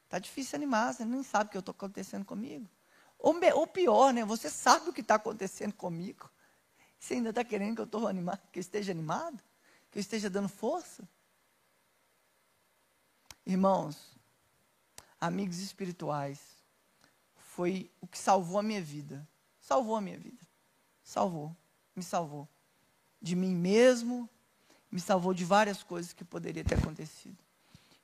Está 0.06 0.20
difícil 0.20 0.56
animar, 0.56 0.94
você 0.94 1.04
nem 1.04 1.22
sabe 1.22 1.50
o 1.50 1.52
que 1.52 1.58
está 1.58 1.72
acontecendo 1.72 2.24
comigo. 2.24 2.70
Ou, 3.20 3.36
ou, 3.56 3.68
pior, 3.68 4.14
né? 4.14 4.24
Você 4.24 4.50
sabe 4.50 4.90
o 4.90 4.94
que 4.94 5.02
está 5.02 5.16
acontecendo 5.16 5.74
comigo. 5.74 6.32
Você 6.98 7.16
ainda 7.16 7.32
está 7.32 7.44
querendo 7.44 7.76
que 7.76 7.82
eu, 7.82 7.88
tô 7.88 8.08
animado, 8.08 8.40
que 8.54 8.60
eu 8.60 8.62
esteja 8.62 8.94
animado? 8.94 9.44
Que 9.92 9.98
eu 9.98 10.02
esteja 10.02 10.30
dando 10.30 10.48
força? 10.48 11.06
Irmãos, 13.46 14.15
amigos 15.20 15.60
espirituais, 15.60 16.40
foi 17.36 17.90
o 18.02 18.08
que 18.08 18.18
salvou 18.18 18.60
a 18.60 18.64
minha 18.64 18.82
vida. 18.82 19.28
Salvou 19.60 19.96
a 19.96 20.02
minha 20.02 20.18
vida. 20.18 20.46
Salvou. 21.04 21.56
Me 21.96 22.04
salvou. 22.04 22.48
De 23.22 23.36
mim 23.36 23.56
mesmo, 23.56 24.30
me 24.92 25.00
salvou 25.00 25.34
de 25.34 25.46
várias 25.46 25.82
coisas 25.82 26.14
que 26.14 26.24
poderia 26.24 26.64
ter 26.64 26.76
acontecido. 26.76 27.38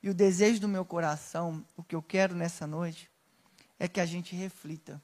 E 0.02 0.10
o 0.10 0.14
desejo 0.14 0.60
do 0.60 0.68
meu 0.68 0.84
coração, 0.84 1.64
o 1.76 1.82
que 1.82 1.94
eu 1.94 2.02
quero 2.02 2.34
nessa 2.34 2.66
noite, 2.66 3.10
é 3.78 3.86
que 3.86 4.00
a 4.00 4.06
gente 4.06 4.34
reflita. 4.34 5.00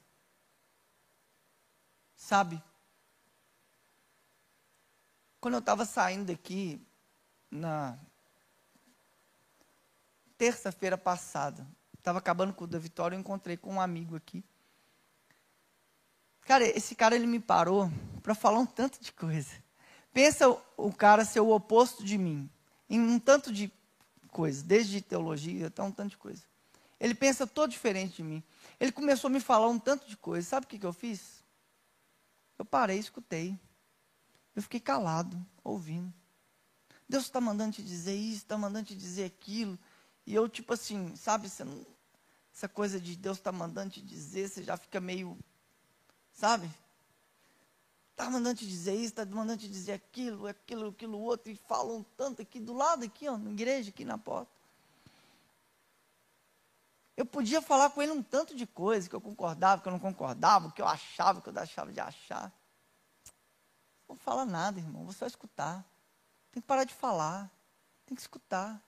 Sabe? 2.15 2.61
Quando 5.39 5.53
eu 5.53 5.59
estava 5.59 5.85
saindo 5.85 6.25
daqui, 6.25 6.85
na 7.49 7.97
terça-feira 10.37 10.97
passada, 10.97 11.65
estava 11.99 12.17
acabando 12.17 12.53
com 12.53 12.63
o 12.63 12.67
da 12.67 12.79
Vitória, 12.79 13.15
eu 13.15 13.19
encontrei 13.19 13.55
com 13.55 13.75
um 13.75 13.81
amigo 13.81 14.15
aqui. 14.15 14.43
Cara, 16.41 16.65
esse 16.65 16.95
cara 16.95 17.15
ele 17.15 17.27
me 17.27 17.39
parou 17.39 17.91
para 18.23 18.33
falar 18.33 18.59
um 18.59 18.65
tanto 18.65 18.99
de 18.99 19.13
coisa. 19.13 19.51
Pensa 20.11 20.49
o 20.75 20.91
cara 20.91 21.23
ser 21.23 21.39
o 21.41 21.51
oposto 21.51 22.03
de 22.03 22.17
mim, 22.17 22.49
em 22.89 22.99
um 22.99 23.19
tanto 23.19 23.53
de 23.53 23.71
coisas, 24.31 24.63
desde 24.63 25.01
teologia 25.01 25.67
até 25.67 25.83
um 25.83 25.91
tanto 25.91 26.11
de 26.11 26.17
coisa. 26.17 26.41
Ele 26.99 27.13
pensa 27.13 27.45
todo 27.45 27.69
diferente 27.69 28.17
de 28.17 28.23
mim. 28.23 28.43
Ele 28.79 28.91
começou 28.91 29.29
a 29.29 29.31
me 29.31 29.39
falar 29.39 29.67
um 29.67 29.79
tanto 29.79 30.07
de 30.07 30.17
coisa. 30.17 30.47
Sabe 30.47 30.65
o 30.65 30.69
que, 30.69 30.79
que 30.79 30.85
eu 30.85 30.91
fiz? 30.91 31.43
Eu 32.57 32.65
parei, 32.65 32.97
escutei. 32.97 33.57
Eu 34.55 34.61
fiquei 34.61 34.79
calado, 34.79 35.39
ouvindo. 35.63 36.13
Deus 37.07 37.23
está 37.23 37.39
mandando 37.39 37.75
te 37.75 37.81
dizer 37.81 38.15
isso, 38.15 38.37
está 38.37 38.57
mandando 38.57 38.87
te 38.87 38.95
dizer 38.95 39.25
aquilo. 39.25 39.79
E 40.29 40.35
eu, 40.35 40.47
tipo 40.47 40.71
assim, 40.75 41.15
sabe, 41.15 41.51
não, 41.65 41.83
essa 42.53 42.69
coisa 42.69 42.99
de 42.99 43.15
Deus 43.15 43.39
está 43.39 43.51
mandando 43.51 43.93
te 43.93 43.99
dizer, 43.99 44.47
você 44.47 44.61
já 44.61 44.77
fica 44.77 45.01
meio, 45.01 45.35
sabe? 46.31 46.69
Está 48.11 48.29
mandando 48.29 48.59
te 48.59 48.67
dizer 48.67 48.93
isso, 48.93 49.07
está 49.07 49.25
mandando 49.25 49.61
te 49.61 49.67
dizer 49.67 49.93
aquilo, 49.93 50.45
aquilo, 50.45 50.89
aquilo 50.89 51.19
outro, 51.19 51.51
e 51.51 51.55
falam 51.55 52.05
tanto 52.15 52.43
aqui 52.43 52.59
do 52.59 52.73
lado, 52.73 53.03
aqui, 53.03 53.27
ó, 53.27 53.39
na 53.39 53.49
igreja, 53.49 53.89
aqui 53.89 54.05
na 54.05 54.19
porta. 54.19 54.51
Eu 57.17 57.25
podia 57.25 57.59
falar 57.59 57.89
com 57.89 57.99
ele 57.99 58.11
um 58.11 58.21
tanto 58.21 58.55
de 58.55 58.67
coisa, 58.67 59.09
que 59.09 59.15
eu 59.15 59.21
concordava, 59.21 59.81
que 59.81 59.87
eu 59.87 59.91
não 59.91 59.99
concordava, 59.99 60.71
que 60.71 60.79
eu 60.83 60.87
achava, 60.87 61.41
que 61.41 61.49
eu 61.49 61.53
deixava 61.53 61.91
de 61.91 61.99
achar. 61.99 62.53
Não 64.07 64.15
fala 64.15 64.45
nada, 64.45 64.79
irmão, 64.79 65.05
você 65.05 65.21
vai 65.21 65.29
escutar. 65.29 65.83
Tem 66.51 66.61
que 66.61 66.67
parar 66.67 66.83
de 66.83 66.93
falar, 66.93 67.49
tem 68.05 68.13
que 68.13 68.21
escutar. 68.21 68.79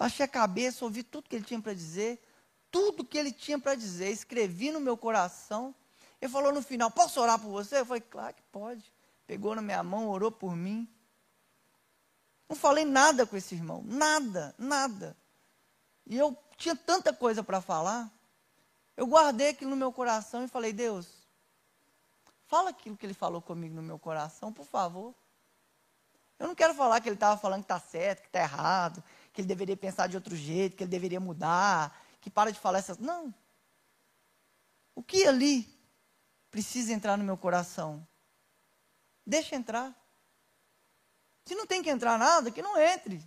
Baixei 0.00 0.24
a 0.24 0.28
cabeça, 0.28 0.84
ouvi 0.84 1.04
tudo 1.04 1.28
que 1.28 1.36
ele 1.36 1.44
tinha 1.44 1.60
para 1.60 1.74
dizer, 1.74 2.20
tudo 2.72 3.04
que 3.04 3.16
ele 3.16 3.30
tinha 3.30 3.58
para 3.58 3.76
dizer, 3.76 4.10
escrevi 4.10 4.72
no 4.72 4.80
meu 4.80 4.96
coração 4.96 5.74
ele 6.20 6.30
falou 6.30 6.52
no 6.52 6.62
final: 6.62 6.90
Posso 6.90 7.20
orar 7.20 7.38
por 7.38 7.48
você? 7.48 7.78
Eu 7.78 7.86
falei: 7.86 8.02
Claro 8.02 8.34
que 8.34 8.42
pode. 8.52 8.92
Pegou 9.26 9.54
na 9.54 9.62
minha 9.62 9.82
mão, 9.82 10.08
orou 10.08 10.30
por 10.30 10.54
mim. 10.54 10.88
Não 12.48 12.56
falei 12.56 12.84
nada 12.84 13.24
com 13.24 13.36
esse 13.36 13.54
irmão, 13.54 13.82
nada, 13.86 14.54
nada. 14.58 15.16
E 16.04 16.18
eu 16.18 16.36
tinha 16.56 16.74
tanta 16.74 17.12
coisa 17.12 17.42
para 17.42 17.60
falar. 17.60 18.10
Eu 18.96 19.06
guardei 19.06 19.50
aquilo 19.50 19.70
no 19.70 19.76
meu 19.76 19.92
coração 19.92 20.44
e 20.44 20.48
falei: 20.48 20.72
Deus, 20.72 21.08
fala 22.46 22.70
aquilo 22.70 22.96
que 22.96 23.06
ele 23.06 23.14
falou 23.14 23.40
comigo 23.40 23.74
no 23.74 23.82
meu 23.82 23.98
coração, 23.98 24.52
por 24.52 24.66
favor. 24.66 25.14
Eu 26.38 26.48
não 26.48 26.54
quero 26.54 26.74
falar 26.74 27.00
que 27.00 27.08
ele 27.08 27.16
estava 27.16 27.38
falando 27.38 27.60
que 27.60 27.72
está 27.72 27.78
certo, 27.78 28.22
que 28.22 28.28
está 28.28 28.40
errado, 28.40 29.02
que 29.32 29.40
ele 29.40 29.48
deveria 29.48 29.76
pensar 29.76 30.06
de 30.06 30.16
outro 30.16 30.34
jeito, 30.34 30.76
que 30.76 30.82
ele 30.82 30.90
deveria 30.90 31.20
mudar, 31.20 31.96
que 32.20 32.30
para 32.30 32.50
de 32.50 32.58
falar 32.58 32.78
essas. 32.78 32.98
Não. 32.98 33.34
O 34.94 35.02
que 35.02 35.26
ali 35.26 35.68
precisa 36.50 36.92
entrar 36.92 37.16
no 37.16 37.24
meu 37.24 37.36
coração. 37.36 38.06
Deixa 39.24 39.54
entrar. 39.54 39.94
Se 41.44 41.54
não 41.54 41.66
tem 41.66 41.82
que 41.82 41.90
entrar 41.90 42.18
nada, 42.18 42.50
que 42.50 42.62
não 42.62 42.78
entre. 42.78 43.22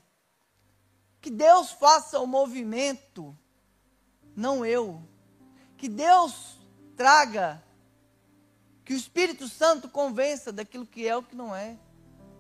Que 1.22 1.30
Deus 1.30 1.72
faça 1.72 2.20
o 2.20 2.28
movimento, 2.28 3.38
não 4.36 4.66
eu. 4.66 5.02
Que 5.78 5.88
Deus 5.88 6.60
traga, 6.96 7.64
que 8.86 8.94
o 8.94 8.98
Espírito 8.98 9.48
Santo 9.48 9.90
convença 9.90 10.52
daquilo 10.52 10.86
que 10.86 11.08
é 11.08 11.16
o 11.16 11.24
que 11.24 11.36
não 11.36 11.56
é. 11.56 11.78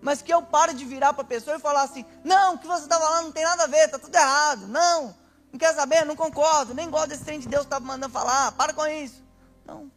Mas 0.03 0.21
que 0.21 0.33
eu 0.33 0.41
pare 0.41 0.73
de 0.73 0.83
virar 0.83 1.13
para 1.13 1.23
a 1.23 1.25
pessoa 1.25 1.55
e 1.55 1.59
falar 1.59 1.83
assim: 1.83 2.05
não, 2.25 2.55
o 2.55 2.57
que 2.59 2.67
você 2.67 2.83
está 2.83 2.99
falando 2.99 3.23
não 3.23 3.31
tem 3.31 3.45
nada 3.45 3.63
a 3.63 3.67
ver, 3.67 3.85
está 3.85 3.97
tudo 3.97 4.13
errado. 4.13 4.67
Não, 4.67 5.15
não 5.49 5.57
quer 5.57 5.73
saber, 5.73 6.05
não 6.05 6.13
concordo, 6.13 6.73
nem 6.73 6.89
gosto 6.89 7.07
desse 7.07 7.23
trem 7.23 7.39
de 7.39 7.47
Deus 7.47 7.61
que 7.61 7.67
está 7.67 7.79
mandando 7.79 8.11
falar, 8.11 8.51
para 8.51 8.73
com 8.73 8.85
isso. 8.85 9.23
Não. 9.65 9.89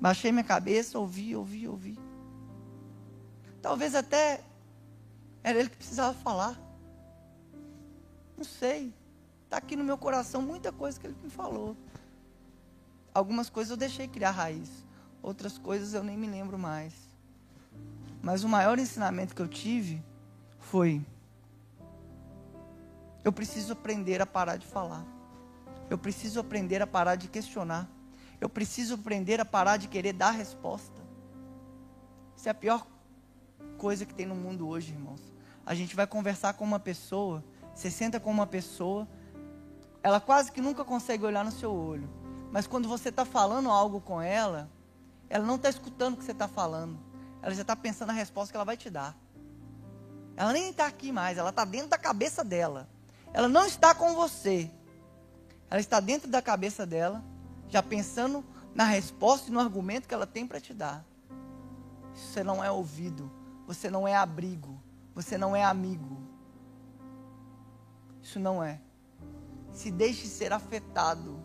Baixei 0.00 0.30
minha 0.30 0.44
cabeça, 0.44 1.00
ouvi, 1.00 1.34
ouvi, 1.34 1.66
ouvi. 1.66 1.98
Talvez 3.60 3.96
até 3.96 4.40
era 5.42 5.58
ele 5.58 5.68
que 5.68 5.76
precisava 5.76 6.14
falar. 6.14 6.56
Não 8.36 8.44
sei. 8.44 8.94
Está 9.44 9.56
aqui 9.56 9.74
no 9.74 9.82
meu 9.82 9.98
coração 9.98 10.40
muita 10.40 10.70
coisa 10.70 11.00
que 11.00 11.08
ele 11.08 11.16
me 11.20 11.30
falou. 11.30 11.76
Algumas 13.12 13.50
coisas 13.50 13.72
eu 13.72 13.76
deixei 13.76 14.06
criar 14.06 14.30
raiz. 14.30 14.70
Outras 15.20 15.58
coisas 15.58 15.92
eu 15.92 16.04
nem 16.04 16.16
me 16.16 16.28
lembro 16.28 16.56
mais. 16.56 17.13
Mas 18.24 18.42
o 18.42 18.48
maior 18.48 18.78
ensinamento 18.78 19.34
que 19.34 19.42
eu 19.42 19.46
tive 19.46 20.02
foi: 20.58 21.04
eu 23.22 23.30
preciso 23.30 23.74
aprender 23.74 24.22
a 24.22 24.24
parar 24.24 24.56
de 24.56 24.66
falar. 24.66 25.04
Eu 25.90 25.98
preciso 25.98 26.40
aprender 26.40 26.80
a 26.80 26.86
parar 26.86 27.16
de 27.16 27.28
questionar. 27.28 27.86
Eu 28.40 28.48
preciso 28.48 28.94
aprender 28.94 29.42
a 29.42 29.44
parar 29.44 29.76
de 29.76 29.88
querer 29.88 30.14
dar 30.14 30.30
resposta. 30.30 31.02
Isso 32.34 32.48
é 32.48 32.50
a 32.50 32.54
pior 32.54 32.86
coisa 33.76 34.06
que 34.06 34.14
tem 34.14 34.24
no 34.24 34.34
mundo 34.34 34.66
hoje, 34.66 34.92
irmãos. 34.92 35.20
A 35.66 35.74
gente 35.74 35.94
vai 35.94 36.06
conversar 36.06 36.54
com 36.54 36.64
uma 36.64 36.80
pessoa, 36.80 37.44
você 37.74 37.90
senta 37.90 38.18
com 38.18 38.30
uma 38.30 38.46
pessoa, 38.46 39.06
ela 40.02 40.18
quase 40.18 40.50
que 40.50 40.62
nunca 40.62 40.82
consegue 40.82 41.26
olhar 41.26 41.44
no 41.44 41.52
seu 41.52 41.70
olho. 41.70 42.08
Mas 42.50 42.66
quando 42.66 42.88
você 42.88 43.10
está 43.10 43.26
falando 43.26 43.70
algo 43.70 44.00
com 44.00 44.20
ela, 44.20 44.70
ela 45.28 45.44
não 45.44 45.56
está 45.56 45.68
escutando 45.68 46.14
o 46.14 46.16
que 46.16 46.24
você 46.24 46.32
está 46.32 46.48
falando. 46.48 46.98
Ela 47.44 47.54
já 47.54 47.60
está 47.60 47.76
pensando 47.76 48.08
na 48.08 48.14
resposta 48.14 48.50
que 48.50 48.56
ela 48.56 48.64
vai 48.64 48.74
te 48.74 48.88
dar. 48.88 49.14
Ela 50.34 50.50
nem 50.54 50.70
está 50.70 50.86
aqui 50.86 51.12
mais, 51.12 51.36
ela 51.36 51.50
está 51.50 51.62
dentro 51.62 51.88
da 51.88 51.98
cabeça 51.98 52.42
dela. 52.42 52.88
Ela 53.34 53.50
não 53.50 53.66
está 53.66 53.94
com 53.94 54.14
você. 54.14 54.70
Ela 55.70 55.78
está 55.78 56.00
dentro 56.00 56.30
da 56.30 56.40
cabeça 56.40 56.86
dela, 56.86 57.22
já 57.68 57.82
pensando 57.82 58.42
na 58.74 58.84
resposta 58.84 59.50
e 59.50 59.52
no 59.52 59.60
argumento 59.60 60.08
que 60.08 60.14
ela 60.14 60.26
tem 60.26 60.46
para 60.46 60.58
te 60.58 60.72
dar. 60.72 61.04
Você 62.14 62.42
não 62.42 62.64
é 62.64 62.70
ouvido, 62.70 63.30
você 63.66 63.90
não 63.90 64.08
é 64.08 64.16
abrigo, 64.16 64.82
você 65.14 65.36
não 65.36 65.54
é 65.54 65.62
amigo. 65.62 66.16
Isso 68.22 68.40
não 68.40 68.64
é. 68.64 68.80
Se 69.70 69.90
deixe 69.90 70.26
ser 70.28 70.50
afetado. 70.50 71.44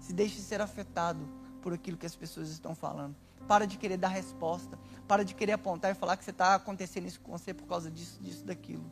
Se 0.00 0.12
deixe 0.12 0.40
ser 0.40 0.60
afetado 0.60 1.24
por 1.62 1.72
aquilo 1.72 1.96
que 1.96 2.06
as 2.06 2.16
pessoas 2.16 2.48
estão 2.48 2.74
falando. 2.74 3.14
Para 3.50 3.66
de 3.66 3.76
querer 3.76 3.96
dar 3.96 4.06
resposta. 4.06 4.78
Para 5.08 5.24
de 5.24 5.34
querer 5.34 5.54
apontar 5.54 5.90
e 5.90 5.94
falar 5.94 6.16
que 6.16 6.22
você 6.24 6.30
está 6.30 6.54
acontecendo 6.54 7.06
isso 7.08 7.20
com 7.20 7.32
você 7.32 7.52
por 7.52 7.66
causa 7.66 7.90
disso, 7.90 8.22
disso, 8.22 8.44
daquilo. 8.44 8.84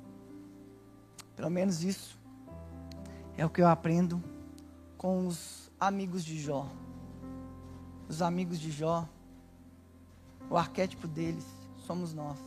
Pelo 1.36 1.48
menos 1.48 1.84
isso 1.84 2.18
é 3.36 3.46
o 3.46 3.48
que 3.48 3.62
eu 3.62 3.68
aprendo 3.68 4.20
com 4.96 5.28
os 5.28 5.70
amigos 5.78 6.24
de 6.24 6.36
Jó. 6.40 6.66
Os 8.08 8.20
amigos 8.20 8.58
de 8.58 8.72
Jó 8.72 9.08
o 10.50 10.56
arquétipo 10.56 11.06
deles 11.06 11.46
somos 11.86 12.12
nós. 12.12 12.38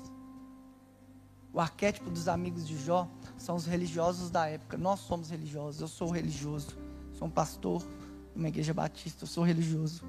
O 1.53 1.61
arquétipo 1.61 2.09
dos 2.09 2.27
amigos 2.27 2.67
de 2.67 2.77
Jó 2.77 3.07
são 3.37 3.55
os 3.55 3.65
religiosos 3.65 4.29
da 4.29 4.47
época. 4.47 4.77
Nós 4.77 4.99
somos 4.99 5.29
religiosos. 5.29 5.79
Eu 5.79 5.87
sou 5.87 6.09
religioso. 6.09 6.75
Sou 7.13 7.29
um 7.29 7.31
pastor 7.31 7.81
de 8.33 8.39
uma 8.39 8.49
igreja 8.49 8.73
batista. 8.73 9.23
Eu 9.23 9.27
sou 9.27 9.45
religioso. 9.45 10.03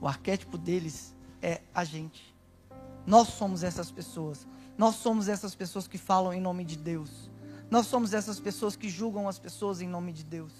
O 0.00 0.06
arquétipo 0.06 0.56
deles 0.56 1.14
é 1.42 1.60
a 1.74 1.84
gente. 1.84 2.34
Nós 3.06 3.28
somos 3.28 3.62
essas 3.62 3.90
pessoas. 3.90 4.46
Nós 4.76 4.96
somos 4.96 5.28
essas 5.28 5.54
pessoas 5.54 5.88
que 5.88 5.98
falam 5.98 6.32
em 6.32 6.40
nome 6.40 6.64
de 6.64 6.76
Deus. 6.76 7.30
Nós 7.70 7.86
somos 7.86 8.14
essas 8.14 8.38
pessoas 8.38 8.76
que 8.76 8.88
julgam 8.88 9.28
as 9.28 9.38
pessoas 9.38 9.80
em 9.80 9.88
nome 9.88 10.12
de 10.12 10.24
Deus. 10.24 10.52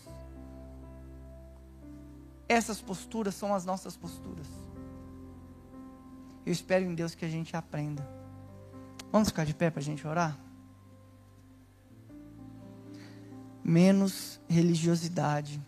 Essas 2.48 2.80
posturas 2.80 3.34
são 3.34 3.54
as 3.54 3.64
nossas 3.64 3.96
posturas. 3.96 4.46
Eu 6.44 6.52
espero 6.52 6.84
em 6.84 6.94
Deus 6.94 7.14
que 7.14 7.24
a 7.24 7.28
gente 7.28 7.54
aprenda. 7.54 8.08
Vamos 9.12 9.28
ficar 9.28 9.44
de 9.44 9.54
pé 9.54 9.70
para 9.70 9.80
a 9.80 9.84
gente 9.84 10.06
orar? 10.06 10.38
Menos 13.62 14.40
religiosidade, 14.48 15.60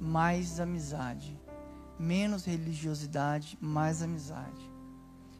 mais 0.00 0.60
amizade. 0.60 1.36
Menos 2.02 2.44
religiosidade, 2.44 3.56
mais 3.60 4.02
amizade. 4.02 4.68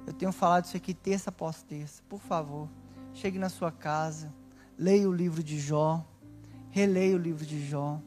Eu 0.07 0.13
tenho 0.13 0.31
falado 0.31 0.67
isso 0.67 0.77
aqui 0.77 0.95
terça 0.95 1.31
após 1.31 1.61
terça. 1.65 2.05
Por 2.09 2.21
favor, 2.21 2.69
chegue 3.13 3.37
na 3.37 3.49
sua 3.49 3.73
casa, 3.73 4.33
leia 4.79 5.09
o 5.11 5.13
livro 5.13 5.43
de 5.43 5.59
Jó, 5.59 6.07
releia 6.71 7.17
o 7.17 7.19
livro 7.19 7.45
de 7.45 7.69
Jó, 7.69 8.01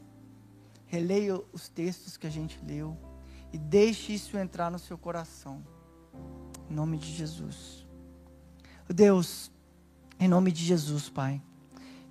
releia 0.86 1.38
os 1.52 1.68
textos 1.68 2.16
que 2.16 2.26
a 2.26 2.30
gente 2.30 2.58
leu 2.66 2.98
e 3.52 3.58
deixe 3.58 4.14
isso 4.14 4.38
entrar 4.38 4.72
no 4.72 4.80
seu 4.80 4.98
coração. 4.98 5.62
Em 6.70 6.74
nome 6.74 6.98
de 6.98 7.12
Jesus. 7.12 7.86
Deus, 8.88 9.52
em 10.18 10.30
nome 10.30 10.50
de 10.54 10.64
Jesus, 10.64 11.10
Pai. 11.10 11.42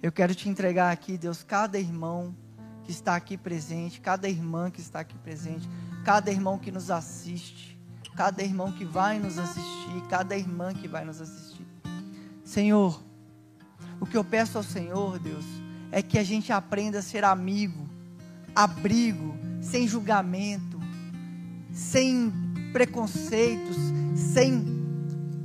Eu 0.03 0.13
quero 0.13 0.35
te 0.35 0.51
entregar 0.51 0.93
aqui, 0.93 1.17
Deus, 1.17 1.43
cada 1.43 1.79
irmão 1.79 2.37
que 2.85 2.91
está 2.91 3.17
aqui 3.17 3.39
presente, 3.39 3.99
cada 3.99 4.29
irmã 4.29 4.71
que 4.71 4.83
está 4.83 5.01
aqui 5.01 5.17
presente, 5.17 5.67
cada 6.05 6.31
irmão 6.31 6.59
que 6.59 6.71
nos 6.71 6.91
assiste, 6.91 7.79
cada 8.15 8.43
irmão 8.43 8.71
que 8.71 8.85
vai 8.85 9.19
nos 9.19 9.39
assistir, 9.39 10.03
cada 10.11 10.37
irmã 10.37 10.73
que 10.75 10.87
vai 10.87 11.05
nos 11.05 11.21
assistir. 11.21 11.67
Senhor, 12.45 13.03
o 13.99 14.07
que 14.07 14.17
eu 14.17 14.23
peço 14.23 14.59
ao 14.59 14.65
Senhor, 14.65 15.19
Deus, 15.19 15.45
é 15.91 16.03
que 16.03 16.19
a 16.19 16.23
gente 16.23 16.53
aprenda 16.53 16.99
a 16.99 17.03
ser 17.03 17.25
amigo, 17.25 17.89
abrigo, 18.55 19.35
sem 19.63 19.89
julgamento, 19.89 20.79
sem 21.73 22.33
preconceitos, 22.73 23.77
sem 24.15 24.63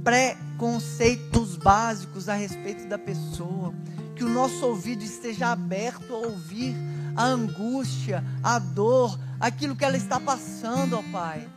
preconceitos 0.04 1.56
básicos 1.56 2.28
a 2.28 2.34
respeito 2.34 2.86
da 2.88 2.98
pessoa. 2.98 3.74
Que 4.16 4.26
o 4.26 4.30
nosso 4.30 4.66
ouvido 4.66 5.04
esteja 5.04 5.52
aberto 5.52 6.14
a 6.14 6.18
ouvir 6.18 6.76
a 7.20 7.26
angústia, 7.26 8.24
a 8.42 8.58
dor, 8.60 9.20
aquilo 9.42 9.76
que 9.76 9.84
ela 9.84 9.98
está 9.98 10.22
passando, 10.22 10.98
ó 10.98 11.04
Pai. 11.12 11.50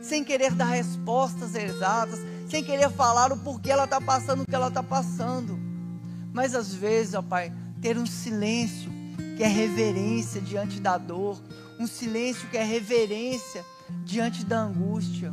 Sem 0.00 0.24
querer 0.24 0.54
dar 0.54 0.70
respostas 0.70 1.54
exatas, 1.54 2.18
sem 2.48 2.64
querer 2.64 2.90
falar 2.90 3.30
o 3.30 3.36
porquê 3.36 3.70
ela 3.70 3.84
está 3.84 4.00
passando 4.00 4.40
o 4.40 4.46
que 4.46 4.54
ela 4.54 4.68
está 4.68 4.82
passando. 4.82 5.60
Mas 6.32 6.54
às 6.54 6.72
vezes, 6.72 7.12
ó 7.12 7.20
Pai, 7.20 7.52
ter 7.82 7.98
um 7.98 8.06
silêncio 8.06 8.90
que 9.36 9.42
é 9.42 9.48
reverência 9.48 10.40
diante 10.40 10.80
da 10.80 10.96
dor, 10.96 11.38
um 11.78 11.86
silêncio 11.86 12.48
que 12.48 12.56
é 12.56 12.64
reverência 12.64 13.62
diante 14.06 14.46
da 14.46 14.62
angústia. 14.62 15.30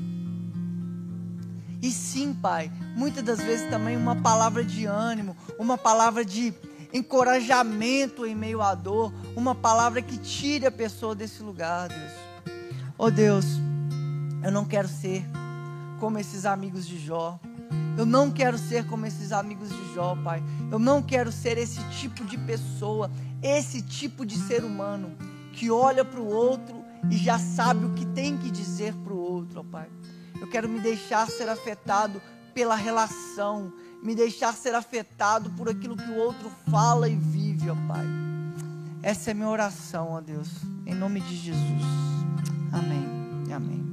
E 1.81 1.89
sim, 1.89 2.33
Pai, 2.33 2.69
muitas 2.97 3.23
das 3.23 3.39
vezes 3.39 3.69
também 3.69 3.95
uma 3.95 4.17
palavra 4.17 4.61
de 4.61 4.85
ânimo, 4.85 5.37
uma 5.57 5.77
palavra 5.77 6.25
de 6.25 6.53
encorajamento 6.91 8.25
em 8.25 8.35
meio 8.35 8.61
à 8.61 8.73
dor, 8.73 9.13
uma 9.35 9.53
palavra 9.53 10.01
que 10.01 10.17
tire 10.17 10.65
a 10.65 10.71
pessoa 10.71 11.15
desse 11.15 11.41
lugar, 11.43 11.89
Deus. 11.89 12.11
Oh 12.97 13.11
Deus, 13.11 13.45
eu 14.43 14.51
não 14.51 14.65
quero 14.65 14.87
ser 14.87 15.23
como 15.99 16.17
esses 16.17 16.45
amigos 16.45 16.87
de 16.87 16.97
Jó. 16.99 17.39
Eu 17.97 18.05
não 18.05 18.31
quero 18.31 18.57
ser 18.57 18.87
como 18.87 19.05
esses 19.05 19.31
amigos 19.31 19.69
de 19.69 19.93
Jó, 19.93 20.15
Pai. 20.23 20.41
Eu 20.71 20.79
não 20.79 21.01
quero 21.01 21.31
ser 21.31 21.57
esse 21.57 21.83
tipo 21.89 22.23
de 22.23 22.37
pessoa, 22.37 23.11
esse 23.41 23.81
tipo 23.81 24.25
de 24.25 24.37
ser 24.37 24.63
humano 24.63 25.11
que 25.53 25.69
olha 25.69 26.05
para 26.05 26.19
o 26.19 26.27
outro 26.27 26.83
e 27.11 27.17
já 27.17 27.37
sabe 27.37 27.85
o 27.85 27.93
que 27.93 28.05
tem 28.05 28.37
que 28.37 28.49
dizer 28.49 28.93
para 28.95 29.13
o 29.13 29.19
outro, 29.19 29.63
Pai. 29.63 29.89
Eu 30.39 30.49
quero 30.49 30.69
me 30.69 30.79
deixar 30.79 31.27
ser 31.27 31.49
afetado 31.49 32.21
pela 32.53 32.75
relação, 32.75 33.71
me 34.01 34.15
deixar 34.15 34.53
ser 34.53 34.73
afetado 34.75 35.49
por 35.51 35.69
aquilo 35.69 35.97
que 35.97 36.09
o 36.09 36.17
outro 36.17 36.51
fala 36.69 37.09
e 37.09 37.15
vive, 37.15 37.69
ó 37.69 37.75
Pai. 37.87 38.05
Essa 39.01 39.31
é 39.31 39.33
minha 39.33 39.49
oração, 39.49 40.11
ó 40.11 40.21
Deus, 40.21 40.49
em 40.85 40.93
nome 40.93 41.21
de 41.21 41.35
Jesus. 41.35 41.83
Amém. 42.71 43.53
Amém. 43.53 43.88